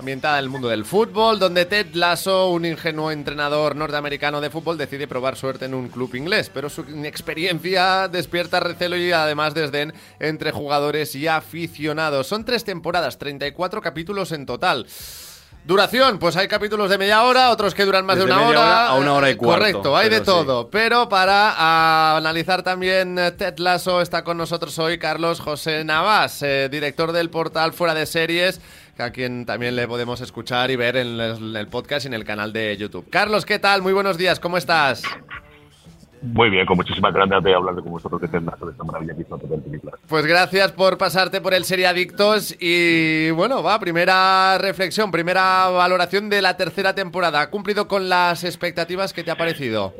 ambientada 0.01 0.39
en 0.39 0.45
el 0.45 0.51
mundo 0.51 0.69
del 0.69 0.85
fútbol, 0.85 1.39
donde 1.39 1.67
Ted 1.67 1.95
Lasso, 1.95 2.51
un 2.51 2.65
ingenuo 2.65 3.11
entrenador 3.11 3.77
norteamericano 3.77 4.41
de 4.41 4.51
fútbol, 4.51 4.77
decide 4.77 5.07
probar 5.07 5.37
suerte 5.37 5.67
en 5.67 5.75
un 5.75 5.89
club 5.89 6.15
inglés, 6.15 6.51
pero 6.53 6.69
su 6.69 6.83
inexperiencia 6.83 8.09
despierta 8.09 8.61
recelo 8.61 8.97
y 8.97 9.13
además 9.13 9.55
desdén 9.55 9.93
entre 10.19 10.53
jugadores 10.53 11.15
y 11.15 11.29
aficionados. 11.29 12.27
Son 12.27 12.45
tres 12.45 12.65
temporadas, 12.65 13.19
34 13.19 13.83
capítulos 13.83 14.33
en 14.33 14.47
total. 14.47 14.87
Duración, 15.65 16.19
pues 16.19 16.37
hay 16.37 16.49
capítulos 16.49 16.89
de 16.91 16.97
media 16.97 17.23
hora, 17.23 17.51
otros 17.51 17.75
que 17.75 17.85
duran 17.85 18.07
más 18.07 18.17
Desde 18.17 18.29
de 18.29 18.33
una 18.33 18.43
media 18.47 18.61
hora. 18.61 18.69
hora 18.69 18.87
a 18.89 18.95
una 18.95 19.13
hora 19.13 19.31
y 19.31 19.35
cuarto, 19.37 19.59
Correcto, 19.61 19.97
hay 19.97 20.09
de 20.09 20.19
sí. 20.19 20.25
todo. 20.25 20.71
Pero 20.71 21.09
para 21.09 21.55
ah, 21.57 22.17
analizar 22.17 22.63
también 22.63 23.19
eh, 23.19 23.31
Ted 23.33 23.59
Lasso 23.59 24.01
está 24.01 24.25
con 24.25 24.39
nosotros 24.39 24.79
hoy 24.79 24.99
Carlos 24.99 25.39
José 25.39 25.85
Navas, 25.85 26.43
eh, 26.43 26.69
director 26.71 27.13
del 27.13 27.29
portal 27.29 27.73
Fuera 27.75 27.95
de 27.95 28.07
Series, 28.07 28.61
a 28.99 29.11
quien 29.11 29.45
también 29.45 29.77
le 29.77 29.87
podemos 29.87 30.21
escuchar 30.23 30.71
y 30.71 30.77
ver 30.77 30.97
en 30.97 31.21
el, 31.21 31.37
en 31.37 31.57
el 31.57 31.69
podcast 31.69 32.07
y 32.07 32.09
en 32.09 32.15
el 32.15 32.25
canal 32.25 32.53
de 32.53 32.77
YouTube. 32.79 33.09
Carlos, 33.11 33.45
¿qué 33.45 33.59
tal? 33.59 33.83
Muy 33.83 33.93
buenos 33.93 34.17
días, 34.17 34.41
¿cómo 34.41 34.57
estás? 34.57 35.03
Muy 36.23 36.51
bien, 36.51 36.67
con 36.67 36.77
muchísimas 36.77 37.15
ganas 37.15 37.43
de 37.43 37.55
hablar 37.55 37.75
con 37.77 37.93
vosotros 37.93 38.21
de 38.21 38.29
Ted 38.29 38.43
Lasso, 38.43 38.67
de 38.67 38.73
esta 38.73 38.85
maravilla 38.85 39.15
que 39.15 39.23
hizo 39.23 39.39
Plus. 39.39 39.95
Pues 40.07 40.27
gracias 40.27 40.73
por 40.73 40.99
pasarte 40.99 41.41
por 41.41 41.55
el 41.55 41.65
Seriadictos 41.65 42.57
y 42.61 43.31
bueno, 43.31 43.63
va, 43.63 43.79
primera 43.81 44.59
reflexión, 44.59 45.11
primera 45.11 45.69
valoración 45.71 46.29
de 46.29 46.43
la 46.43 46.57
tercera 46.57 46.95
temporada. 46.95 47.41
¿Ha 47.41 47.51
cumplido 47.51 47.89
con 47.89 48.11
las 48.11 48.45
expectativas 48.45 49.15
que 49.15 49.25
te 49.25 49.31
ha 49.31 49.37
parecido? 49.37 49.95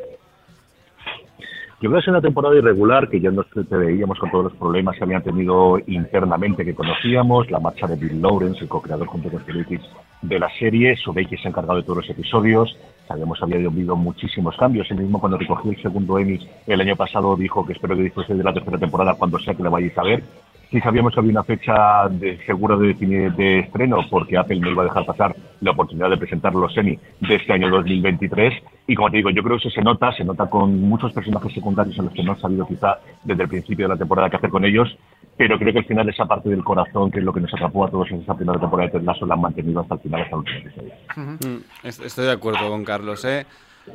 Yo 1.81 1.89
creo 1.89 1.93
que 1.93 2.01
es 2.01 2.09
una 2.09 2.21
temporada 2.21 2.55
irregular 2.57 3.09
que 3.09 3.21
ya 3.21 3.31
nos 3.31 3.47
veíamos 3.71 4.19
con 4.19 4.31
todos 4.31 4.45
los 4.45 4.53
problemas 4.53 4.99
que 4.99 5.05
habían 5.05 5.23
tenido 5.23 5.79
internamente 5.87 6.63
que 6.63 6.75
conocíamos, 6.75 7.51
la 7.51 7.59
marcha 7.59 7.87
de 7.87 7.97
Bill 7.97 8.21
Lawrence, 8.21 8.61
el 8.61 8.69
co-creador 8.69 9.07
junto 9.07 9.31
con 9.31 9.43
Sudeikis 9.47 9.81
de 10.21 10.39
la 10.39 10.51
serie, 10.59 10.95
Sudeikis 10.97 11.41
se 11.41 11.49
ha 11.49 11.51
encargado 11.51 11.79
de 11.79 11.85
todos 11.85 11.99
los 11.99 12.11
episodios, 12.11 12.77
sabíamos 13.11 13.39
que 13.39 13.45
había 13.45 13.69
habido 13.69 13.97
muchísimos 13.97 14.57
cambios, 14.57 14.89
él 14.93 14.99
mismo 14.99 15.19
cuando 15.19 15.37
recogió 15.37 15.73
el 15.73 15.83
segundo 15.83 16.17
Emmy 16.17 16.39
el 16.67 16.81
año 16.81 16.95
pasado 16.95 17.37
dijo 17.37 17.67
que 17.67 17.73
espero 17.73 17.97
que 17.97 18.05
disfrute 18.05 18.35
de 18.35 18.45
la 18.45 18.53
tercera 18.53 18.79
temporada 18.79 19.15
cuando 19.15 19.37
sea 19.41 19.55
que 19.55 19.65
la 19.65 19.69
vayáis 19.69 19.99
a 19.99 20.05
ver, 20.05 20.23
Sí 20.71 20.81
sabíamos 20.81 21.13
que 21.13 21.19
había 21.19 21.33
una 21.33 21.43
fecha 21.43 22.09
de, 22.09 22.39
segura 22.47 22.77
de, 22.77 22.95
de 22.95 23.59
estreno 23.59 23.99
porque 24.09 24.39
Apple 24.39 24.61
no 24.61 24.71
iba 24.71 24.83
a 24.83 24.85
dejar 24.85 25.05
pasar 25.05 25.35
la 25.61 25.73
oportunidad 25.73 26.09
de 26.11 26.17
presentar 26.17 26.55
los 26.55 26.77
Emmy 26.77 26.97
de 27.19 27.35
este 27.35 27.53
año 27.53 27.69
2023 27.71 28.55
y 28.87 28.95
como 28.95 29.11
te 29.11 29.17
digo, 29.17 29.31
yo 29.31 29.43
creo 29.43 29.57
que 29.57 29.67
eso 29.67 29.75
se 29.75 29.83
nota, 29.83 30.13
se 30.13 30.23
nota 30.23 30.49
con 30.49 30.81
muchos 30.81 31.13
personajes 31.13 31.53
secundarios 31.53 31.99
en 31.99 32.05
los 32.05 32.15
que 32.15 32.23
no 32.23 32.33
han 32.33 32.41
sabido 32.41 32.69
quizá 32.69 32.99
desde 33.25 33.43
el 33.43 33.49
principio 33.49 33.87
de 33.87 33.95
la 33.95 33.99
temporada 33.99 34.31
qué 34.31 34.37
hacer 34.37 34.51
con 34.51 34.65
ellos, 34.65 34.97
pero 35.41 35.59
creo 35.59 35.73
que 35.73 35.79
al 35.79 35.87
final 35.87 36.07
esa 36.07 36.27
parte 36.27 36.51
del 36.51 36.63
corazón 36.63 37.11
que 37.11 37.19
es 37.19 37.25
lo 37.25 37.33
que 37.33 37.41
nos 37.41 37.55
atrapó 37.55 37.87
a 37.87 37.91
todos 37.91 38.11
en 38.11 38.21
esa 38.21 38.35
primera 38.37 38.61
temporada 38.61 38.91
de 38.91 38.99
Ted 38.99 39.07
Lasso 39.07 39.25
la 39.25 39.33
han 39.37 39.41
mantenido 39.41 39.81
hasta 39.81 39.95
el 39.95 40.01
final, 40.01 40.21
hasta 40.21 40.35
el 40.37 40.39
último 40.41 40.59
episodio. 40.59 40.93
Mm, 41.17 41.87
est- 41.87 42.05
Estoy 42.05 42.27
de 42.27 42.33
acuerdo 42.33 42.69
con 42.69 42.85
Carlos. 42.85 43.25
¿eh? 43.25 43.47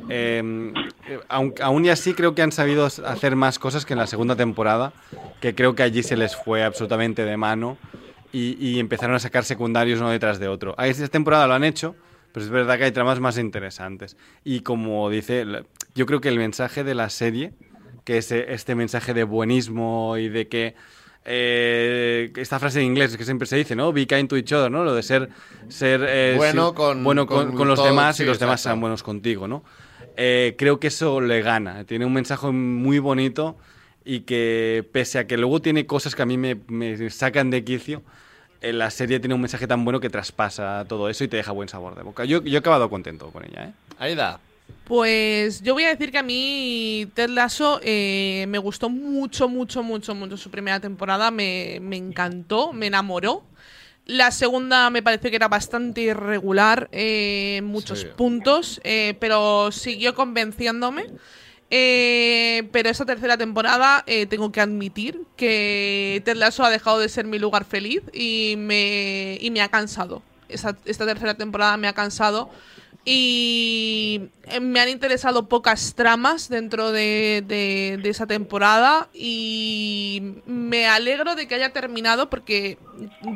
Eh, 0.08 0.72
eh, 1.08 1.18
aun, 1.28 1.54
aún 1.62 1.84
y 1.84 1.90
así 1.90 2.14
creo 2.14 2.34
que 2.34 2.42
han 2.42 2.50
sabido 2.50 2.84
hacer 2.84 3.36
más 3.36 3.60
cosas 3.60 3.86
que 3.86 3.92
en 3.94 4.00
la 4.00 4.08
segunda 4.08 4.34
temporada, 4.34 4.92
que 5.40 5.54
creo 5.54 5.76
que 5.76 5.84
allí 5.84 6.02
se 6.02 6.16
les 6.16 6.34
fue 6.34 6.64
absolutamente 6.64 7.24
de 7.24 7.36
mano 7.36 7.76
y, 8.32 8.80
empezaron 8.80 9.14
a 9.14 9.20
sacar 9.20 9.44
secundarios 9.44 10.00
uno 10.00 10.10
detrás 10.10 10.40
de 10.40 10.48
otro. 10.48 10.74
A 10.78 10.88
esta 10.88 11.06
temporada 11.06 11.46
lo 11.46 11.54
han 11.54 11.62
hecho, 11.62 11.94
pero 12.32 12.44
es 12.44 12.50
verdad 12.50 12.76
que 12.76 12.84
hay 12.86 12.90
tramas 12.92 13.20
más 13.20 13.38
interesantes. 13.38 14.16
Y 14.42 14.62
como 14.62 15.08
dice, 15.10 15.46
yo 15.94 16.06
creo 16.06 16.20
que 16.20 16.28
el 16.28 16.38
mensaje 16.38 16.82
de 16.82 16.96
la 16.96 17.08
serie, 17.08 17.52
que 18.04 18.18
es 18.18 18.32
eh, 18.32 18.46
este 18.48 18.74
mensaje 18.74 19.14
de 19.14 19.22
buenismo 19.22 20.16
y 20.18 20.28
de 20.28 20.48
que 20.48 20.74
eh, 21.28 22.32
esta 22.36 22.58
frase 22.58 22.80
en 22.80 22.86
inglés 22.86 23.16
que 23.16 23.24
siempre 23.24 23.46
se 23.46 23.56
dice, 23.56 23.74
¿no? 23.76 23.92
Be 23.92 24.06
kind 24.06 24.28
to 24.28 24.36
each 24.36 24.52
other, 24.52 24.70
¿no? 24.70 24.84
Lo 24.84 24.94
de 24.94 25.02
ser, 25.02 25.28
ser 25.68 26.04
eh, 26.08 26.34
Bueno 26.36 26.68
sí, 26.70 26.74
con- 26.76 27.04
bueno 27.04 27.26
con, 27.26 27.48
con 27.48 27.56
con 27.56 27.68
los 27.68 27.82
demás 27.82 28.16
sí, 28.16 28.22
y 28.22 28.26
los 28.26 28.38
demás 28.38 28.60
sean 28.60 28.80
buenos 28.80 29.02
contigo, 29.02 29.46
¿no? 29.48 29.64
Eh, 30.16 30.54
creo 30.56 30.80
que 30.80 30.86
eso 30.86 31.20
le 31.20 31.42
gana. 31.42 31.84
Tiene 31.84 32.06
un 32.06 32.12
mensaje 32.12 32.46
muy 32.48 32.98
bonito 33.00 33.56
y 34.04 34.20
que 34.20 34.88
pese 34.92 35.18
a 35.18 35.26
que 35.26 35.36
luego 35.36 35.60
tiene 35.60 35.84
cosas 35.84 36.14
que 36.14 36.22
a 36.22 36.26
mí 36.26 36.38
me, 36.38 36.56
me 36.68 37.10
sacan 37.10 37.50
de 37.50 37.64
quicio, 37.64 38.02
eh, 38.60 38.72
la 38.72 38.90
serie 38.90 39.18
tiene 39.20 39.34
un 39.34 39.40
mensaje 39.40 39.66
tan 39.66 39.84
bueno 39.84 40.00
que 40.00 40.08
traspasa 40.08 40.84
todo 40.88 41.10
eso 41.10 41.24
y 41.24 41.28
te 41.28 41.36
deja 41.36 41.50
buen 41.52 41.68
sabor 41.68 41.96
de 41.96 42.02
boca. 42.02 42.24
Yo, 42.24 42.42
yo 42.42 42.54
he 42.54 42.58
acabado 42.58 42.88
contento 42.88 43.30
con 43.30 43.44
ella, 43.44 43.64
¿eh? 43.64 43.72
Aida. 43.98 44.38
Pues 44.84 45.62
yo 45.62 45.74
voy 45.74 45.82
a 45.84 45.88
decir 45.88 46.12
que 46.12 46.18
a 46.18 46.22
mí 46.22 47.08
Ted 47.14 47.28
Lasso 47.30 47.80
eh, 47.82 48.44
me 48.48 48.58
gustó 48.58 48.88
mucho, 48.88 49.48
mucho, 49.48 49.82
mucho, 49.82 50.14
mucho 50.14 50.36
su 50.36 50.50
primera 50.50 50.78
temporada. 50.78 51.30
Me, 51.32 51.78
me 51.82 51.96
encantó, 51.96 52.72
me 52.72 52.86
enamoró. 52.86 53.44
La 54.04 54.30
segunda 54.30 54.88
me 54.90 55.02
pareció 55.02 55.30
que 55.30 55.36
era 55.36 55.48
bastante 55.48 56.02
irregular 56.02 56.88
eh, 56.92 57.56
en 57.58 57.64
muchos 57.64 58.00
Sí. 58.02 58.06
puntos, 58.16 58.80
eh, 58.84 59.16
pero 59.18 59.72
siguió 59.72 60.14
convenciéndome. 60.14 61.06
Eh, 61.68 62.68
pero 62.70 62.88
esta 62.88 63.04
tercera 63.04 63.36
temporada 63.36 64.04
eh, 64.06 64.26
tengo 64.26 64.52
que 64.52 64.60
admitir 64.60 65.22
que 65.36 66.22
Ted 66.24 66.36
Lasso 66.36 66.62
ha 66.64 66.70
dejado 66.70 67.00
de 67.00 67.08
ser 67.08 67.24
mi 67.26 67.40
lugar 67.40 67.64
feliz 67.64 68.02
y 68.12 68.54
me, 68.56 69.36
y 69.40 69.50
me 69.50 69.60
ha 69.62 69.68
cansado. 69.68 70.22
Esta, 70.48 70.76
esta 70.84 71.04
tercera 71.04 71.34
temporada 71.34 71.76
me 71.76 71.88
ha 71.88 71.92
cansado 71.92 72.50
y 73.08 74.20
eh, 74.44 74.58
me 74.60 74.80
han 74.80 74.88
interesado 74.88 75.46
pocas 75.48 75.94
tramas 75.94 76.48
dentro 76.48 76.90
de, 76.90 77.42
de- 77.46 77.98
de 78.02 78.08
esa 78.10 78.26
temporada 78.26 79.08
y 79.14 80.34
me 80.46 80.88
alegro 80.88 81.36
de 81.36 81.46
que 81.46 81.54
haya 81.54 81.72
terminado 81.72 82.28
porque 82.28 82.78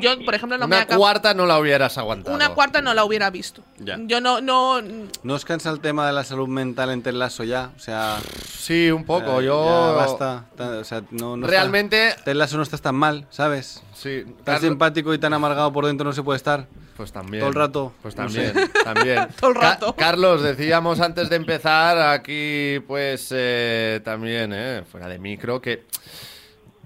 yo, 0.00 0.22
por 0.24 0.34
ejemplo, 0.34 0.58
no 0.58 0.66
me 0.66 0.74
Una 0.76 0.84
acabo- 0.86 0.98
cuarta 1.00 1.34
no 1.34 1.46
la 1.46 1.58
hubieras 1.58 1.96
aguantado. 1.98 2.34
una 2.34 2.50
cuarta 2.50 2.82
no 2.82 2.94
la 2.94 3.04
hubiera 3.04 3.30
visto. 3.30 3.62
Ya. 3.78 3.96
Yo 4.00 4.20
no, 4.20 4.40
no, 4.40 4.80
¿No 5.22 5.34
os 5.34 5.44
cansa 5.44 5.70
el 5.70 5.80
tema 5.80 6.06
de 6.06 6.12
la 6.14 6.24
salud 6.24 6.48
mental 6.48 6.90
en 6.90 7.18
Lasso 7.18 7.44
ya? 7.44 7.70
O 7.76 7.78
sea, 7.80 8.18
Sí, 8.58 8.90
un 8.90 9.04
poco. 9.04 9.40
Ya- 9.40 9.46
yo. 9.46 9.64
ya 9.64 9.92
basta. 9.96 10.44
Ta- 10.56 10.78
o 10.78 10.84
sea, 10.84 11.02
no, 11.12 11.36
no 11.36 11.46
Realmente. 11.46 12.08
Está, 12.08 12.24
Ted 12.24 12.34
Lasso 12.34 12.56
no 12.56 12.62
estás 12.64 12.82
tan 12.82 12.96
mal, 12.96 13.26
¿sabes? 13.30 13.82
Sí, 13.94 14.24
Tan 14.44 14.60
simpático 14.60 15.14
y 15.14 15.18
tan 15.18 15.32
amargado 15.32 15.72
por 15.72 15.86
dentro 15.86 16.04
no 16.04 16.12
se 16.12 16.22
puede 16.22 16.36
estar. 16.38 16.66
Pues 17.00 17.12
también. 17.12 17.40
Todo 17.40 17.48
el 17.48 17.54
rato. 17.56 17.92
Pues 18.02 18.14
No 18.14 18.24
también, 18.24 18.52
sé. 18.52 18.68
también. 18.84 19.28
Todo 19.40 19.50
el 19.52 19.56
Ca- 19.56 19.70
rato. 19.70 19.96
Carlos, 19.96 20.42
decíamos 20.42 21.00
antes 21.00 21.30
de 21.30 21.36
empezar 21.36 21.98
aquí, 21.98 22.78
pues 22.86 23.32
eh, 23.34 24.02
también, 24.04 24.52
eh, 24.54 24.82
fuera 24.90 25.08
de 25.08 25.18
micro, 25.18 25.62
que 25.62 25.84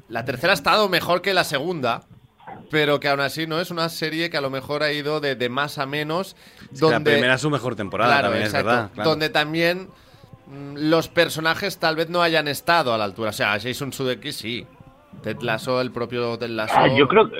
la 0.08 0.24
tercera 0.24 0.52
ha 0.52 0.54
estado 0.54 0.88
mejor 0.88 1.20
que 1.20 1.34
la 1.34 1.42
segunda, 1.42 2.02
pero 2.70 3.00
que 3.00 3.08
aún 3.08 3.18
así 3.20 3.48
no 3.48 3.60
es 3.60 3.72
una 3.72 3.88
serie 3.88 4.30
que 4.30 4.36
a 4.36 4.40
lo 4.40 4.50
mejor 4.50 4.84
ha 4.84 4.92
ido 4.92 5.18
de, 5.20 5.34
de 5.34 5.48
más 5.48 5.78
a 5.78 5.86
menos. 5.86 6.36
Es 6.72 6.80
que 6.80 6.86
la 6.90 7.00
primera 7.00 7.34
es 7.34 7.40
su 7.40 7.50
mejor 7.50 7.74
temporada, 7.74 8.12
Claro, 8.12 8.28
también 8.28 8.44
exacto. 8.46 8.68
es 8.70 8.74
verdad. 8.76 8.90
claro. 8.94 9.10
Donde 9.10 9.28
también 9.30 9.88
mm, 10.46 10.76
los 10.76 11.08
personajes 11.08 11.78
tal 11.78 11.96
vez 11.96 12.08
no 12.08 12.22
hayan 12.22 12.46
estado 12.46 12.94
a 12.94 12.98
la 12.98 13.04
altura. 13.04 13.30
O 13.30 13.32
sea, 13.32 13.58
Jason 13.60 13.92
Sudeikis 13.92 14.36
sí. 14.36 14.64
Ted 15.22 15.38
Lasso, 15.42 15.80
el 15.80 15.90
propio 15.92 16.36
Ted 16.38 16.48
Lasso. 16.50 16.74
Ah, 16.76 16.88
yo 16.88 17.06
creo 17.08 17.30
que 17.30 17.36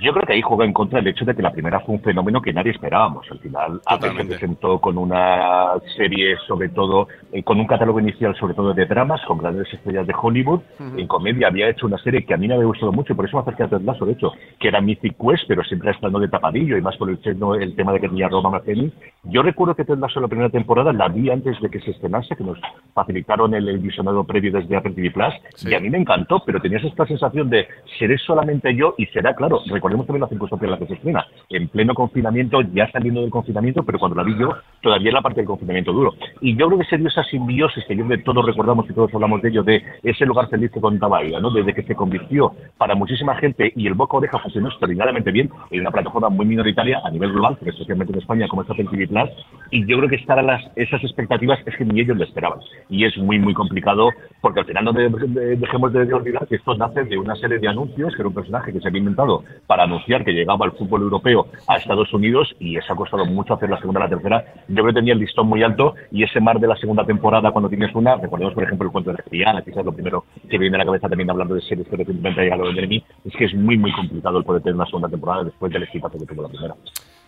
yo 0.00 0.12
creo 0.12 0.26
que 0.26 0.34
ahí 0.34 0.42
juega 0.42 0.64
en 0.64 0.72
contra 0.72 1.00
el 1.00 1.06
hecho 1.08 1.24
de 1.24 1.34
que 1.34 1.42
la 1.42 1.52
primera 1.52 1.80
fue 1.80 1.96
un 1.96 2.00
fenómeno 2.02 2.40
que 2.40 2.52
nadie 2.52 2.70
esperábamos. 2.70 3.26
Al 3.30 3.38
final, 3.40 3.80
Apple 3.86 4.12
se 4.16 4.24
presentó 4.24 4.80
con 4.80 4.96
una 4.98 5.72
serie, 5.96 6.36
sobre 6.46 6.68
todo, 6.68 7.08
eh, 7.32 7.42
con 7.42 7.58
un 7.58 7.66
catálogo 7.66 7.98
inicial, 7.98 8.36
sobre 8.36 8.54
todo 8.54 8.72
de 8.72 8.86
dramas, 8.86 9.20
con 9.26 9.38
grandes 9.38 9.72
estrellas 9.72 10.06
de 10.06 10.14
Hollywood. 10.20 10.60
En 10.96 11.06
comedia 11.06 11.48
había 11.48 11.68
hecho 11.68 11.86
una 11.86 11.98
serie 11.98 12.24
que 12.24 12.34
a 12.34 12.36
mí 12.36 12.46
me 12.46 12.54
había 12.54 12.66
gustado 12.66 12.92
mucho, 12.92 13.12
y 13.12 13.16
por 13.16 13.26
eso 13.26 13.36
me 13.36 13.42
acerqué 13.42 13.64
a 13.64 13.68
Ted 13.68 13.80
Lasso, 13.82 14.06
de 14.06 14.12
hecho, 14.12 14.32
que 14.58 14.68
era 14.68 14.80
Mythic 14.80 15.16
Quest, 15.16 15.44
pero 15.48 15.64
siempre 15.64 15.90
estando 15.90 16.20
de 16.20 16.28
tapadillo, 16.28 16.76
y 16.76 16.82
más 16.82 16.96
por 16.96 17.10
el, 17.10 17.18
el 17.60 17.74
tema 17.74 17.92
de 17.92 18.00
que 18.00 18.08
tenía 18.08 18.28
Roma 18.28 18.50
Martini. 18.50 18.92
Yo 19.24 19.42
recuerdo 19.42 19.74
que 19.74 19.84
Ted 19.84 19.98
Lasso 19.98 20.20
la 20.20 20.28
primera 20.28 20.50
temporada 20.50 20.92
la 20.92 21.08
vi 21.08 21.30
antes 21.30 21.60
de 21.60 21.68
que 21.68 21.80
se 21.80 21.90
estrenase, 21.90 22.36
que 22.36 22.44
nos 22.44 22.58
facilitaron 22.94 23.54
el, 23.54 23.68
el 23.68 23.78
visionado 23.78 24.24
previo 24.24 24.52
desde 24.52 24.76
Apple 24.76 24.92
TV 24.92 25.10
Plus, 25.10 25.34
y 25.68 25.74
a 25.74 25.80
mí 25.80 25.90
me 25.90 25.98
encantó, 25.98 26.42
pero 26.44 26.60
tenías 26.60 26.84
esta 26.84 27.06
sensación 27.06 27.50
de 27.50 27.66
seré 27.98 28.18
solamente 28.18 28.74
yo 28.74 28.94
y 28.96 29.06
será 29.06 29.34
claro. 29.34 29.60
Recordemos 29.80 30.06
también 30.06 30.20
la 30.20 30.28
circunstancia 30.28 30.66
en 30.66 30.70
la 30.72 30.78
que 30.78 30.86
se 30.88 30.92
estrena, 30.94 31.26
en 31.48 31.66
pleno 31.68 31.94
confinamiento, 31.94 32.60
ya 32.74 32.86
saliendo 32.92 33.22
del 33.22 33.30
confinamiento, 33.30 33.82
pero 33.82 33.98
cuando 33.98 34.14
la 34.14 34.24
vi 34.24 34.36
yo, 34.38 34.54
todavía 34.82 35.08
era 35.08 35.18
la 35.20 35.22
parte 35.22 35.40
del 35.40 35.46
confinamiento 35.46 35.90
duro. 35.90 36.12
Y 36.42 36.54
yo 36.54 36.66
creo 36.66 36.78
que 36.80 36.84
se 36.84 36.98
dio 36.98 37.08
esa 37.08 37.24
simbiosis 37.24 37.82
que 37.86 37.96
yo 37.96 38.04
todos 38.22 38.44
recordamos 38.44 38.84
y 38.90 38.92
todos 38.92 39.12
hablamos 39.14 39.40
de 39.40 39.48
ello, 39.48 39.62
de 39.62 39.82
ese 40.02 40.26
lugar 40.26 40.48
feliz 40.50 40.70
que 40.70 40.82
contaba 40.82 41.22
ella, 41.22 41.40
¿no? 41.40 41.50
Desde 41.50 41.72
que 41.72 41.82
se 41.82 41.94
convirtió 41.94 42.52
para 42.76 42.94
muchísima 42.94 43.34
gente 43.36 43.72
y 43.74 43.86
el 43.86 43.94
boca 43.94 44.18
oreja 44.18 44.38
funcionó 44.38 44.68
extraordinariamente 44.68 45.30
bien 45.30 45.48
en 45.70 45.80
una 45.80 45.90
plataforma 45.90 46.28
muy 46.28 46.44
minoritaria 46.44 47.00
a 47.02 47.10
nivel 47.10 47.32
global, 47.32 47.56
pero 47.58 47.70
especialmente 47.72 48.12
en 48.12 48.18
España 48.18 48.48
como 48.48 48.60
es 48.62 48.68
Apple 48.70 48.86
TV 48.90 49.08
Plus, 49.08 49.30
y 49.70 49.86
yo 49.86 49.96
creo 49.96 50.10
que 50.10 50.16
estar 50.16 50.38
a 50.38 50.42
las, 50.42 50.62
esas 50.76 51.02
expectativas 51.02 51.58
es 51.64 51.74
que 51.74 51.86
ni 51.86 52.00
ellos 52.02 52.18
lo 52.18 52.24
esperaban. 52.24 52.58
Y 52.90 53.06
es 53.06 53.16
muy, 53.16 53.38
muy 53.38 53.54
complicado, 53.54 54.10
porque 54.42 54.60
al 54.60 54.66
final 54.66 54.84
no 54.84 54.92
de- 54.92 55.08
de- 55.08 55.56
dejemos 55.56 55.90
de, 55.94 56.04
de 56.04 56.12
olvidar 56.12 56.46
que 56.46 56.56
esto 56.56 56.74
nace 56.74 57.04
de 57.04 57.16
una 57.16 57.34
serie 57.36 57.58
de 57.58 57.68
anuncios, 57.68 58.14
que 58.14 58.20
era 58.20 58.28
un 58.28 58.34
personaje 58.34 58.72
que 58.72 58.80
se 58.80 58.88
había 58.88 58.98
inventado 58.98 59.42
para 59.70 59.84
anunciar 59.84 60.24
que 60.24 60.32
llegaba 60.32 60.66
al 60.66 60.72
fútbol 60.72 61.02
europeo 61.02 61.46
a 61.68 61.76
Estados 61.76 62.12
Unidos, 62.12 62.56
y 62.58 62.76
eso 62.76 62.92
ha 62.92 62.96
costado 62.96 63.24
mucho 63.24 63.54
hacer 63.54 63.70
la 63.70 63.78
segunda 63.78 64.00
y 64.00 64.02
la 64.02 64.08
tercera. 64.08 64.44
Yo 64.66 64.74
creo 64.82 64.86
que 64.86 64.94
tenía 64.94 65.12
el 65.12 65.20
listón 65.20 65.46
muy 65.46 65.62
alto, 65.62 65.94
y 66.10 66.24
ese 66.24 66.40
mar 66.40 66.58
de 66.58 66.66
la 66.66 66.74
segunda 66.74 67.06
temporada, 67.06 67.52
cuando 67.52 67.68
tienes 67.68 67.94
una, 67.94 68.16
recordemos 68.16 68.52
por 68.52 68.64
ejemplo 68.64 68.86
el 68.88 68.92
cuento 68.92 69.12
de 69.12 69.18
la 69.44 69.62
quizás 69.62 69.84
lo 69.84 69.92
primero 69.92 70.24
que 70.50 70.58
viene 70.58 70.74
a 70.74 70.78
la 70.78 70.86
cabeza 70.86 71.08
también 71.08 71.30
hablando 71.30 71.54
de 71.54 71.60
series 71.62 71.86
que 71.86 71.94
recientemente 71.96 72.40
ha 72.40 72.42
llegado 72.42 72.64
de 72.66 72.72
Jeremy, 72.74 73.04
es 73.24 73.32
que 73.36 73.44
es 73.44 73.54
muy, 73.54 73.78
muy 73.78 73.92
complicado 73.92 74.38
el 74.38 74.44
poder 74.44 74.60
tener 74.60 74.74
una 74.74 74.86
segunda 74.86 75.08
temporada 75.08 75.44
después 75.44 75.72
del 75.72 75.84
exitazo 75.84 76.18
que 76.18 76.26
tuvo 76.26 76.42
la 76.42 76.48
primera. 76.48 76.74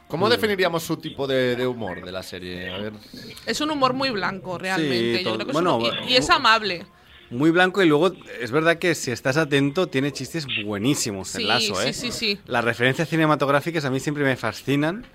¿Cómo 0.09 0.29
definiríamos 0.29 0.83
su 0.83 0.97
tipo 0.97 1.29
de, 1.29 1.55
de 1.55 1.65
humor 1.65 2.05
de 2.05 2.11
la 2.11 2.25
serie? 2.25 2.71
A 2.75 2.79
ver. 2.79 2.93
Es 3.47 3.61
un 3.61 3.71
humor 3.71 3.95
muy 3.95 4.11
blanco, 4.11 4.59
realmente. 4.59 5.19
Sí, 5.19 5.25
Yo 5.25 5.35
creo 5.35 5.47
que 5.47 5.53
es 5.53 5.53
bueno, 5.53 5.77
un- 5.77 5.85
y, 6.09 6.15
y 6.15 6.17
es 6.17 6.29
amable. 6.29 6.83
Muy 7.33 7.51
blanco 7.51 7.83
y 7.83 7.87
luego 7.89 8.13
es 8.41 8.51
verdad 8.51 8.77
que 8.79 8.95
si 8.95 9.11
estás 9.11 9.37
atento 9.37 9.89
tiene 9.89 10.13
chistes 10.13 10.47
buenísimos 10.65 11.29
Sí, 11.29 11.43
el 11.43 11.49
lazo, 11.49 11.75
sí, 11.77 11.89
¿eh? 11.89 11.93
sí, 11.93 12.11
sí. 12.13 12.39
Las 12.47 12.65
referencias 12.65 13.09
cinematográficas 13.09 13.85
a 13.85 13.91
mí 13.91 14.01
siempre 14.01 14.23
me 14.25 14.37
fascinan 14.37 15.07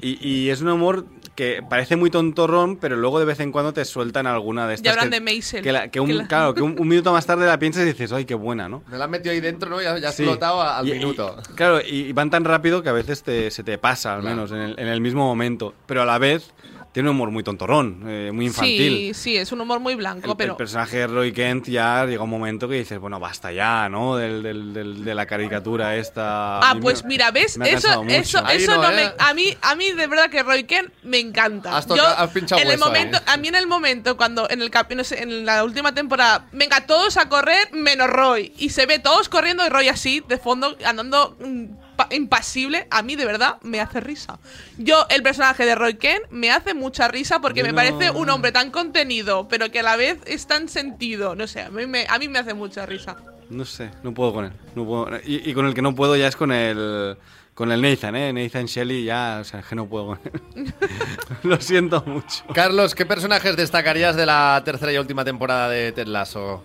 y, 0.00 0.24
y 0.26 0.50
es 0.50 0.60
un 0.60 0.68
humor 0.68 1.06
que 1.34 1.60
parece 1.68 1.96
muy 1.96 2.10
tontorrón, 2.10 2.76
pero 2.76 2.96
luego 2.96 3.18
de 3.18 3.24
vez 3.24 3.40
en 3.40 3.50
cuando 3.52 3.72
te 3.72 3.84
sueltan 3.84 4.26
alguna 4.28 4.66
de 4.68 4.74
estas. 4.74 4.92
hablan 4.92 5.10
que, 5.10 5.16
de 5.16 5.20
Maisel, 5.20 5.62
Que, 5.62 5.72
la- 5.72 5.88
que 5.88 5.98
un, 6.00 6.06
que 6.08 6.14
la- 6.14 6.28
Claro, 6.28 6.54
que 6.54 6.62
un, 6.62 6.76
un 6.78 6.86
minuto 6.88 7.12
más 7.12 7.26
tarde 7.26 7.46
la 7.46 7.58
piensas 7.58 7.82
y 7.82 7.86
dices, 7.86 8.12
¡ay, 8.12 8.24
qué 8.24 8.34
buena, 8.34 8.68
¿no? 8.68 8.82
Me 8.88 8.96
la 8.98 9.04
han 9.06 9.10
metido 9.10 9.32
ahí 9.32 9.40
dentro, 9.40 9.68
¿no? 9.70 9.80
Ya, 9.82 9.98
ya 9.98 10.08
ha 10.08 10.12
Sí. 10.12 10.22
explotado 10.22 10.60
a- 10.62 10.78
al 10.78 10.86
Y- 10.86 10.90
y- 10.92 10.94
minuto. 10.94 11.36
claro, 11.56 11.80
y, 11.80 12.02
y 12.02 12.12
van 12.12 12.30
tan 12.30 12.44
rápido 12.44 12.82
que 12.82 12.88
a 12.88 12.92
veces 12.92 13.22
te- 13.24 13.50
se 13.50 13.64
te 13.64 13.78
pasa, 13.78 14.14
al 14.14 14.20
Claro. 14.20 14.36
menos, 14.36 14.52
en 14.52 14.58
el, 14.58 14.78
en 14.78 14.86
el 14.88 15.00
mismo 15.00 15.24
momento. 15.26 15.74
Pero 15.86 16.02
a 16.02 16.06
la 16.06 16.18
vez 16.18 16.52
tiene 16.98 17.10
un 17.10 17.14
humor 17.14 17.30
muy 17.30 17.44
tontorrón, 17.44 18.02
eh, 18.08 18.32
muy 18.34 18.46
infantil. 18.46 19.14
Sí, 19.14 19.14
sí, 19.14 19.36
es 19.36 19.52
un 19.52 19.60
humor 19.60 19.78
muy 19.78 19.94
blanco, 19.94 20.32
El, 20.32 20.36
pero 20.36 20.52
el 20.54 20.56
personaje 20.56 20.96
de 20.96 21.06
Roy 21.06 21.30
Kent 21.32 21.68
ya 21.68 22.04
llega 22.04 22.24
un 22.24 22.28
momento 22.30 22.68
que 22.68 22.74
dices, 22.74 22.98
bueno, 22.98 23.20
basta 23.20 23.52
ya, 23.52 23.88
¿no? 23.88 24.16
Del, 24.16 24.42
del- 24.42 24.74
del- 24.74 25.04
de 25.04 25.14
la 25.14 25.24
caricatura 25.24 25.94
esta. 25.94 26.58
Ah, 26.58 26.74
pues 26.82 27.04
me- 27.04 27.10
mira, 27.10 27.30
¿ves? 27.30 27.56
me 27.56 27.70
Eso, 27.72 28.02
eso, 28.08 28.44
Ahí 28.44 28.56
eso 28.56 28.74
no, 28.74 28.82
no, 28.82 28.90
¿eh? 28.90 29.12
me. 29.16 29.24
A 29.24 29.32
mí, 29.32 29.56
a 29.62 29.76
mí 29.76 29.92
de 29.92 30.08
verdad 30.08 30.28
que 30.28 30.42
Roy 30.42 30.64
Kent 30.64 30.92
me 31.04 31.20
encanta. 31.20 31.76
Has 31.76 31.86
tocado- 31.86 32.16
has 32.18 32.30
pinchado 32.32 32.60
en 32.62 32.68
el 32.68 32.78
momento, 32.78 33.16
a 33.26 33.36
mí 33.36 33.46
en 33.46 33.54
el 33.54 33.68
momento 33.68 34.16
cuando 34.16 34.50
en 34.50 34.60
el 34.60 34.72
no 34.96 35.04
sé, 35.04 35.22
en 35.22 35.46
la 35.46 35.62
última 35.62 35.94
temporada, 35.94 36.48
venga 36.50 36.84
todos 36.84 37.16
a 37.16 37.28
correr 37.28 37.68
menos 37.74 38.08
Roy 38.10 38.52
y 38.58 38.70
se 38.70 38.86
ve 38.86 38.98
todos 38.98 39.28
corriendo 39.28 39.64
y 39.64 39.68
Roy 39.68 39.86
así 39.88 40.20
de 40.26 40.36
fondo 40.38 40.76
andando 40.84 41.36
mm, 41.38 41.64
impasible, 42.10 42.86
a 42.90 43.02
mí 43.02 43.16
de 43.16 43.24
verdad 43.24 43.56
me 43.62 43.80
hace 43.80 44.00
risa. 44.00 44.38
Yo 44.76 45.06
el 45.10 45.22
personaje 45.22 45.64
de 45.66 45.74
Roy 45.74 45.94
Kent 45.94 46.24
me 46.30 46.50
hace 46.50 46.74
mucha 46.74 47.08
risa 47.08 47.40
porque 47.40 47.60
Yo 47.60 47.66
me 47.66 47.72
no- 47.72 47.76
parece 47.76 48.10
un 48.10 48.30
hombre 48.30 48.52
tan 48.52 48.70
contenido, 48.70 49.48
pero 49.48 49.70
que 49.70 49.80
a 49.80 49.82
la 49.82 49.96
vez 49.96 50.18
es 50.26 50.46
tan 50.46 50.68
sentido, 50.68 51.34
no 51.34 51.46
sé, 51.46 51.62
a 51.62 51.70
mí 51.70 51.86
me, 51.86 52.06
a 52.08 52.18
mí 52.18 52.28
me 52.28 52.38
hace 52.38 52.54
mucha 52.54 52.86
risa. 52.86 53.16
No 53.50 53.64
sé, 53.64 53.90
no 54.02 54.12
puedo 54.12 54.32
con 54.34 54.44
él. 54.44 54.52
no 54.74 54.84
puedo- 54.84 55.08
y, 55.24 55.50
y 55.50 55.54
con 55.54 55.66
el 55.66 55.74
que 55.74 55.82
no 55.82 55.94
puedo 55.94 56.14
ya 56.16 56.28
es 56.28 56.36
con 56.36 56.52
el. 56.52 57.16
Con 57.54 57.72
el 57.72 57.82
Nathan, 57.82 58.14
¿eh? 58.14 58.32
Nathan 58.32 58.66
Shelley 58.66 59.02
ya, 59.02 59.38
o 59.40 59.44
sea, 59.44 59.62
que 59.62 59.74
no 59.74 59.86
puedo 59.88 60.06
con 60.06 60.20
él. 60.54 60.72
Lo 61.42 61.60
siento 61.60 62.04
mucho. 62.06 62.44
Carlos, 62.54 62.94
¿qué 62.94 63.04
personajes 63.04 63.56
destacarías 63.56 64.14
de 64.14 64.26
la 64.26 64.62
tercera 64.64 64.92
y 64.92 64.98
última 64.98 65.24
temporada 65.24 65.68
de 65.68 65.90
Ted 65.90 66.06
Lasso? 66.06 66.62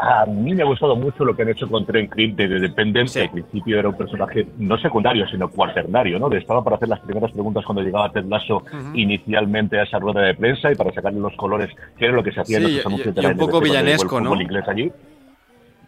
A 0.00 0.26
mí 0.26 0.54
me 0.54 0.62
ha 0.62 0.66
gustado 0.66 0.94
mucho 0.94 1.24
lo 1.24 1.34
que 1.34 1.42
han 1.42 1.48
hecho 1.48 1.68
con 1.68 1.84
Trent 1.84 2.08
Creed 2.12 2.34
de 2.36 2.48
The 2.48 2.60
Dependent, 2.60 3.08
Sí. 3.08 3.18
que 3.18 3.24
al 3.26 3.30
principio 3.32 3.78
era 3.80 3.88
un 3.88 3.96
personaje 3.96 4.46
no 4.58 4.78
secundario, 4.78 5.26
sino 5.28 5.48
cuaternario, 5.48 6.18
¿no? 6.20 6.28
De 6.28 6.38
estaba 6.38 6.62
para 6.62 6.76
hacer 6.76 6.88
las 6.88 7.00
primeras 7.00 7.32
preguntas 7.32 7.64
cuando 7.64 7.82
llegaba 7.82 8.08
Ted 8.12 8.24
Lasso 8.26 8.62
inicialmente 8.94 9.78
a 9.78 9.82
esa 9.82 9.98
rueda 9.98 10.20
de 10.22 10.34
prensa 10.34 10.70
y 10.70 10.76
para 10.76 10.92
sacarle 10.92 11.18
los 11.20 11.34
colores, 11.34 11.70
que 11.96 12.04
era 12.04 12.14
lo 12.14 12.22
que 12.22 12.30
se 12.32 12.40
hacía 12.40 12.58
en 12.58 12.66
Sí, 12.66 12.72
los 12.76 12.84
y- 12.84 12.86
anuncios 12.86 13.12
y 13.12 13.16
de 13.16 13.22
la 13.22 13.28
un 13.30 13.36
poco 13.38 13.60
villanesco, 13.60 14.20
¿no? 14.20 14.40
inglés 14.40 14.64
allí. 14.68 14.92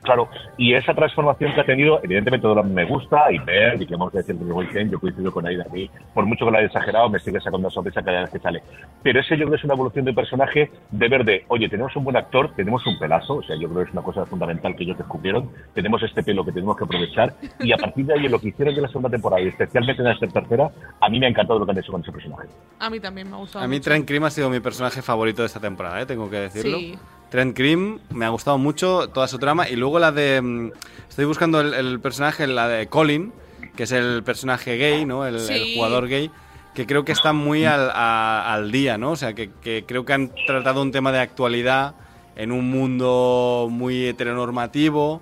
Claro, 0.02 0.28
y 0.56 0.72
esa 0.72 0.94
transformación 0.94 1.52
que 1.52 1.60
ha 1.60 1.64
tenido, 1.64 2.00
evidentemente 2.02 2.42
todo 2.42 2.54
lo 2.54 2.62
que 2.62 2.70
me 2.70 2.84
gusta 2.86 3.30
y 3.30 3.38
ver, 3.38 3.80
y 3.80 3.86
que 3.86 3.94
hemos 3.94 4.10
de 4.12 4.20
decir 4.20 4.36
que 4.38 4.90
yo 4.90 4.98
coincido 4.98 5.30
con 5.30 5.46
Aida, 5.46 5.66
a 5.68 5.72
mí, 5.72 5.90
por 6.14 6.24
mucho 6.24 6.46
que 6.46 6.50
lo 6.50 6.56
haya 6.56 6.68
exagerado, 6.68 7.10
me 7.10 7.18
sigue 7.18 7.38
sacando 7.38 7.58
una 7.58 7.70
sorpresa 7.70 8.02
cada 8.02 8.22
vez 8.22 8.30
que 8.30 8.38
sale. 8.38 8.62
Pero 9.02 9.20
ese 9.20 9.36
yo 9.36 9.44
creo 9.44 9.50
que 9.50 9.56
es 9.56 9.64
una 9.64 9.74
evolución 9.74 10.06
de 10.06 10.14
personaje 10.14 10.70
de 10.90 11.08
ver 11.08 11.24
de, 11.24 11.44
oye, 11.48 11.68
tenemos 11.68 11.94
un 11.96 12.04
buen 12.04 12.16
actor, 12.16 12.50
tenemos 12.56 12.86
un 12.86 12.98
pelazo, 12.98 13.34
o 13.34 13.42
sea, 13.42 13.56
yo 13.56 13.68
creo 13.68 13.82
que 13.82 13.88
es 13.88 13.92
una 13.92 14.02
cosa 14.02 14.24
fundamental 14.24 14.74
que 14.74 14.84
ellos 14.84 14.96
descubrieron, 14.96 15.50
tenemos 15.74 16.02
este 16.02 16.22
pelo 16.22 16.44
que 16.46 16.52
tenemos 16.52 16.78
que 16.78 16.84
aprovechar, 16.84 17.34
y 17.60 17.72
a 17.72 17.76
partir 17.76 18.06
de 18.06 18.14
ahí, 18.14 18.24
en 18.24 18.32
lo 18.32 18.38
que 18.38 18.48
hicieron 18.48 18.74
de 18.74 18.80
la 18.80 18.88
segunda 18.88 19.10
temporada, 19.10 19.42
y 19.42 19.48
especialmente 19.48 20.00
en 20.00 20.08
la 20.08 20.18
tercera, 20.18 20.70
a 20.98 21.08
mí 21.10 21.20
me 21.20 21.26
ha 21.26 21.28
encantado 21.28 21.58
lo 21.58 21.66
que 21.66 21.72
han 21.72 21.78
hecho 21.78 21.92
con 21.92 22.00
ese 22.00 22.12
personaje. 22.12 22.48
A 22.78 22.88
mí 22.88 23.00
también 23.00 23.28
me 23.28 23.36
ha 23.36 23.38
gustado. 23.38 23.64
A 23.64 23.68
mí 23.68 23.80
Cream 23.80 24.24
ha 24.24 24.30
sido 24.30 24.48
mi 24.48 24.60
personaje 24.60 25.02
favorito 25.02 25.42
de 25.42 25.46
esta 25.46 25.60
temporada, 25.60 26.00
¿eh? 26.00 26.06
tengo 26.06 26.30
que 26.30 26.36
decirlo. 26.36 26.78
Sí. 26.78 26.98
Trent 27.30 27.56
Cream 27.56 27.98
me 28.12 28.24
ha 28.24 28.28
gustado 28.30 28.58
mucho 28.58 29.08
toda 29.08 29.28
su 29.28 29.38
trama 29.38 29.68
y 29.68 29.76
luego 29.76 29.98
la 29.98 30.12
de 30.12 30.40
mm, 30.42 30.72
estoy 31.08 31.24
buscando 31.24 31.60
el, 31.60 31.74
el 31.74 32.00
personaje 32.00 32.46
la 32.46 32.68
de 32.68 32.86
Colin, 32.88 33.32
que 33.76 33.84
es 33.84 33.92
el 33.92 34.22
personaje 34.24 34.76
gay, 34.76 35.04
¿no? 35.04 35.24
El, 35.26 35.36
jugador 35.74 36.08
gay 36.08 36.30
que 36.74 36.86
creo 36.86 37.04
que 37.04 37.12
está 37.12 37.32
muy 37.32 37.64
al, 37.64 37.90
a- 37.92 38.52
al 38.52 38.70
día, 38.72 38.96
¿no? 38.98 39.12
O 39.12 39.16
sea, 39.16 39.32
que, 39.34 39.50
que 39.62 39.84
creo 39.86 40.04
que 40.04 40.12
han 40.12 40.30
tratado 40.46 40.82
un 40.82 40.92
tema 40.92 41.10
de 41.12 41.18
actualidad 41.20 41.94
en 42.36 42.52
un 42.52 42.70
mundo 42.70 43.68
muy 43.70 44.06
heteronormativo 44.06 45.20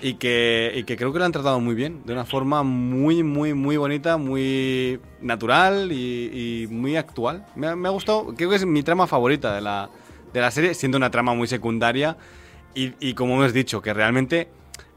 y 0.00 0.14
que, 0.14 0.72
y 0.74 0.84
que 0.84 0.96
creo 0.96 1.12
que 1.12 1.18
lo 1.18 1.24
han 1.24 1.32
tratado 1.32 1.60
muy 1.60 1.74
bien, 1.74 2.02
de 2.04 2.12
una 2.12 2.24
forma 2.24 2.62
muy, 2.62 3.22
muy, 3.22 3.54
muy 3.54 3.76
bonita, 3.76 4.16
muy 4.16 5.00
natural 5.20 5.90
y, 5.92 6.64
y 6.64 6.66
muy 6.68 6.96
actual. 6.96 7.44
Me 7.56 7.74
me 7.74 7.88
ha 7.88 7.92
gustado, 7.92 8.34
creo 8.36 8.50
que 8.50 8.56
es 8.56 8.66
mi 8.66 8.82
trama 8.82 9.06
favorita 9.06 9.54
de 9.54 9.60
la, 9.62 9.88
de 10.34 10.40
la 10.42 10.50
serie, 10.50 10.74
siendo 10.74 10.98
una 10.98 11.10
trama 11.10 11.32
muy 11.32 11.48
secundaria 11.48 12.18
y, 12.74 12.92
y 13.00 13.14
como 13.14 13.34
hemos 13.36 13.54
dicho, 13.54 13.80
que 13.80 13.94
realmente 13.94 14.48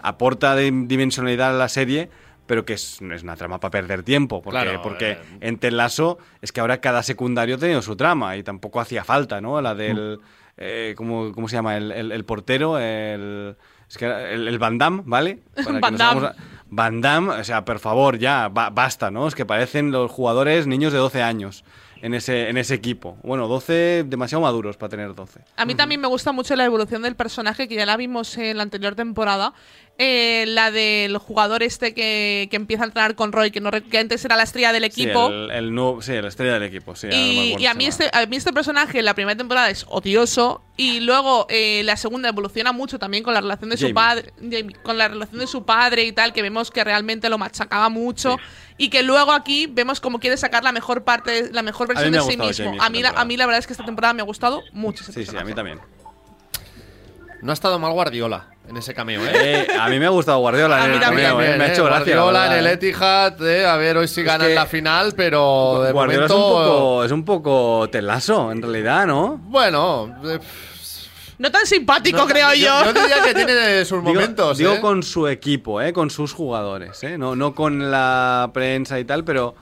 aporta 0.02 0.56
de- 0.56 0.72
dimensionalidad 0.86 1.52
a 1.56 1.58
la 1.58 1.70
serie, 1.70 2.10
pero 2.46 2.66
que 2.66 2.74
es, 2.74 3.02
es 3.02 3.24
una 3.24 3.36
trama 3.36 3.60
para 3.60 3.72
perder 3.72 4.04
tiempo, 4.04 4.42
porque, 4.42 4.60
Claro, 4.62 4.82
porque 4.82 5.12
eh. 5.12 5.18
en 5.42 5.58
Ted 5.58 5.72
Lasso 5.74 6.18
es 6.42 6.52
que 6.52 6.60
ahora 6.62 6.80
cada 6.82 7.04
secundario 7.04 7.56
ha 7.56 7.60
tenido 7.60 7.82
su 7.82 7.96
trama 7.96 8.36
y 8.38 8.44
tampoco 8.44 8.80
hacía 8.80 9.04
falta, 9.04 9.40
¿no? 9.42 9.62
La 9.62 9.76
del... 9.76 10.20
eh, 10.58 10.94
¿cómo, 10.98 11.32
cómo 11.34 11.48
se 11.48 11.56
llama? 11.56 11.78
El, 11.78 11.92
el- 11.92 12.12
el 12.12 12.26
portero, 12.26 12.80
el... 12.80 13.56
Es 13.90 13.98
que 13.98 14.06
el, 14.06 14.48
el 14.48 14.60
Van 14.60 14.78
Damme, 14.78 15.04
¿vale? 15.06 15.40
Para 15.64 15.80
Van 15.80 15.96
Damme. 15.98 16.28
a- 16.28 16.36
Van 16.70 17.00
Damme, 17.02 17.30
o 17.36 17.44
sea, 17.44 17.64
por 17.64 17.80
favor, 17.80 18.18
ya, 18.18 18.50
ba- 18.50 18.70
basta, 18.70 19.12
¿no? 19.12 19.28
Es 19.28 19.36
que 19.36 19.46
parecen 19.46 19.92
los 19.92 20.10
jugadores 20.12 20.68
niños 20.68 20.92
de 20.94 21.00
12 21.00 21.22
años. 21.24 21.64
En 22.02 22.14
ese, 22.14 22.50
en 22.50 22.58
ese 22.58 22.76
equipo. 22.76 23.18
Bueno, 23.24 23.48
12 23.48 24.06
demasiado 24.08 24.44
maduros 24.44 24.78
para 24.78 24.90
tener 24.90 25.14
12. 25.14 25.42
A 25.56 25.66
mí 25.66 25.76
también 25.76 26.02
me 26.02 26.08
gusta 26.08 26.32
mucho 26.32 26.56
la 26.56 26.66
evolución 26.66 27.02
del 27.02 27.16
personaje, 27.16 27.68
que 27.68 27.76
ya 27.76 27.86
la 27.86 27.98
vimos 27.98 28.38
en 28.38 28.58
la 28.58 28.64
anterior 28.64 28.96
temporada. 28.96 29.54
Eh, 30.00 30.46
la 30.50 30.70
del 30.70 31.18
jugador 31.18 31.64
este 31.64 31.96
que, 31.96 32.48
que 32.52 32.56
empieza 32.56 32.84
a 32.84 32.86
entrenar 32.86 33.16
con 33.16 33.32
Roy, 33.32 33.50
que, 33.50 33.60
no, 33.62 33.72
que 33.72 33.98
antes 33.98 34.24
era 34.24 34.36
la 34.36 34.44
estrella 34.44 34.72
del 34.72 34.84
equipo. 34.84 35.28
Sí, 35.28 35.34
el, 35.34 35.50
el 35.52 35.74
nuevo- 35.74 36.04
sí, 36.04 36.12
la 36.22 36.28
estrella 36.28 36.54
del 36.54 36.64
equipo. 36.64 36.96
Sí, 36.96 37.08
no 37.08 37.16
Y, 37.16 37.66
a, 37.66 37.72
cómo 37.72 37.78
mí 37.80 37.86
este, 37.88 38.10
a 38.14 38.26
mí 38.28 38.36
este 38.36 38.54
personaje 38.54 39.00
en 39.00 39.06
la 39.06 39.16
primera 39.16 39.36
temporada 39.36 39.72
es 39.72 39.86
odioso 39.90 40.62
y 40.76 41.00
luego 41.00 41.48
eh, 41.50 41.82
la 41.84 41.98
segunda 41.98 42.30
evoluciona 42.30 42.74
mucho 42.74 43.00
también 43.00 43.24
con 43.24 43.34
la 43.34 43.42
relación 43.42 43.72
de 43.72 43.78
su 43.78 43.92
padre, 43.92 44.34
Jamie, 44.40 44.76
con 44.84 45.00
la 45.00 45.08
relación 45.08 45.40
de 45.40 45.48
su 45.48 45.66
padre 45.66 46.04
y 46.04 46.12
tal, 46.12 46.32
que 46.32 46.44
vemos 46.44 46.70
que 46.70 46.84
realmente 46.84 47.28
lo 47.28 47.40
machacaba 47.40 47.90
mucho 47.90 48.38
y 48.78 48.90
que 48.90 49.02
luego 49.02 49.32
aquí 49.32 49.66
vemos 49.66 50.00
como 50.00 50.20
quiere 50.20 50.38
sacar 50.38 50.64
la 50.64 50.72
mejor 50.72 51.06
parte, 51.06 51.50
la 51.52 51.64
mejor 51.64 51.88
versión 51.88 52.12
me 52.12 52.18
de 52.20 52.24
sí 52.24 52.38
mismo. 52.38 52.76
A 52.84 52.92
mí, 52.92 53.02
la, 53.02 53.10
a 53.10 53.26
mí 53.26 53.36
la 53.36 53.48
verdad 53.48 53.58
es 53.58 53.66
que 53.66 53.74
esta 53.74 53.84
temporada 53.86 54.14
me 54.14 54.22
ha 54.22 54.26
gustado 54.26 54.62
mucho 54.74 55.02
ese 55.04 55.12
Sí, 55.12 55.26
sí, 55.26 55.36
a 55.36 55.44
mí 55.44 55.54
también. 55.54 55.80
No 57.42 57.52
ha 57.52 57.54
estado 57.54 57.78
mal 57.80 57.92
Guardiola 57.94 58.48
en 58.68 58.78
ese 58.78 58.94
cameo, 58.94 59.22
¿eh? 59.26 59.32
Eh, 59.34 59.68
a 59.80 59.88
mí 59.90 60.00
me 60.00 60.08
ha 60.08 60.10
gustado 60.10 60.40
Guardiola 60.40 60.86
en 60.86 60.94
el 60.94 61.00
también, 61.00 61.30
cameo, 61.30 61.46
eh, 61.46 61.58
me 61.58 61.64
ha 61.64 61.68
eh, 61.68 61.72
hecho 61.72 61.86
gracia. 61.86 62.16
la 62.16 62.22
Guardiola 62.24 62.54
en 62.54 62.60
el 62.60 62.68
eh. 62.68 62.72
Etihad, 62.74 63.48
eh, 63.48 63.66
a 63.66 63.78
ver 63.78 63.98
hoy 63.98 64.08
si 64.08 64.24
ganan 64.24 64.48
que 64.48 64.56
la 64.56 64.66
final, 64.66 65.14
pero 65.16 65.84
de 65.84 65.92
Guardiola 65.94 66.28
momento... 66.28 66.36
es 66.36 66.68
un 66.68 66.74
poco, 66.74 67.04
es 67.06 67.12
un 67.12 67.26
poco 67.26 67.90
telazo, 67.90 68.52
en 68.52 68.62
realidad, 68.62 69.08
¿no? 69.08 69.38
Bueno, 69.44 70.14
eh, 70.26 70.40
No 71.38 71.52
tan 71.52 71.66
simpático, 71.66 72.18
no, 72.18 72.28
creo 72.28 72.54
yo. 72.56 72.84
Yo 72.86 72.94
diría 72.94 73.22
que 73.24 73.34
tiene 73.34 73.86
sus 73.86 74.02
Digo, 74.04 74.14
momentos, 74.14 74.58
digo 74.58 74.74
¿eh? 74.74 74.82
con 74.82 75.04
su 75.04 75.28
equipo, 75.28 75.80
¿eh? 75.82 75.94
con 75.94 76.10
sus 76.10 76.34
jugadores, 76.34 77.02
¿eh? 77.04 77.18
no, 77.18 77.36
no 77.36 77.54
con 77.54 77.90
la 77.92 78.50
prensa 78.54 79.00
y 79.00 79.06
tal, 79.06 79.24
pero 79.24 79.56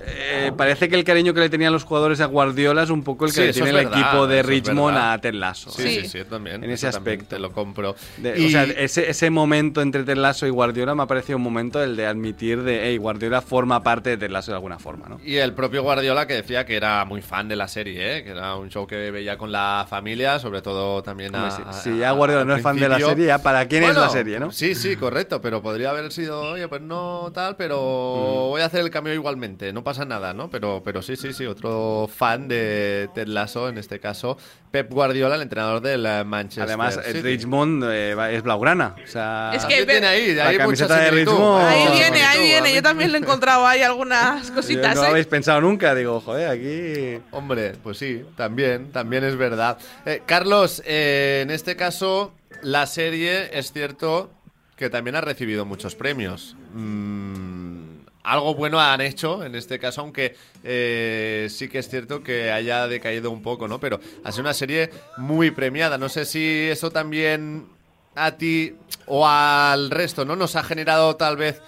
eh, 0.00 0.52
parece 0.56 0.88
que 0.88 0.94
el 0.96 1.04
cariño 1.04 1.34
que 1.34 1.40
le 1.40 1.48
tenían 1.50 1.72
los 1.72 1.84
jugadores 1.84 2.20
a 2.20 2.26
Guardiola 2.26 2.82
es 2.84 2.90
un 2.90 3.02
poco 3.02 3.24
el 3.26 3.32
que 3.32 3.40
Sí, 3.40 3.46
le 3.46 3.52
tiene 3.52 3.70
el 3.70 3.76
verdad, 3.76 3.98
equipo 4.00 4.26
de 4.26 4.42
Richmond 4.42 4.96
a 4.96 5.18
Ted 5.20 5.34
Lasso. 5.34 5.70
Sí, 5.70 5.82
¿eh? 5.82 5.88
sí, 5.88 6.00
Sí. 6.08 6.18
sí, 6.18 6.24
también. 6.28 6.62
En 6.62 6.70
ese 6.70 6.86
aspecto. 6.86 7.26
Te 7.36 7.38
lo 7.38 7.50
compro. 7.52 7.96
De- 8.16 8.38
Y- 8.40 8.46
O 8.46 8.50
sea, 8.50 8.64
ese, 8.64 9.10
ese 9.10 9.30
momento 9.30 9.80
entre 9.82 10.04
Ted 10.04 10.16
Lasso 10.16 10.46
y 10.46 10.50
Guardiola 10.50 10.94
me 10.94 11.02
ha 11.02 11.06
parecido 11.06 11.36
un 11.36 11.42
momento 11.42 11.82
el 11.82 11.96
de 11.96 12.06
admitir 12.06 12.62
de, 12.62 12.84
hey, 12.88 12.96
Guardiola 12.96 13.40
forma 13.42 13.82
parte 13.82 14.10
de 14.10 14.16
Ted 14.18 14.30
Lasso 14.30 14.52
de 14.52 14.56
alguna 14.56 14.78
forma, 14.78 15.08
¿no? 15.08 15.20
Y 15.24 15.36
el 15.36 15.52
propio 15.52 15.82
Guardiola 15.82 16.26
que 16.26 16.34
decía 16.34 16.64
que 16.64 16.76
era 16.76 17.04
muy 17.04 17.20
fan 17.22 17.48
de 17.48 17.56
la 17.56 17.66
serie, 17.68 18.18
¿eh? 18.18 18.24
que 18.24 18.30
era 18.30 18.54
un 18.56 18.68
show 18.70 18.86
que 18.86 19.10
veía 19.10 19.36
con 19.36 19.50
la 19.52 19.86
familia, 19.88 20.38
sobre 20.38 20.62
todo 20.62 21.02
también 21.02 21.34
a, 21.34 21.48
Hombre, 21.48 21.72
si- 21.82 21.98
ya 21.98 22.12
Guardiola 22.12 22.44
no 22.44 22.54
es 22.56 22.62
fan 22.62 22.76
de 22.78 22.88
la 22.88 22.98
serie, 23.00 23.26
ya 23.26 23.38
¿para 23.42 23.66
quién 23.66 23.82
es 23.84 23.94
la 23.96 24.08
serie, 24.08 24.38
no? 24.38 24.52
Sí, 24.52 24.74
sí, 24.74 24.96
correcto, 24.96 25.40
pero 25.40 25.60
podría 25.62 25.90
haber 25.90 26.12
sido, 26.12 26.40
oye, 26.52 26.68
pues 26.68 26.80
no 26.82 27.30
tal, 27.34 27.56
pero 27.56 27.78
Mm. 27.78 28.50
voy 28.50 28.60
a 28.62 28.66
hacer 28.66 28.80
el 28.80 28.90
cambio 28.90 29.12
igualmente, 29.14 29.72
no 29.72 29.82
pasa 29.88 30.04
nada, 30.04 30.34
¿no? 30.34 30.50
Pero, 30.50 30.82
pero 30.84 31.00
sí, 31.00 31.16
sí, 31.16 31.32
sí, 31.32 31.46
otro 31.46 32.10
fan 32.14 32.46
de 32.46 33.08
Ted 33.14 33.26
Lasso, 33.26 33.70
en 33.70 33.78
este 33.78 33.98
caso, 34.00 34.36
Pep 34.70 34.92
Guardiola, 34.92 35.36
el 35.36 35.40
entrenador 35.42 35.80
del 35.80 36.04
eh, 36.04 36.24
Manchester 36.24 36.64
Además, 36.64 37.00
City. 37.02 37.22
Richmond 37.22 37.84
eh, 37.86 38.36
es 38.36 38.42
blaugrana. 38.42 38.94
O 39.02 39.06
sea, 39.06 39.52
Es 39.54 39.64
que 39.64 39.76
¿Qué 39.76 39.86
tiene 39.86 40.06
ahí? 40.06 40.34
La 40.34 40.48
Hay 40.48 40.58
camiseta 40.58 40.94
de. 40.98 41.10
Richmond. 41.10 41.64
Ahí 41.64 41.98
viene, 41.98 42.22
ahí 42.22 42.40
viene. 42.42 42.74
Yo 42.74 42.82
también 42.82 43.12
le 43.12 43.18
he 43.18 43.20
encontrado 43.22 43.66
ahí 43.66 43.80
algunas 43.80 44.50
cositas, 44.50 44.94
no 44.94 45.00
lo 45.00 45.06
¿eh? 45.06 45.10
habéis 45.10 45.26
pensado 45.26 45.60
nunca, 45.62 45.94
digo, 45.94 46.20
joder, 46.20 46.50
aquí. 46.50 47.22
Hombre, 47.30 47.72
pues 47.82 47.96
sí, 47.96 48.24
también, 48.36 48.92
también 48.92 49.24
es 49.24 49.36
verdad. 49.36 49.78
Eh, 50.04 50.22
Carlos, 50.26 50.82
eh, 50.84 51.40
en 51.44 51.50
este 51.50 51.76
caso, 51.76 52.34
la 52.62 52.86
serie 52.86 53.56
es 53.58 53.72
cierto 53.72 54.30
que 54.76 54.90
también 54.90 55.16
ha 55.16 55.20
recibido 55.22 55.64
muchos 55.64 55.94
premios. 55.94 56.56
Mm, 56.74 57.87
algo 58.22 58.54
bueno 58.54 58.80
han 58.80 59.00
hecho 59.00 59.44
en 59.44 59.54
este 59.54 59.78
caso, 59.78 60.02
aunque 60.02 60.36
eh, 60.64 61.48
sí 61.50 61.68
que 61.68 61.78
es 61.78 61.88
cierto 61.88 62.22
que 62.22 62.50
haya 62.50 62.86
decaído 62.88 63.30
un 63.30 63.42
poco, 63.42 63.68
¿no? 63.68 63.80
Pero 63.80 64.00
ha 64.24 64.32
sido 64.32 64.42
una 64.42 64.54
serie 64.54 64.90
muy 65.16 65.50
premiada. 65.50 65.98
No 65.98 66.08
sé 66.08 66.24
si 66.24 66.68
eso 66.70 66.90
también 66.90 67.66
a 68.14 68.32
ti 68.32 68.76
o 69.06 69.26
al 69.26 69.90
resto, 69.90 70.24
¿no? 70.24 70.36
Nos 70.36 70.56
ha 70.56 70.62
generado 70.62 71.16
tal 71.16 71.36
vez 71.36 71.62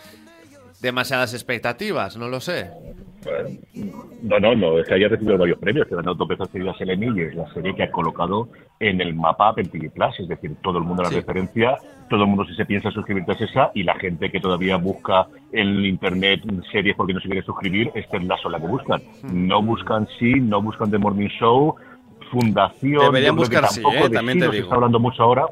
demasiadas 0.80 1.34
expectativas, 1.34 2.16
no 2.16 2.28
lo 2.28 2.40
sé. 2.40 2.70
No, 4.22 4.38
no, 4.38 4.54
no, 4.54 4.78
es 4.78 4.86
que 4.86 4.94
haya 4.94 5.08
recibido 5.08 5.38
varios 5.38 5.58
premios, 5.58 5.86
que 5.86 5.94
ganó 5.94 6.14
dos 6.14 6.28
veces 6.28 6.48
seguidas 6.50 6.80
el 6.80 6.90
Emmy 6.90 7.18
y 7.18 7.22
es 7.22 7.34
la 7.34 7.52
serie 7.52 7.74
que 7.74 7.82
ha 7.82 7.90
colocado 7.90 8.48
en 8.78 9.00
el 9.00 9.14
mapa 9.14 9.54
TV 9.54 9.90
Plus, 9.90 10.20
es 10.20 10.28
decir, 10.28 10.56
todo 10.62 10.78
el 10.78 10.84
mundo 10.84 11.02
la 11.02 11.10
referencia, 11.10 11.76
todo 12.08 12.22
el 12.22 12.28
mundo 12.28 12.44
si 12.44 12.54
se 12.54 12.64
piensa 12.64 12.90
suscribirte 12.90 13.32
es 13.32 13.42
esa 13.42 13.70
y 13.74 13.82
la 13.82 13.94
gente 13.98 14.30
que 14.30 14.40
todavía 14.40 14.76
busca 14.76 15.26
en 15.52 15.84
internet 15.84 16.42
series 16.70 16.96
porque 16.96 17.14
no 17.14 17.20
se 17.20 17.28
quiere 17.28 17.42
suscribir, 17.42 17.90
esta 17.94 18.16
es 18.16 18.24
la 18.24 18.36
sola 18.38 18.58
que 18.58 18.66
buscan. 18.66 19.02
No 19.32 19.62
buscan 19.62 20.06
sí, 20.18 20.34
no 20.34 20.62
buscan 20.62 20.90
The 20.90 20.98
Morning 20.98 21.28
Show, 21.28 21.76
Fundación. 22.30 23.02
Deberían 23.02 23.36
buscar 23.36 23.66
sí, 23.68 23.80
¿eh? 23.80 24.02
de 24.02 24.10
También 24.10 24.38
te 24.38 24.48
digo. 24.48 24.64
está 24.64 24.74
hablando 24.76 24.98
mucho 24.98 25.22
ahora. 25.22 25.46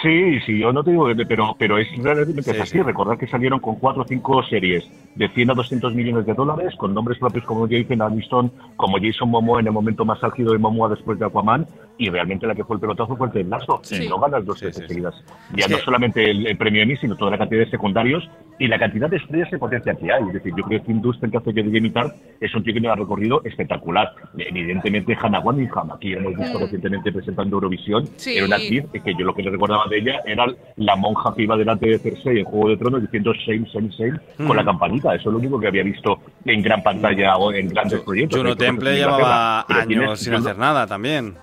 Sí, 0.00 0.40
sí, 0.46 0.58
yo 0.58 0.72
no 0.72 0.82
te 0.82 0.90
digo, 0.90 1.06
que- 1.14 1.26
pero, 1.26 1.54
pero 1.58 1.76
es 1.76 1.86
realmente 2.02 2.42
Sí, 2.42 2.50
es 2.56 2.62
así. 2.62 2.72
sí. 2.78 2.82
Recordar 2.82 3.18
que 3.18 3.26
salieron 3.26 3.60
con 3.60 3.76
cuatro 3.76 4.02
o 4.02 4.06
cinco 4.06 4.42
series 4.44 4.82
de 5.16 5.28
100 5.30 5.50
a 5.50 5.54
200 5.54 5.94
millones 5.94 6.24
de 6.24 6.32
dólares, 6.32 6.74
con 6.76 6.94
nombres 6.94 7.18
propios 7.18 7.44
como 7.44 7.68
Jason 7.68 8.00
Aniston, 8.00 8.50
como 8.76 8.96
Jason 8.98 9.28
Momoa 9.28 9.60
en 9.60 9.66
el 9.66 9.72
momento 9.72 10.06
más 10.06 10.22
álgido 10.24 10.52
de 10.52 10.58
Momoa 10.58 10.88
después 10.88 11.18
de 11.18 11.26
Aquaman, 11.26 11.66
y 12.02 12.10
realmente 12.10 12.46
la 12.46 12.54
que 12.54 12.64
fue 12.64 12.76
el 12.76 12.80
pelotazo 12.80 13.16
fue 13.16 13.28
el 13.28 13.32
Ted 13.32 13.46
Lasso. 13.46 13.80
Sí. 13.82 14.04
Y 14.04 14.08
no 14.08 14.18
ganas 14.18 14.44
dos 14.44 14.60
veces 14.60 14.84
seguidas. 14.88 15.14
Ya 15.54 15.64
Es 15.66 15.70
no 15.70 15.76
que- 15.78 15.82
solamente 15.84 16.30
el, 16.30 16.46
el 16.46 16.56
premio 16.56 16.82
Emmy, 16.82 16.96
sino 16.96 17.16
toda 17.16 17.30
la 17.32 17.38
cantidad 17.38 17.60
de 17.64 17.70
secundarios 17.70 18.28
y 18.58 18.66
la 18.68 18.78
cantidad 18.78 19.08
de 19.08 19.16
estrellas 19.16 19.48
y 19.52 19.56
potencia 19.56 19.94
que 19.94 20.12
hay. 20.12 20.22
Es 20.26 20.32
decir, 20.34 20.52
yo 20.56 20.64
creo 20.64 20.80
que 20.80 20.86
Tim 20.86 21.02
que 21.02 21.36
hace 21.36 21.54
que 21.54 21.62
de 21.62 21.72
Jamie 21.72 21.90
Tart, 21.90 22.14
es 22.40 22.54
un 22.54 22.62
tío 22.62 22.74
que 22.74 22.80
tiene 22.80 22.92
un 22.92 22.98
recorrido 22.98 23.42
espectacular. 23.44 24.12
Evidentemente, 24.36 25.16
Hannah 25.20 25.40
Waddingham, 25.40 25.90
aquí 25.92 26.12
hemos 26.12 26.36
visto 26.36 26.58
Mm. 26.58 26.62
recientemente 26.62 27.12
presentando 27.12 27.56
Eurovisión, 27.56 28.06
Sí. 28.16 28.36
era 28.36 28.46
una 28.46 28.56
actriz 28.56 28.84
que 28.92 29.14
yo 29.18 29.24
lo 29.24 29.34
que 29.34 29.42
le 29.42 29.50
recordaba 29.50 29.84
de 29.88 29.98
ella 29.98 30.20
era 30.26 30.46
la 30.76 30.96
monja 30.96 31.32
que 31.34 31.42
iba 31.42 31.56
delante 31.56 31.86
de 31.88 31.98
Cersei 31.98 32.38
en 32.40 32.44
Juego 32.44 32.68
de 32.70 32.76
Tronos 32.76 33.00
diciendo 33.02 33.32
same, 33.46 33.66
same, 33.72 33.90
same 33.92 34.46
con 34.46 34.56
la 34.56 34.64
campanita. 34.64 35.14
Eso 35.14 35.28
es 35.28 35.32
lo 35.32 35.38
único 35.38 35.58
que 35.60 35.68
había 35.68 35.82
visto 35.82 36.18
en 36.44 36.62
gran 36.62 36.82
pantalla 36.82 37.36
o 37.36 37.52
en 37.52 37.68
grandes 37.68 38.00
proyectos. 38.00 38.38
Juno 38.38 38.56
Temple 38.56 38.94
llevaba 38.96 39.64
años 39.68 40.20
sin 40.20 40.34
hacer 40.34 40.58
nada 40.58 40.86
también. 40.86 41.34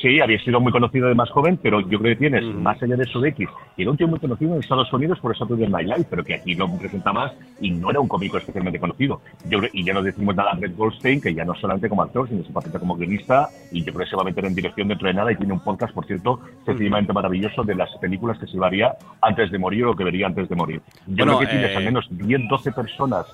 Sí, 0.00 0.20
había 0.20 0.38
sido 0.40 0.60
muy 0.60 0.72
conocido 0.72 1.08
de 1.08 1.14
más 1.14 1.30
joven, 1.30 1.58
pero 1.62 1.80
yo 1.80 1.98
creo 1.98 2.14
que 2.14 2.16
tienes, 2.16 2.44
más 2.44 2.80
allá 2.82 2.96
de 2.96 3.04
eso 3.04 3.18
de 3.18 3.30
X, 3.30 3.48
y 3.76 3.82
era 3.82 3.90
un 3.90 3.96
tío 3.96 4.06
muy 4.06 4.18
conocido 4.18 4.54
en 4.54 4.60
Estados 4.60 4.92
Unidos 4.92 5.18
por 5.20 5.36
Saturday 5.36 5.68
Night 5.68 5.88
Live, 5.88 6.06
pero 6.10 6.22
que 6.22 6.34
aquí 6.34 6.54
lo 6.54 6.70
presenta 6.76 7.12
más 7.12 7.32
y 7.60 7.70
no 7.70 7.90
era 7.90 8.00
un 8.00 8.06
cómico 8.06 8.36
especialmente 8.36 8.78
conocido. 8.78 9.20
Yo 9.48 9.58
creo- 9.58 9.70
y 9.72 9.84
ya 9.84 9.94
no 9.94 10.02
decimos 10.02 10.36
nada 10.36 10.50
a 10.52 10.54
Brett 10.56 10.76
Goldstein, 10.76 11.20
que 11.20 11.34
ya 11.34 11.44
no 11.44 11.54
solamente 11.54 11.88
como 11.88 12.02
actor, 12.02 12.28
sino 12.28 12.44
su 12.44 12.52
faceta 12.52 12.78
como 12.78 12.94
guionista, 12.96 13.48
y 13.72 13.82
yo 13.84 13.92
creo 13.94 14.04
que 14.04 14.10
se 14.10 14.16
va 14.16 14.22
a 14.22 14.26
meter 14.26 14.44
en 14.44 14.54
dirección 14.54 14.88
dentro 14.88 15.08
de 15.08 15.14
nada 15.14 15.32
y 15.32 15.36
tiene 15.36 15.54
un 15.54 15.60
podcast, 15.60 15.94
por 15.94 16.04
cierto, 16.06 16.40
sencillamente 16.66 17.12
maravilloso 17.12 17.62
de 17.64 17.74
las 17.74 17.88
películas 17.98 18.38
que 18.38 18.46
se 18.46 18.62
haría 18.62 18.92
antes 19.22 19.50
de 19.50 19.58
morir 19.58 19.84
o 19.86 19.96
que 19.96 20.04
vería 20.04 20.26
antes 20.26 20.48
de 20.48 20.56
morir. 20.56 20.80
Yo 21.06 21.16
Bueno, 21.24 21.38
creo 21.38 21.48
que 21.48 21.54
tienes 21.56 21.70
eh, 21.72 21.76
al 21.76 21.84
menos 21.84 22.06
10, 22.10 22.40
12 22.48 22.70
personas 22.72 23.26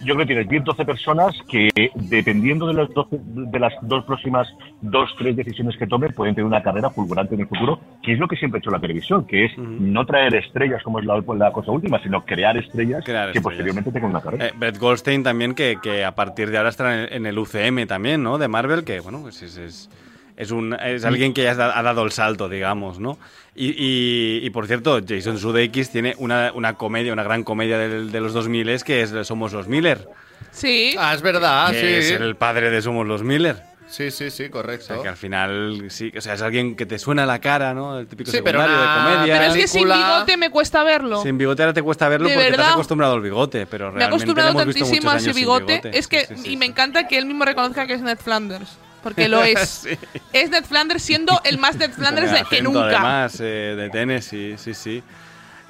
yo 0.00 0.14
creo 0.14 0.18
que 0.18 0.26
tienes 0.26 0.48
10, 0.48 0.64
12 0.64 0.84
personas 0.84 1.34
que, 1.48 1.70
dependiendo 1.94 2.66
de 2.66 2.74
las, 2.74 2.88
12 2.92 3.18
de 3.20 3.58
las 3.58 3.72
dos 3.82 4.04
próximas 4.04 4.48
dos, 4.80 5.10
tres 5.18 5.36
decisiones 5.36 5.76
que 5.76 5.86
tomen, 5.86 6.12
pueden 6.12 6.34
tener 6.34 6.46
una 6.46 6.62
carrera 6.62 6.90
fulgurante 6.90 7.34
en 7.34 7.42
el 7.42 7.48
futuro, 7.48 7.80
que 8.02 8.12
es 8.12 8.18
lo 8.18 8.28
que 8.28 8.36
siempre 8.36 8.58
ha 8.58 8.60
hecho 8.60 8.70
la 8.70 8.80
televisión, 8.80 9.26
que 9.26 9.46
es 9.46 9.52
no 9.58 10.04
traer 10.04 10.34
estrellas 10.34 10.82
como 10.82 10.98
es 10.98 11.06
la, 11.06 11.22
la 11.36 11.52
cosa 11.52 11.70
última, 11.70 12.02
sino 12.02 12.24
crear 12.24 12.56
estrellas 12.56 13.04
Crear 13.04 13.32
que 13.32 13.38
estrellas. 13.38 13.42
posteriormente 13.42 13.92
tengan 13.92 14.10
una 14.10 14.20
carrera. 14.20 14.46
Eh, 14.46 14.52
Brett 14.56 14.78
Goldstein 14.78 15.22
también, 15.22 15.54
que, 15.54 15.78
que 15.82 16.04
a 16.04 16.14
partir 16.14 16.50
de 16.50 16.58
ahora 16.58 16.70
estará 16.70 17.04
en, 17.04 17.12
en 17.12 17.26
el 17.26 17.38
UCM 17.38 17.86
también, 17.86 18.22
¿no? 18.22 18.38
De 18.38 18.48
Marvel, 18.48 18.84
que 18.84 19.00
bueno, 19.00 19.20
pues 19.22 19.42
es, 19.42 19.56
es, 19.56 19.90
es 20.36 20.50
un, 20.50 20.74
es 20.74 21.04
alguien 21.04 21.32
que 21.34 21.42
ya 21.44 21.52
ha 21.52 21.54
da- 21.54 21.78
ha 21.78 21.82
dado 21.82 22.04
el 22.04 22.12
salto, 22.12 22.48
digamos, 22.48 22.98
¿no? 22.98 23.18
Y, 23.54 23.68
y, 23.70 24.40
y, 24.46 24.50
por 24.50 24.66
cierto, 24.66 25.00
Jason 25.06 25.38
Sudeikis 25.38 25.90
tiene 25.90 26.14
una, 26.18 26.52
una 26.54 26.74
comedia, 26.74 27.12
una 27.12 27.22
gran 27.22 27.42
comedia 27.42 27.78
del- 27.78 28.12
de, 28.12 28.20
los 28.20 28.34
2000 28.34 28.82
que 28.84 29.02
es 29.02 29.14
Somos 29.26 29.52
los 29.52 29.66
Miller. 29.66 30.06
Sí. 30.50 30.94
Ah, 30.98 31.14
es 31.14 31.22
verdad, 31.22 31.72
que 31.72 31.80
sí. 31.80 31.86
es 32.14 32.20
el 32.20 32.36
padre 32.36 32.70
de 32.70 32.82
Somos 32.82 33.06
los 33.06 33.22
Miller. 33.22 33.62
Sí, 33.88 34.10
sí, 34.10 34.30
sí, 34.30 34.46
O 34.46 34.50
correcto. 34.50 34.86
sea, 34.86 35.00
que 35.00 35.08
al 35.08 35.16
final, 35.16 35.84
sí, 35.90 36.12
o 36.16 36.20
sea, 36.20 36.34
es 36.34 36.42
alguien 36.42 36.74
que 36.74 36.86
te 36.86 36.98
suena 36.98 37.24
la 37.24 37.40
cara, 37.40 37.72
¿no? 37.72 38.00
El 38.00 38.08
típico 38.08 38.32
Sí, 38.32 38.38
pero 38.42 38.58
secundario 38.60 38.84
una- 38.84 38.94
de 39.12 39.16
comedia. 39.16 39.38
Pero 39.38 39.52
es 39.52 39.56
que 39.60 39.68
sin 39.68 39.84
bigote 39.84 40.36
me 40.36 40.50
cuesta 40.50 40.82
verlo. 40.82 41.22
Sin 41.22 41.38
bigote 41.38 41.62
ahora 41.62 41.72
te 41.72 41.82
cuesta 41.82 42.08
verlo 42.08 42.28
¿De 42.28 42.34
porque 42.34 42.48
te 42.48 42.52
has 42.54 42.58
verdad? 42.58 42.72
acostumbrado 42.72 43.14
al 43.14 43.20
bigote, 43.20 43.64
pero 43.66 43.86
me 43.86 43.90
he 43.90 43.98
realmente 44.00 44.16
acostumbrado 44.24 44.54
tantísimo 44.54 45.10
a 45.10 45.16
ese 45.18 45.32
bigote. 45.32 45.80
Es 45.96 46.08
que, 46.08 46.26
Sí, 46.26 46.34
sí, 46.34 46.42
sí, 46.42 46.52
y 46.52 46.56
me 46.56 46.66
encanta 46.66 47.06
que 47.06 47.16
él 47.16 47.26
mismo 47.26 47.44
reconozca 47.44 47.86
que 47.86 47.92
es 47.94 48.02
Ned 48.02 48.18
Flanders. 48.18 48.76
Porque 49.06 49.28
lo 49.28 49.44
es. 49.44 49.60
Sí. 49.86 49.96
Es 50.32 50.50
Ned 50.50 50.64
Flanders 50.64 51.02
siendo 51.02 51.40
el 51.44 51.58
más 51.58 51.76
Ned 51.76 51.92
Flanders 51.92 52.32
de 52.32 52.42
que 52.50 52.60
nunca. 52.60 52.86
Además, 52.86 53.38
eh, 53.40 53.74
de 53.76 53.88
Tennessee, 53.90 54.56
sí, 54.58 54.74
sí. 54.74 55.00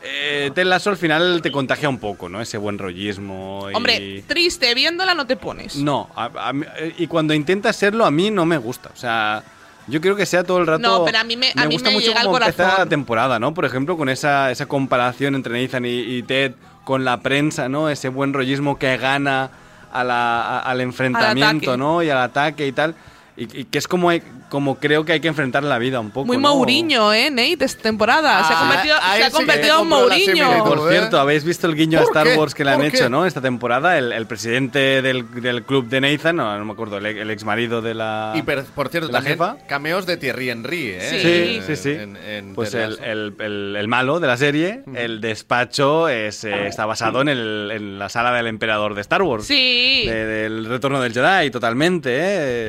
Eh, 0.03 0.51
Ted 0.55 0.65
Lasso 0.65 0.89
al 0.91 0.97
final 0.97 1.41
te 1.43 1.51
contagia 1.53 1.89
un 1.89 1.99
poco, 1.99 2.29
¿no? 2.31 2.41
Ese 2.41 2.57
buen 2.57 2.79
rollismo. 2.79 3.69
y- 3.71 3.75
Hombre, 3.75 4.25
triste, 4.27 4.73
viéndola 4.75 5.15
no 5.15 5.27
te 5.27 5.37
pones. 5.37 5.77
No, 5.77 6.09
a- 6.15 6.31
a 6.49 6.53
mí- 6.55 6.65
eh, 6.79 6.95
y 6.97 7.07
cuando 7.09 7.35
intentas 7.35 7.77
serlo 7.77 8.07
a 8.07 8.11
mí 8.11 8.31
no 8.31 8.47
me 8.47 8.57
gusta. 8.57 8.91
O 8.95 8.97
sea, 8.97 9.43
yo 9.87 10.01
creo 10.01 10.17
que 10.17 10.25
sea 10.25 10.43
todo 10.45 10.59
el 10.59 10.67
rato... 10.67 10.81
No, 10.81 11.05
pero 11.05 11.19
a 11.19 11.25
mí 11.25 11.37
me- 11.37 11.53
a 11.57 11.67
mí 11.67 11.75
gusta 11.75 11.91
me 11.91 11.97
mucho 11.97 12.07
llega 12.09 12.21
al 12.21 12.27
cómo 12.27 12.39
corazón. 12.39 12.69
la 12.79 12.87
temporada, 12.87 13.39
¿no? 13.39 13.53
Por 13.53 13.65
ejemplo, 13.67 13.97
con 13.97 14.09
esa, 14.09 14.51
esa 14.51 14.67
comparación 14.67 15.35
entre 15.35 15.61
Nathan 15.61 15.85
y, 15.85 15.91
y 16.01 16.23
Ted 16.23 16.53
con 16.85 17.05
la 17.05 17.21
prensa, 17.21 17.69
¿no? 17.69 17.91
Ese 17.91 18.09
buen 18.09 18.33
rollismo 18.33 18.79
que 18.79 18.97
gana 18.97 19.51
a 19.93 20.05
la- 20.05 20.59
al 20.61 20.81
enfrentamiento, 20.83 21.71
ataque. 21.73 21.79
¿no? 21.79 22.03
Y 22.03 22.11
al 22.11 22.19
ataque 22.19 22.67
y 22.67 22.73
tal. 22.73 22.95
Y, 23.39 23.61
y 23.61 23.65
que 23.65 23.77
es 23.77 23.87
como, 23.87 24.11
como 24.49 24.77
creo 24.79 25.05
que 25.05 25.13
hay 25.13 25.21
que 25.21 25.29
enfrentar 25.29 25.63
la 25.63 25.77
vida 25.79 26.01
un 26.01 26.11
poco. 26.11 26.27
Muy 26.27 26.39
¿no? 26.39 26.55
Mourinho, 26.55 27.13
¿eh, 27.13 27.31
Nate? 27.31 27.67
Esta 27.67 27.83
temporada. 27.83 28.43
se 28.45 28.53
ha 28.55 28.57
Ah, 28.57 28.61
convertido, 28.61 28.97
se 29.17 29.25
ha 29.25 29.31
convertido 29.31 29.83
en 29.83 29.89
Mourinho. 29.89 30.65
Por 30.65 30.79
¿eh? 30.79 30.97
cierto, 30.97 31.21
¿habéis 31.21 31.45
visto 31.45 31.67
el 31.67 31.75
guiño 31.75 31.99
a 31.99 32.03
¿Por 32.05 32.11
Star 32.13 32.27
qué? 32.29 32.39
Wars 32.39 32.55
que 32.55 32.65
le 32.65 32.71
han 32.71 32.77
¿Por 32.79 32.87
hecho, 32.87 33.05
qué? 33.05 33.11
no? 33.11 33.27
Esta 33.27 33.43
temporada, 33.43 33.99
el, 33.99 34.13
el 34.13 34.27
presidente 34.27 35.03
del, 35.03 35.31
del 35.43 35.65
club 35.65 35.87
de 35.89 36.01
Nathan, 36.01 36.37
no, 36.37 36.57
no 36.59 36.65
me 36.65 36.73
acuerdo, 36.73 36.97
el, 36.97 37.05
el 37.05 37.31
ex 37.31 37.45
marido 37.45 37.83
de 37.83 37.93
la. 37.93 38.33
Y 38.35 38.41
per- 38.41 38.65
por 38.65 38.89
cierto, 38.89 39.09
¿La 39.09 39.19
también 39.19 39.35
jefa? 39.35 39.57
cameos 39.69 40.07
de 40.07 40.17
Thierry 40.17 40.49
Henry, 40.49 40.89
¿eh? 40.99 41.01
Sí. 41.11 41.21
Sí, 41.21 41.77
sí, 41.77 41.83
sí. 41.83 41.91
en- 41.91 42.17
en 42.17 42.55
pues 42.55 42.73
el, 42.73 42.99
el- 43.05 43.35
el- 43.39 43.77
el 43.77 43.89
malo 43.89 44.19
de 44.19 44.29
la 44.29 44.39
serie, 44.39 44.81
el 44.95 45.21
despacho, 45.21 46.09
es, 46.09 46.43
eh, 46.45 46.69
está 46.69 46.87
basado 46.87 47.21
en, 47.21 47.29
el- 47.29 47.71
en 47.71 47.99
la 47.99 48.09
sala 48.09 48.33
del 48.33 48.47
emperador 48.47 48.95
de 48.95 49.03
Star 49.03 49.21
Wars. 49.21 49.45
Sí. 49.47 50.05
De- 50.07 50.25
del 50.25 50.65
retorno 50.65 51.03
del 51.03 51.13
Jedi, 51.13 51.51
totalmente, 51.51 52.11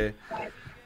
¿eh? 0.08 0.14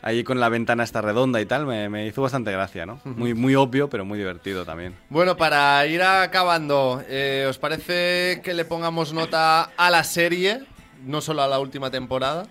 Ahí 0.04 0.24
con 0.24 0.40
la 0.40 0.50
ventana 0.50 0.84
esta 0.84 1.00
redonda 1.02 1.40
y 1.42 1.46
tal, 1.46 1.68
me, 1.68 1.88
me 1.88 2.08
hizo 2.08 2.22
bastante 2.24 2.52
gracia, 2.52 2.86
¿no? 2.88 3.00
Muy, 3.04 3.36
muy 3.36 3.54
obvio, 3.56 3.88
pero 3.90 4.04
muy 4.04 4.18
divertido 4.18 4.66
también. 4.66 4.96
Bueno, 5.10 5.38
para 5.38 5.86
ir 5.86 6.02
acabando, 6.02 7.04
eh, 7.08 7.46
¿os 7.48 7.60
parece 7.60 8.42
que 8.44 8.54
le 8.56 8.66
pongamos 8.66 9.14
nota 9.14 9.64
a 9.78 9.90
la 9.92 10.04
serie, 10.04 10.64
no 11.06 11.22
solo 11.22 11.44
a 11.44 11.48
la 11.48 11.60
última 11.60 11.92
temporada? 11.92 12.48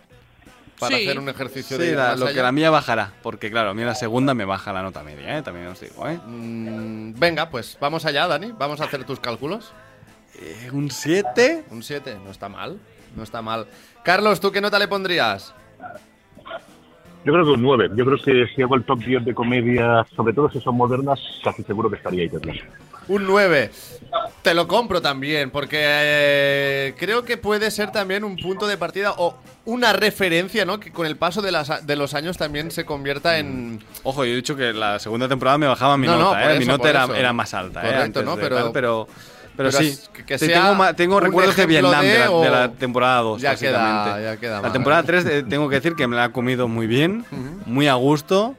Para 0.79 0.97
Sí. 0.97 1.05
hacer 1.09 1.19
un 1.19 1.29
ejercicio 1.29 1.77
Sí, 1.77 1.83
de 1.83 1.95
la- 1.97 2.15
lo 2.17 2.27
allá? 2.27 2.35
que 2.37 2.43
la 2.43 2.53
mía 2.53 2.71
bajará, 2.71 3.13
porque 3.23 3.51
claro, 3.51 3.71
a 3.71 3.75
mí 3.75 3.83
la 3.83 3.95
segunda 3.97 4.33
me 4.33 4.45
baja 4.45 4.73
la 4.73 4.83
nota 4.83 5.03
media, 5.03 5.37
¿eh? 5.37 5.43
También 5.43 5.67
os 5.67 5.81
digo, 5.81 6.09
¿eh? 6.09 6.19
Mm, 6.25 7.19
venga, 7.19 7.51
pues 7.51 7.77
vamos 7.81 8.05
allá, 8.07 8.27
Dani. 8.29 8.53
Vamos 8.57 8.81
a 8.81 8.85
hacer 8.85 9.05
tus 9.05 9.19
cálculos. 9.21 9.73
Eh, 10.37 10.71
¿Un 10.73 10.91
7? 10.91 11.65
Un 11.71 11.83
7, 11.83 12.17
no 12.25 12.31
está 12.31 12.49
mal. 12.49 12.79
No 13.17 13.25
está 13.25 13.43
mal. 13.43 13.67
Carlos, 14.05 14.39
¿tú 14.41 14.53
qué 14.53 14.61
nota 14.61 14.79
le 14.79 14.87
pondrías? 14.89 15.53
Yo 17.25 17.33
creo 17.33 17.45
que 17.45 17.51
un 17.51 17.63
9. 17.63 17.91
Yo 17.97 18.05
creo 18.05 18.19
que 18.19 18.47
si 18.55 18.63
hago 18.63 18.75
el 18.77 18.85
top 18.85 19.01
10 19.01 19.25
de 19.27 19.35
comedia, 19.35 20.07
sobre 20.17 20.33
todo 20.33 20.51
si 20.51 20.61
son 20.61 20.77
modernas, 20.77 21.21
casi 21.45 21.63
seguro 21.65 21.91
que 21.91 21.97
estaría 21.97 22.23
ahí 22.23 22.29
detrás. 22.29 22.57
Un 23.09 23.27
9. 23.27 23.71
Te 24.43 24.55
lo 24.55 24.67
compro 24.67 25.03
también, 25.03 25.51
porque 25.51 25.79
eh, 25.83 26.95
creo 26.99 27.25
que 27.25 27.37
puede 27.37 27.71
ser 27.71 27.91
también 27.93 28.25
un 28.25 28.37
punto 28.37 28.67
de 28.67 28.77
partida 28.79 29.13
o 29.19 29.37
una 29.67 29.93
referencia, 29.93 30.65
¿no? 30.65 30.81
Que 30.81 30.91
con 30.93 31.07
el 31.07 31.17
paso 31.17 31.43
de, 31.43 31.51
las- 31.53 31.87
de 31.87 31.97
los 31.97 32.15
años 32.15 32.39
también 32.39 32.71
se 32.71 32.85
convierta 32.87 33.39
en... 33.39 33.81
Ojo, 34.03 34.25
yo 34.25 34.33
he 34.33 34.37
dicho 34.37 34.57
que 34.57 34.73
la 34.73 34.99
segunda 34.99 35.29
temporada 35.29 35.59
me 35.59 35.67
bajaba 35.67 35.99
mi 35.99 36.07
No, 36.07 36.15
no, 36.17 36.21
nota, 36.25 36.43
por 36.43 36.51
¿eh? 36.53 36.59
mi 36.59 36.65
nota 36.67 36.89
era, 37.19 37.33
más 37.33 37.53
alta, 37.53 37.81
¿eh? 37.81 37.83
Correcto, 37.87 38.05
Antes 38.05 38.25
¿no? 38.25 38.37
de 38.37 38.43
Pero- 38.43 38.57
tal, 38.57 38.73
pero, 38.73 39.09
pero, 39.63 39.71
pero 39.79 39.83
sí, 39.93 39.99
que- 40.13 40.25
que 40.25 40.39
sea 40.39 40.71
tengo, 40.71 40.95
tengo 40.95 41.17
un 41.17 41.23
recuerdos 41.23 41.57
de 41.57 41.67
Vietnam, 41.67 42.01
de, 42.03 42.09
de, 42.09 42.19
la, 42.19 42.31
o- 42.31 42.43
de 42.43 42.51
la 42.51 42.71
temporada 42.73 43.21
2, 43.21 43.41
Ya 43.43 43.55
queda- 43.57 44.21
ya 44.21 44.37
queda 44.39 44.57
la 44.57 44.63
mal. 44.63 44.73
temporada 44.73 45.03
3 45.03 45.25
eh, 45.27 45.43
tengo 45.49 45.69
que 45.69 45.77
decir 45.77 45.95
que 45.95 46.07
me 46.07 46.17
la 46.17 46.25
ha 46.25 46.33
comido 46.33 46.69
muy 46.69 46.87
bien, 46.87 47.25
muy 47.67 47.89
a 47.89 47.95
gusto. 47.95 48.55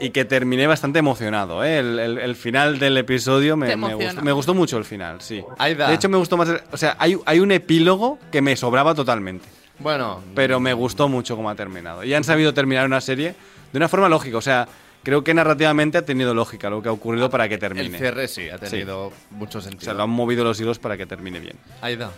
Y 0.00 0.10
que 0.10 0.24
terminé 0.24 0.66
bastante 0.66 0.98
emocionado. 0.98 1.62
¿eh? 1.62 1.78
El, 1.78 1.96
el- 2.00 2.18
el 2.18 2.34
final 2.34 2.80
del 2.80 2.98
episodio 2.98 3.56
me, 3.56 3.76
me 3.76 3.94
gustó, 3.94 4.22
me 4.22 4.32
gustó 4.32 4.52
mucho 4.52 4.76
el 4.76 4.84
final, 4.84 5.20
sí. 5.20 5.44
Aida. 5.58 5.86
De 5.88 5.94
hecho, 5.94 6.08
me 6.08 6.16
gustó 6.16 6.36
más. 6.36 6.48
o 6.72 6.76
sea, 6.76 6.96
hay, 6.98 7.16
hay 7.24 7.38
un 7.38 7.52
epílogo 7.52 8.18
que 8.32 8.42
me 8.42 8.56
sobraba 8.56 8.96
totalmente. 8.96 9.46
Bueno, 9.78 10.20
pero 10.34 10.58
me 10.58 10.74
gustó 10.74 11.08
mucho 11.08 11.36
cómo 11.36 11.48
ha 11.50 11.54
terminado. 11.54 12.02
Y 12.02 12.14
han 12.14 12.24
sabido 12.24 12.52
terminar 12.52 12.84
una 12.84 13.00
serie 13.00 13.36
de 13.72 13.76
una 13.76 13.88
forma 13.88 14.08
lógica. 14.08 14.36
O 14.38 14.40
sea, 14.42 14.66
creo 15.02 15.24
que 15.24 15.34
narrativamente 15.34 15.98
ha 15.98 16.04
tenido 16.04 16.34
lógica 16.34 16.70
lo 16.70 16.82
que 16.82 16.88
ha 16.88 16.92
ocurrido 16.92 17.30
para 17.30 17.48
que 17.48 17.54
el 17.54 17.60
termine. 17.60 17.98
cierre 17.98 18.28
sí, 18.28 18.48
ha 18.48 18.58
tenido 18.58 19.12
mucho 19.30 19.58
O 19.58 19.60
sea, 19.60 19.70
sentido. 19.70 19.94
lo 19.94 20.02
han 20.04 20.10
movido 20.10 20.44
los 20.44 20.60
hilos 20.60 20.78
para 20.78 20.96
que 20.96 21.06
termine 21.06 21.40
bien. 21.40 21.56
Aida. 21.80 22.10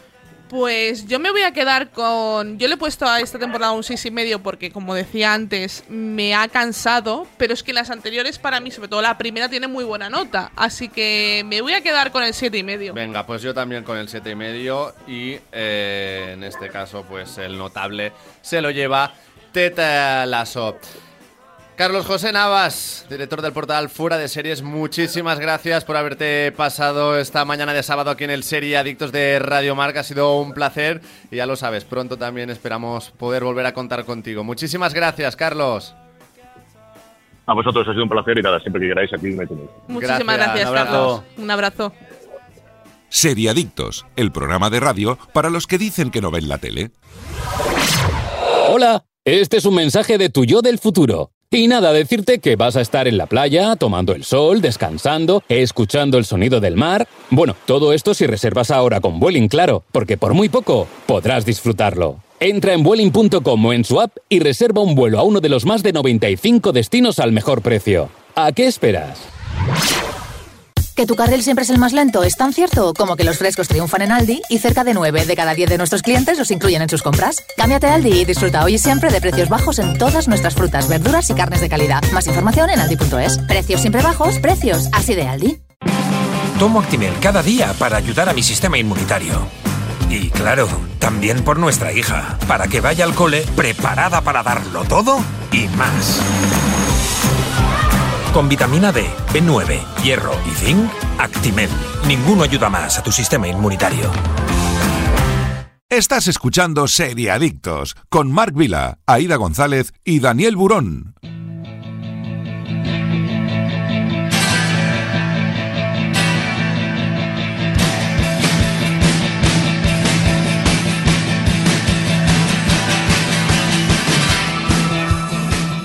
Pues 0.48 1.06
yo 1.06 1.18
me 1.18 1.30
voy 1.32 1.40
a 1.40 1.52
quedar 1.52 1.90
con. 1.90 2.58
Yo 2.58 2.68
le 2.68 2.74
he 2.74 2.76
puesto 2.76 3.06
a 3.06 3.18
esta 3.18 3.38
temporada 3.38 3.72
un 3.72 3.82
6,5 3.82 4.06
y 4.06 4.10
medio 4.10 4.42
porque, 4.42 4.70
como 4.70 4.94
decía 4.94 5.32
antes, 5.32 5.84
me 5.88 6.34
ha 6.34 6.46
cansado. 6.48 7.26
Pero 7.38 7.54
es 7.54 7.62
que 7.62 7.72
las 7.72 7.90
anteriores, 7.90 8.38
para 8.38 8.60
mí, 8.60 8.70
sobre 8.70 8.88
todo 8.88 9.00
la 9.00 9.16
primera, 9.16 9.48
tiene 9.48 9.66
muy 9.68 9.84
buena 9.84 10.10
nota. 10.10 10.52
Así 10.54 10.88
que 10.90 11.42
me 11.46 11.62
voy 11.62 11.72
a 11.72 11.80
quedar 11.82 12.12
con 12.12 12.22
el 12.22 12.34
7,5 12.34 12.58
y 12.58 12.62
medio. 12.62 12.94
Venga, 12.94 13.24
pues 13.26 13.40
yo 13.42 13.54
también 13.54 13.84
con 13.84 13.96
el 13.96 14.06
7,5 14.06 14.30
y 14.32 14.34
medio 14.36 14.94
y 15.08 15.36
eh, 15.50 16.32
en 16.34 16.44
este 16.44 16.68
caso 16.68 17.04
pues 17.08 17.38
el 17.38 17.56
notable 17.56 18.12
se 18.42 18.60
lo 18.60 18.70
lleva 18.70 19.12
Teta 19.50 20.26
Lasso. 20.26 20.76
Carlos 21.76 22.06
José 22.06 22.32
Navas, 22.32 23.04
director 23.10 23.42
del 23.42 23.52
portal 23.52 23.88
Fuera 23.88 24.16
de 24.16 24.28
Series, 24.28 24.62
muchísimas 24.62 25.40
gracias 25.40 25.84
por 25.84 25.96
haberte 25.96 26.52
pasado 26.52 27.18
esta 27.18 27.44
mañana 27.44 27.72
de 27.72 27.82
sábado 27.82 28.12
aquí 28.12 28.22
en 28.22 28.30
el 28.30 28.44
Serie 28.44 28.76
Adictos 28.76 29.10
de 29.10 29.40
Radio 29.40 29.74
Marca. 29.74 30.00
Ha 30.00 30.04
sido 30.04 30.38
un 30.38 30.54
placer 30.54 31.00
y 31.32 31.36
ya 31.36 31.46
lo 31.46 31.56
sabes, 31.56 31.84
pronto 31.84 32.16
también 32.16 32.48
esperamos 32.48 33.10
poder 33.10 33.42
volver 33.42 33.66
a 33.66 33.74
contar 33.74 34.04
contigo. 34.04 34.44
Muchísimas 34.44 34.94
gracias, 34.94 35.34
Carlos. 35.34 35.96
A 37.46 37.54
vosotros 37.54 37.88
ha 37.88 37.90
sido 37.90 38.04
un 38.04 38.08
placer 38.08 38.38
y 38.38 38.42
nada, 38.42 38.60
siempre 38.60 38.80
que 38.80 38.88
queráis 38.88 39.12
aquí 39.12 39.26
me 39.26 39.44
tenéis. 39.44 39.70
Muchísimas 39.88 40.36
Gracias, 40.36 40.70
gracias, 40.70 40.70
un 40.70 40.76
abrazo. 40.76 40.92
Carlos. 40.92 41.38
Un 41.38 41.50
abrazo. 41.50 41.92
Seriadictos, 43.08 44.06
el 44.14 44.30
programa 44.30 44.70
de 44.70 44.78
radio 44.78 45.18
para 45.32 45.50
los 45.50 45.66
que 45.66 45.78
dicen 45.78 46.12
que 46.12 46.20
no 46.20 46.30
ven 46.30 46.48
la 46.48 46.58
tele. 46.58 46.92
Hola, 48.68 49.04
este 49.24 49.56
es 49.56 49.64
un 49.64 49.74
mensaje 49.74 50.18
de 50.18 50.30
tu 50.30 50.44
yo 50.44 50.62
del 50.62 50.78
futuro. 50.78 51.33
Y 51.54 51.68
nada, 51.68 51.92
decirte 51.92 52.40
que 52.40 52.56
vas 52.56 52.74
a 52.74 52.80
estar 52.80 53.06
en 53.06 53.16
la 53.16 53.26
playa, 53.26 53.76
tomando 53.76 54.12
el 54.12 54.24
sol, 54.24 54.60
descansando, 54.60 55.44
escuchando 55.48 56.18
el 56.18 56.24
sonido 56.24 56.58
del 56.58 56.74
mar. 56.74 57.06
Bueno, 57.30 57.54
todo 57.64 57.92
esto 57.92 58.12
si 58.12 58.26
reservas 58.26 58.72
ahora 58.72 59.00
con 59.00 59.20
Vueling, 59.20 59.46
claro, 59.46 59.84
porque 59.92 60.16
por 60.16 60.34
muy 60.34 60.48
poco 60.48 60.88
podrás 61.06 61.46
disfrutarlo. 61.46 62.16
Entra 62.40 62.72
en 62.72 62.82
Vueling.com 62.82 63.66
o 63.66 63.72
en 63.72 63.84
su 63.84 64.00
app 64.00 64.16
y 64.28 64.40
reserva 64.40 64.82
un 64.82 64.96
vuelo 64.96 65.20
a 65.20 65.22
uno 65.22 65.40
de 65.40 65.48
los 65.48 65.64
más 65.64 65.84
de 65.84 65.92
95 65.92 66.72
destinos 66.72 67.20
al 67.20 67.30
mejor 67.30 67.62
precio. 67.62 68.08
¿A 68.34 68.50
qué 68.50 68.66
esperas? 68.66 69.20
Que 70.94 71.06
tu 71.06 71.16
carril 71.16 71.42
siempre 71.42 71.64
es 71.64 71.70
el 71.70 71.78
más 71.78 71.92
lento 71.92 72.22
es 72.22 72.36
tan 72.36 72.52
cierto 72.52 72.94
como 72.94 73.16
que 73.16 73.24
los 73.24 73.36
frescos 73.36 73.66
triunfan 73.66 74.02
en 74.02 74.12
Aldi 74.12 74.42
y 74.48 74.58
cerca 74.58 74.84
de 74.84 74.94
9 74.94 75.26
de 75.26 75.34
cada 75.34 75.52
10 75.52 75.70
de 75.70 75.78
nuestros 75.78 76.02
clientes 76.02 76.38
los 76.38 76.52
incluyen 76.52 76.82
en 76.82 76.88
sus 76.88 77.02
compras. 77.02 77.42
Cámbiate 77.56 77.88
a 77.88 77.94
Aldi 77.94 78.20
y 78.20 78.24
disfruta 78.24 78.62
hoy 78.62 78.74
y 78.74 78.78
siempre 78.78 79.10
de 79.10 79.20
precios 79.20 79.48
bajos 79.48 79.80
en 79.80 79.98
todas 79.98 80.28
nuestras 80.28 80.54
frutas, 80.54 80.88
verduras 80.88 81.28
y 81.30 81.34
carnes 81.34 81.60
de 81.60 81.68
calidad. 81.68 82.00
Más 82.12 82.28
información 82.28 82.70
en 82.70 82.78
aldi.es. 82.78 83.38
Precios 83.38 83.80
siempre 83.80 84.02
bajos, 84.02 84.38
precios 84.38 84.88
así 84.92 85.16
de 85.16 85.26
Aldi. 85.26 85.58
Tomo 86.60 86.78
Actimel 86.78 87.14
cada 87.20 87.42
día 87.42 87.72
para 87.76 87.96
ayudar 87.96 88.28
a 88.28 88.32
mi 88.32 88.44
sistema 88.44 88.78
inmunitario. 88.78 89.48
Y 90.08 90.30
claro, 90.30 90.68
también 91.00 91.42
por 91.42 91.58
nuestra 91.58 91.92
hija, 91.92 92.38
para 92.46 92.68
que 92.68 92.80
vaya 92.80 93.04
al 93.04 93.14
cole 93.14 93.44
preparada 93.56 94.20
para 94.20 94.44
darlo 94.44 94.84
todo 94.84 95.18
y 95.50 95.66
más. 95.76 96.20
Con 98.34 98.48
vitamina 98.48 98.90
D, 98.90 99.06
B9, 99.32 100.02
hierro 100.02 100.32
y 100.44 100.50
zinc, 100.56 100.90
Actimel. 101.20 101.70
Ninguno 102.08 102.42
ayuda 102.42 102.68
más 102.68 102.98
a 102.98 103.02
tu 103.04 103.12
sistema 103.12 103.46
inmunitario. 103.46 104.10
Estás 105.88 106.26
escuchando 106.26 106.88
Seriadictos 106.88 107.94
con 108.08 108.32
Marc 108.32 108.56
Vila, 108.56 108.98
Aida 109.06 109.36
González 109.36 109.92
y 110.04 110.18
Daniel 110.18 110.56
Burón. 110.56 111.14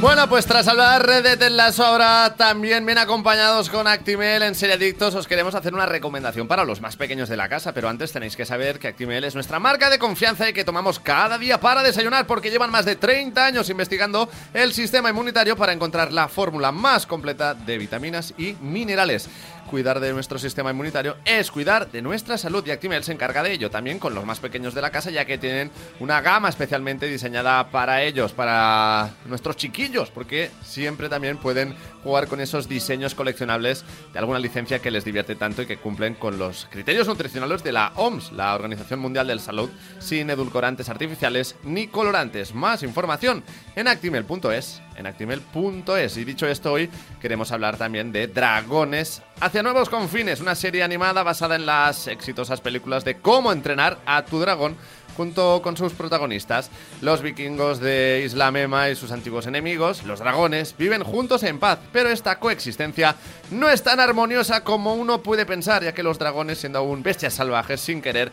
Bueno, 0.02 0.30
pues 0.30 0.46
tras 0.46 0.66
hablar 0.70 1.06
de 1.22 1.36
Ted 1.36 1.50
Lasso 1.50 1.86
ahora 1.86 2.34
también 2.38 2.86
bien 2.86 2.98
acompañados 2.98 3.70
con 3.70 3.86
Actimel 3.86 4.44
en 4.44 4.56
Seriadictos 4.56 5.14
os 5.14 5.28
queremos 5.28 5.56
hacer 5.56 5.74
una 5.74 5.86
recomendación 5.86 6.48
para 6.48 6.64
los 6.64 6.80
más 6.80 6.96
pequeños 6.96 7.28
de 7.28 7.36
la 7.36 7.50
casa, 7.50 7.74
pero 7.74 7.90
antes 7.90 8.14
tenéis 8.14 8.38
que 8.38 8.46
saber 8.46 8.80
que 8.80 8.88
Actimel 8.88 9.26
es 9.26 9.36
nuestra 9.36 9.60
marca 9.60 9.90
de 9.90 10.00
confianza 10.00 10.48
y 10.48 10.54
que 10.54 10.64
tomamos 10.64 11.00
cada 11.02 11.38
día 11.38 11.60
para 11.60 11.84
desayunar 11.84 12.28
porque 12.28 12.50
llevan 12.50 12.72
más 12.72 12.86
de 12.86 12.96
30 12.96 13.46
años 13.46 13.70
investigando 13.70 14.30
el 14.54 14.72
sistema 14.72 15.10
inmunitario 15.10 15.58
para 15.58 15.74
encontrar 15.74 16.14
la 16.14 16.30
fórmula 16.30 16.72
más 16.72 17.06
completa 17.06 17.54
de 17.54 17.78
vitaminas 17.78 18.34
y 18.38 18.54
minerales. 18.62 19.28
Cuidar 19.70 20.00
de 20.00 20.12
nuestro 20.14 20.40
sistema 20.40 20.72
inmunitario 20.72 21.18
es 21.26 21.52
cuidar 21.52 21.92
de 21.92 22.02
nuestra 22.02 22.40
salud. 22.40 22.66
Y 22.66 22.72
Actimel 22.72 23.04
se 23.04 23.12
encarga 23.12 23.44
de 23.44 23.52
ello 23.52 23.70
también 23.70 24.00
con 24.00 24.16
los 24.16 24.26
más 24.26 24.40
pequeños 24.40 24.74
de 24.74 24.82
la 24.82 24.90
casa 24.90 25.12
ya 25.12 25.26
que 25.26 25.38
tienen 25.38 25.70
una 26.00 26.22
gama 26.22 26.50
especialmente 26.50 27.06
diseñada 27.06 27.70
para 27.70 28.02
ellos, 28.02 28.34
para 28.34 29.12
nuestros 29.26 29.58
chiquillos, 29.58 30.10
porque 30.10 30.50
siempre 30.64 31.08
también 31.08 31.38
pueden 31.38 31.76
jugar 32.04 32.28
con 32.28 32.42
esos 32.42 32.70
diseños 32.70 33.16
coleccionables 33.16 33.86
de 34.14 34.20
alguna 34.20 34.40
licencia 34.40 34.80
que 34.80 34.92
les 34.92 35.06
divierte 35.06 35.36
tanto 35.36 35.62
y 35.62 35.66
que 35.66 35.78
cumplen 35.78 36.16
con 36.16 36.38
los 36.38 36.68
criterios 36.70 37.08
nutricionales 37.08 37.64
de 37.64 37.72
la 37.72 37.92
OMS, 37.96 38.32
la 38.32 38.56
Organización 38.56 39.00
Mundial 39.00 39.28
de 39.28 39.36
la 39.36 39.42
Salud, 39.42 39.70
sin 40.00 40.30
edulcorantes 40.30 40.90
artificiales 40.90 41.56
ni 41.64 41.88
colorantes. 41.88 42.54
Más 42.54 42.84
información 42.84 43.44
en 43.76 43.88
actimel.es, 43.88 44.82
en 44.96 45.08
actimel.es. 45.08 46.18
Y 46.18 46.26
dicho 46.26 46.48
esto, 46.48 46.74
hoy 46.74 46.90
queremos 47.22 47.52
hablar 47.52 47.78
también 47.78 48.12
de 48.12 48.28
Dragones 48.28 49.22
hacia 49.40 49.64
nuevos 49.64 49.90
confines, 49.90 50.42
una 50.42 50.56
serie 50.56 50.84
animada 50.84 51.24
basada 51.24 51.56
en 51.56 51.66
las 51.66 52.08
exitosas 52.08 52.62
películas 52.62 53.06
de 53.06 53.18
cómo 53.18 53.52
entrenar 53.52 54.00
a 54.06 54.26
tu 54.26 54.40
dragón 54.40 54.76
junto 55.20 55.62
con 55.62 55.76
sus 55.76 55.92
protagonistas. 55.92 56.72
Los 57.02 57.22
vikingos 57.22 57.82
de 57.82 58.22
Isla 58.24 58.52
Mema 58.52 58.90
y 58.90 58.96
sus 58.96 59.12
antiguos 59.12 59.48
enemigos, 59.48 60.04
los 60.04 60.20
dragones, 60.20 60.74
viven 60.78 61.04
juntos 61.04 61.44
en 61.44 61.60
paz, 61.60 61.78
pero 61.92 62.08
esta 62.08 62.40
coexistencia 62.40 63.18
no 63.52 63.70
es 63.70 63.84
tan 63.84 64.00
armoniosa 64.00 64.64
como 64.64 64.94
uno 64.94 65.22
puede 65.22 65.46
pensar, 65.46 65.84
ya 65.84 65.94
que 65.94 66.04
los 66.04 66.20
dragones, 66.20 66.60
siendo 66.60 66.80
aún 66.80 67.04
bestias 67.04 67.34
salvajes 67.34 67.82
sin 67.82 68.02
querer, 68.02 68.32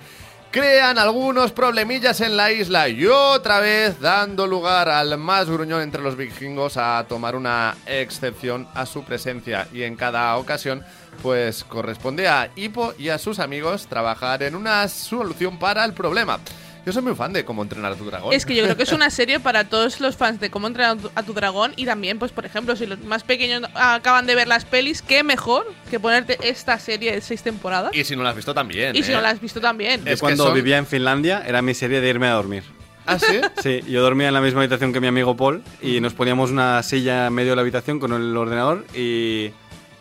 crean 0.53 0.97
algunos 0.97 1.51
problemillas 1.51 2.21
en 2.21 2.37
la 2.37 2.53
isla 2.53 2.89
y 2.89 3.05
otra 3.07 3.59
vez 3.59 4.01
dando 4.01 4.47
lugar 4.47 4.89
al 4.89 5.19
más 5.19 5.51
gruñón 5.51 5.83
entre 5.83 6.03
los 6.03 6.17
vikingos 6.17 6.77
a 6.77 7.05
tomar 7.09 7.35
una 7.35 7.77
excepción 7.85 8.69
a 8.75 8.87
su 8.87 9.03
presencia 9.03 9.67
y 9.73 9.83
en 9.83 9.97
cada 9.97 10.37
ocasión 10.37 10.85
pues 11.21 11.65
corresponde 11.65 12.29
a 12.29 12.51
Hippo 12.55 12.95
y 12.97 13.09
a 13.09 13.19
sus 13.19 13.41
amigos 13.41 13.89
trabajar 13.89 14.45
en 14.45 14.55
una 14.55 14.87
solución 14.87 15.59
para 15.59 15.85
el 15.85 15.93
problema. 15.93 16.39
Yo 16.87 16.93
soy 16.93 17.03
muy 17.03 17.17
fan 17.17 17.33
de 17.33 17.45
cómo 17.45 17.65
entrenar 17.65 17.93
a 17.93 17.97
tu 17.97 18.05
dragón. 18.05 18.33
Es 18.33 18.47
que 18.47 18.55
yo 18.55 18.63
creo 18.63 18.77
que 18.77 18.85
es 18.85 18.93
una 18.93 19.11
serie 19.11 19.41
para 19.41 19.65
todos 19.65 19.99
los 19.99 20.17
fans 20.17 20.39
de 20.39 20.51
cómo 20.51 20.69
entrenar 20.69 20.97
a 21.17 21.23
tu, 21.25 21.33
dragón 21.33 21.73
y 21.75 21.85
también, 21.85 22.21
pues 22.21 22.31
por 22.31 22.47
ejemplo, 22.47 22.77
si 22.77 22.87
los 22.87 23.01
más 23.01 23.25
pequeños 23.25 23.63
acaban 23.75 24.25
de 24.27 24.37
ver 24.37 24.47
las 24.47 24.65
pelis, 24.65 25.03
qué 25.03 25.25
mejor 25.25 25.67
que 25.91 25.99
ponerte 25.99 26.39
esta 26.49 26.79
serie 26.79 27.11
de 27.11 27.21
seis 27.21 27.43
temporadas. 27.43 27.93
Y 27.93 28.05
si 28.05 28.15
no 28.15 28.23
la 28.23 28.31
has 28.31 28.37
visto 28.37 28.55
también. 28.55 28.95
Y 28.95 29.03
si 29.03 29.11
¿eh? 29.11 29.17
no 29.17 29.21
la 29.21 29.31
has 29.31 29.41
visto 29.41 29.61
también. 29.61 30.07
Es 30.07 30.15
que 30.15 30.21
cuando 30.21 30.45
son- 30.45 30.55
vivía 30.55 30.79
en 30.79 30.87
Finlandia 30.87 31.43
era 31.45 31.61
mi 31.61 31.75
serie 31.75 32.01
de 32.01 32.09
irme 32.09 32.29
a 32.29 32.35
dormir. 32.35 32.63
¿Ah, 33.05 33.19
sí? 33.19 33.41
Sí, 33.61 33.81
yo 33.89 34.01
dormía 34.01 34.29
en 34.29 34.35
la 34.35 34.41
misma 34.41 34.61
habitación 34.61 34.93
que 34.93 35.01
mi 35.01 35.09
amigo 35.09 35.37
Paul 35.37 35.65
y 35.83 36.01
nos 36.01 36.15
poníamos 36.15 36.53
una 36.53 36.85
silla 36.85 37.27
en 37.27 37.33
medio 37.33 37.51
de 37.51 37.57
la 37.57 37.63
habitación 37.63 37.99
con 37.99 38.13
el 38.13 38.37
ordenador 38.37 38.87
y, 38.95 39.51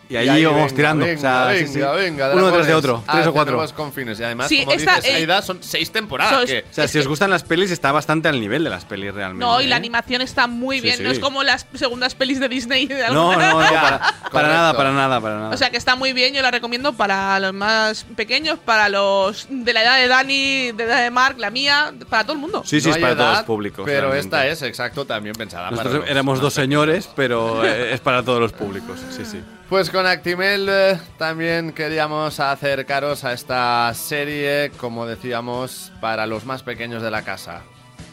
y 0.08 0.16
ahí 0.16 0.26
Y 0.26 0.28
ahí, 0.28 0.40
íbamos 0.42 0.62
venga, 0.62 0.76
tirando. 0.76 1.04
Venga, 1.04 1.18
o 1.18 1.20
sea, 1.20 1.52
sí, 1.66 1.74
venga, 1.74 1.92
sí. 1.94 2.00
venga, 2.00 2.32
Uno 2.34 2.46
detrás 2.46 2.66
de 2.66 2.74
otro, 2.74 3.02
tres 3.06 3.16
hacia 3.18 3.30
o 3.30 3.32
cuatro. 3.32 3.54
nuevos 3.56 3.72
confines. 3.72 4.20
Y 4.20 4.24
además, 4.24 4.48
Sí, 4.48 4.60
como 4.60 4.72
esta- 4.72 4.96
dices, 4.96 5.10
eh, 5.10 5.14
Aida, 5.16 5.42
son 5.42 5.58
seis 5.62 5.90
temporadas. 5.90 6.44
que- 6.46 6.64
O 6.70 6.72
sea, 6.74 6.84
Es 6.84 6.90
si 6.92 6.98
os 6.98 7.08
gustan 7.08 7.30
las 7.30 7.42
pelis, 7.42 7.70
está 7.70 7.92
bastante 7.92 8.28
al 8.28 8.40
nivel 8.40 8.64
de 8.64 8.70
las 8.70 8.84
pelis 8.84 9.12
realmente. 9.14 9.44
No, 9.44 9.60
y 9.60 9.64
¿eh? 9.64 9.68
la 9.68 9.76
animación 9.76 10.22
está 10.22 10.46
muy 10.46 10.76
Sí, 10.76 10.82
bien. 10.82 11.02
No 11.02 11.10
es 11.10 11.18
como 11.18 11.42
las 11.42 11.66
segundas 11.74 12.14
pelis 12.14 12.38
de 12.40 12.48
Disney. 12.48 12.86
De 12.86 13.08
No, 13.08 13.32
no, 13.36 13.60
no, 13.60 13.66
para, 14.32 14.48
nada, 14.48 14.76
para 14.76 14.92
nada, 14.92 15.20
para 15.20 15.36
nada. 15.36 15.50
O 15.54 15.56
sea 15.56 15.70
que 15.70 15.76
está 15.76 15.96
muy 15.96 16.12
bien, 16.12 16.34
yo 16.34 16.42
la 16.42 16.50
recomiendo 16.50 16.92
para 16.92 17.38
los 17.40 17.52
más 17.52 18.04
pequeños, 18.16 18.58
para 18.58 18.88
los 18.88 19.46
de 19.50 19.72
la 19.72 19.82
edad 19.82 19.96
de 19.98 20.08
Dani, 20.08 20.72
de 20.72 20.86
la 20.86 20.92
edad 20.94 21.02
de 21.02 21.10
Mark, 21.10 21.36
la 21.38 21.50
mía, 21.50 21.92
para 22.08 22.22
todo 22.22 22.34
el 22.34 22.38
mundo. 22.38 22.62
sí, 22.64 22.80
sí, 22.80 22.88
no 22.88 22.94
es 22.94 23.00
para 23.00 23.14
todos 23.14 23.26
edad, 23.28 23.36
los 23.38 23.46
públicos. 23.46 23.82
Pero 23.84 24.10
realmente. 24.10 24.36
esta 24.36 24.46
es, 24.46 24.62
exacto, 24.62 25.04
también 25.04 25.34
pensada 25.34 25.64
para 25.70 25.76
Nosotros 25.76 26.00
los 26.02 26.10
éramos 26.10 26.34
más 26.36 26.42
dos 26.42 26.54
señores, 26.54 27.08
pero 27.16 27.64
eh, 27.64 27.92
es 27.94 28.00
para 28.00 28.22
todos 28.22 28.40
los 28.40 28.52
públicos. 28.52 28.98
Sí, 29.10 29.24
sí. 29.24 29.42
Pues 29.68 29.90
con 29.90 30.06
Actimel 30.06 30.68
eh, 30.70 31.00
también 31.18 31.72
queríamos 31.72 32.38
acercaros 32.38 33.24
a 33.24 33.32
esta 33.32 33.92
serie, 33.94 34.70
como 34.76 35.06
decíamos, 35.06 35.92
para 36.00 36.26
los 36.28 36.44
más 36.44 36.62
pequeños 36.62 37.02
de 37.02 37.10
la 37.10 37.22
casa. 37.22 37.62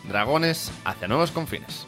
Dragones 0.05 0.71
hacia 0.83 1.07
nuevos 1.07 1.31
confines. 1.31 1.85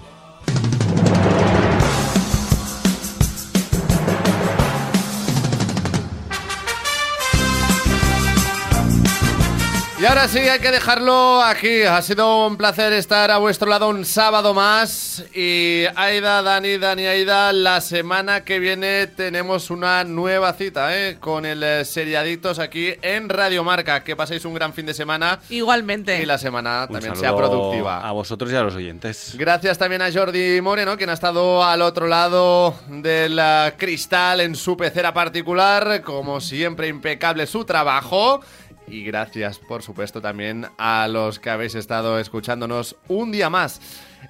Y 10.06 10.08
ahora 10.08 10.28
sí, 10.28 10.38
hay 10.38 10.60
que 10.60 10.70
dejarlo 10.70 11.42
aquí. 11.42 11.82
Ha 11.82 12.00
sido 12.04 12.46
un 12.46 12.58
placer 12.58 12.94
estar 12.94 13.32
a 13.32 13.40
vuestro 13.40 13.68
lado 13.68 13.90
un 13.90 14.06
sábado 14.06 14.54
más. 14.54 15.26
Y 15.34 15.86
Aida, 15.96 16.44
Dani, 16.44 16.78
Dani, 16.78 17.08
Aida, 17.08 17.52
la 17.52 17.82
semana 17.82 18.44
que 18.44 18.60
viene 18.60 19.08
tenemos 19.08 19.72
una 19.72 20.04
nueva 20.04 20.54
cita 20.54 20.96
¿eh? 20.96 21.18
con 21.20 21.44
el 21.44 21.64
eh, 21.64 21.86
Seriadictos 21.86 22.60
aquí 22.60 22.94
en 23.02 23.30
Radio 23.30 23.64
Marca. 23.64 24.04
Que 24.04 24.16
paséis 24.16 24.46
un 24.46 24.54
gran 24.54 24.74
fin 24.74 24.86
de 24.86 24.94
semana 24.94 25.40
Igualmente. 25.50 26.22
y 26.22 26.28
la 26.28 26.38
semana 26.38 26.86
Un 26.88 26.94
también 26.94 27.16
sea 27.16 27.36
productiva. 27.36 28.08
A 28.08 28.12
vosotros 28.12 28.52
y 28.52 28.56
a 28.56 28.62
los 28.62 28.76
oyentes. 28.76 29.34
Gracias 29.36 29.80
también 29.80 30.04
a 30.04 30.14
Jordi 30.14 30.62
Moreno, 30.62 30.98
quien 30.98 31.10
ha 31.10 31.14
estado 31.14 31.64
al 31.64 31.82
otro 31.82 32.06
lado 32.06 32.76
del 32.90 33.40
eh, 33.42 33.74
cristal 33.76 34.42
en 34.42 34.54
su 34.54 34.78
pecera 34.78 35.16
particular. 35.16 36.04
Como 36.04 36.42
siempre, 36.42 36.90
impecable 36.90 37.48
su 37.48 37.66
trabajo. 37.66 38.42
Y 38.88 39.04
gracias, 39.04 39.60
por 39.60 39.82
supuesto, 39.82 40.22
también 40.22 40.68
a 40.78 41.08
los 41.08 41.40
que 41.40 41.50
habéis 41.50 41.76
estado 41.76 42.20
escuchándonos 42.20 42.96
un 43.08 43.32
día 43.32 43.50
más. 43.50 43.82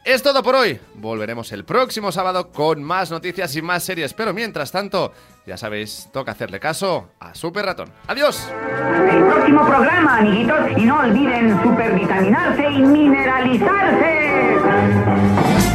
Es 0.03 0.24
todo 0.24 0.43
por 0.43 0.56
hoy. 0.56 0.80
Volveremos 0.95 1.51
el 1.51 1.66
próximo 1.66 2.12
sábado 2.12 2.51
con 2.51 2.84
más 2.84 3.12
noticias 3.12 3.56
y 3.56 3.62
más 3.62 3.84
series. 3.84 4.14
Pero 4.14 4.34
mientras 4.34 4.72
tanto, 4.72 5.14
ya 5.45 5.58
sabéis, 5.58 6.10
toca 6.12 6.32
hacerle 6.32 6.60
caso 6.60 7.10
a 7.20 7.34
Super 7.34 7.66
Ratón. 7.66 7.91
¡Adiós! 8.08 8.49
El 9.10 9.24
próximo 9.26 9.66
programa, 9.66 10.18
amiguitos, 10.18 10.60
y 10.78 10.86
no 10.86 10.99
olviden 10.99 11.62
supervitaminarse 11.64 12.70
y 12.70 12.82
mineralizarse. 12.82 15.74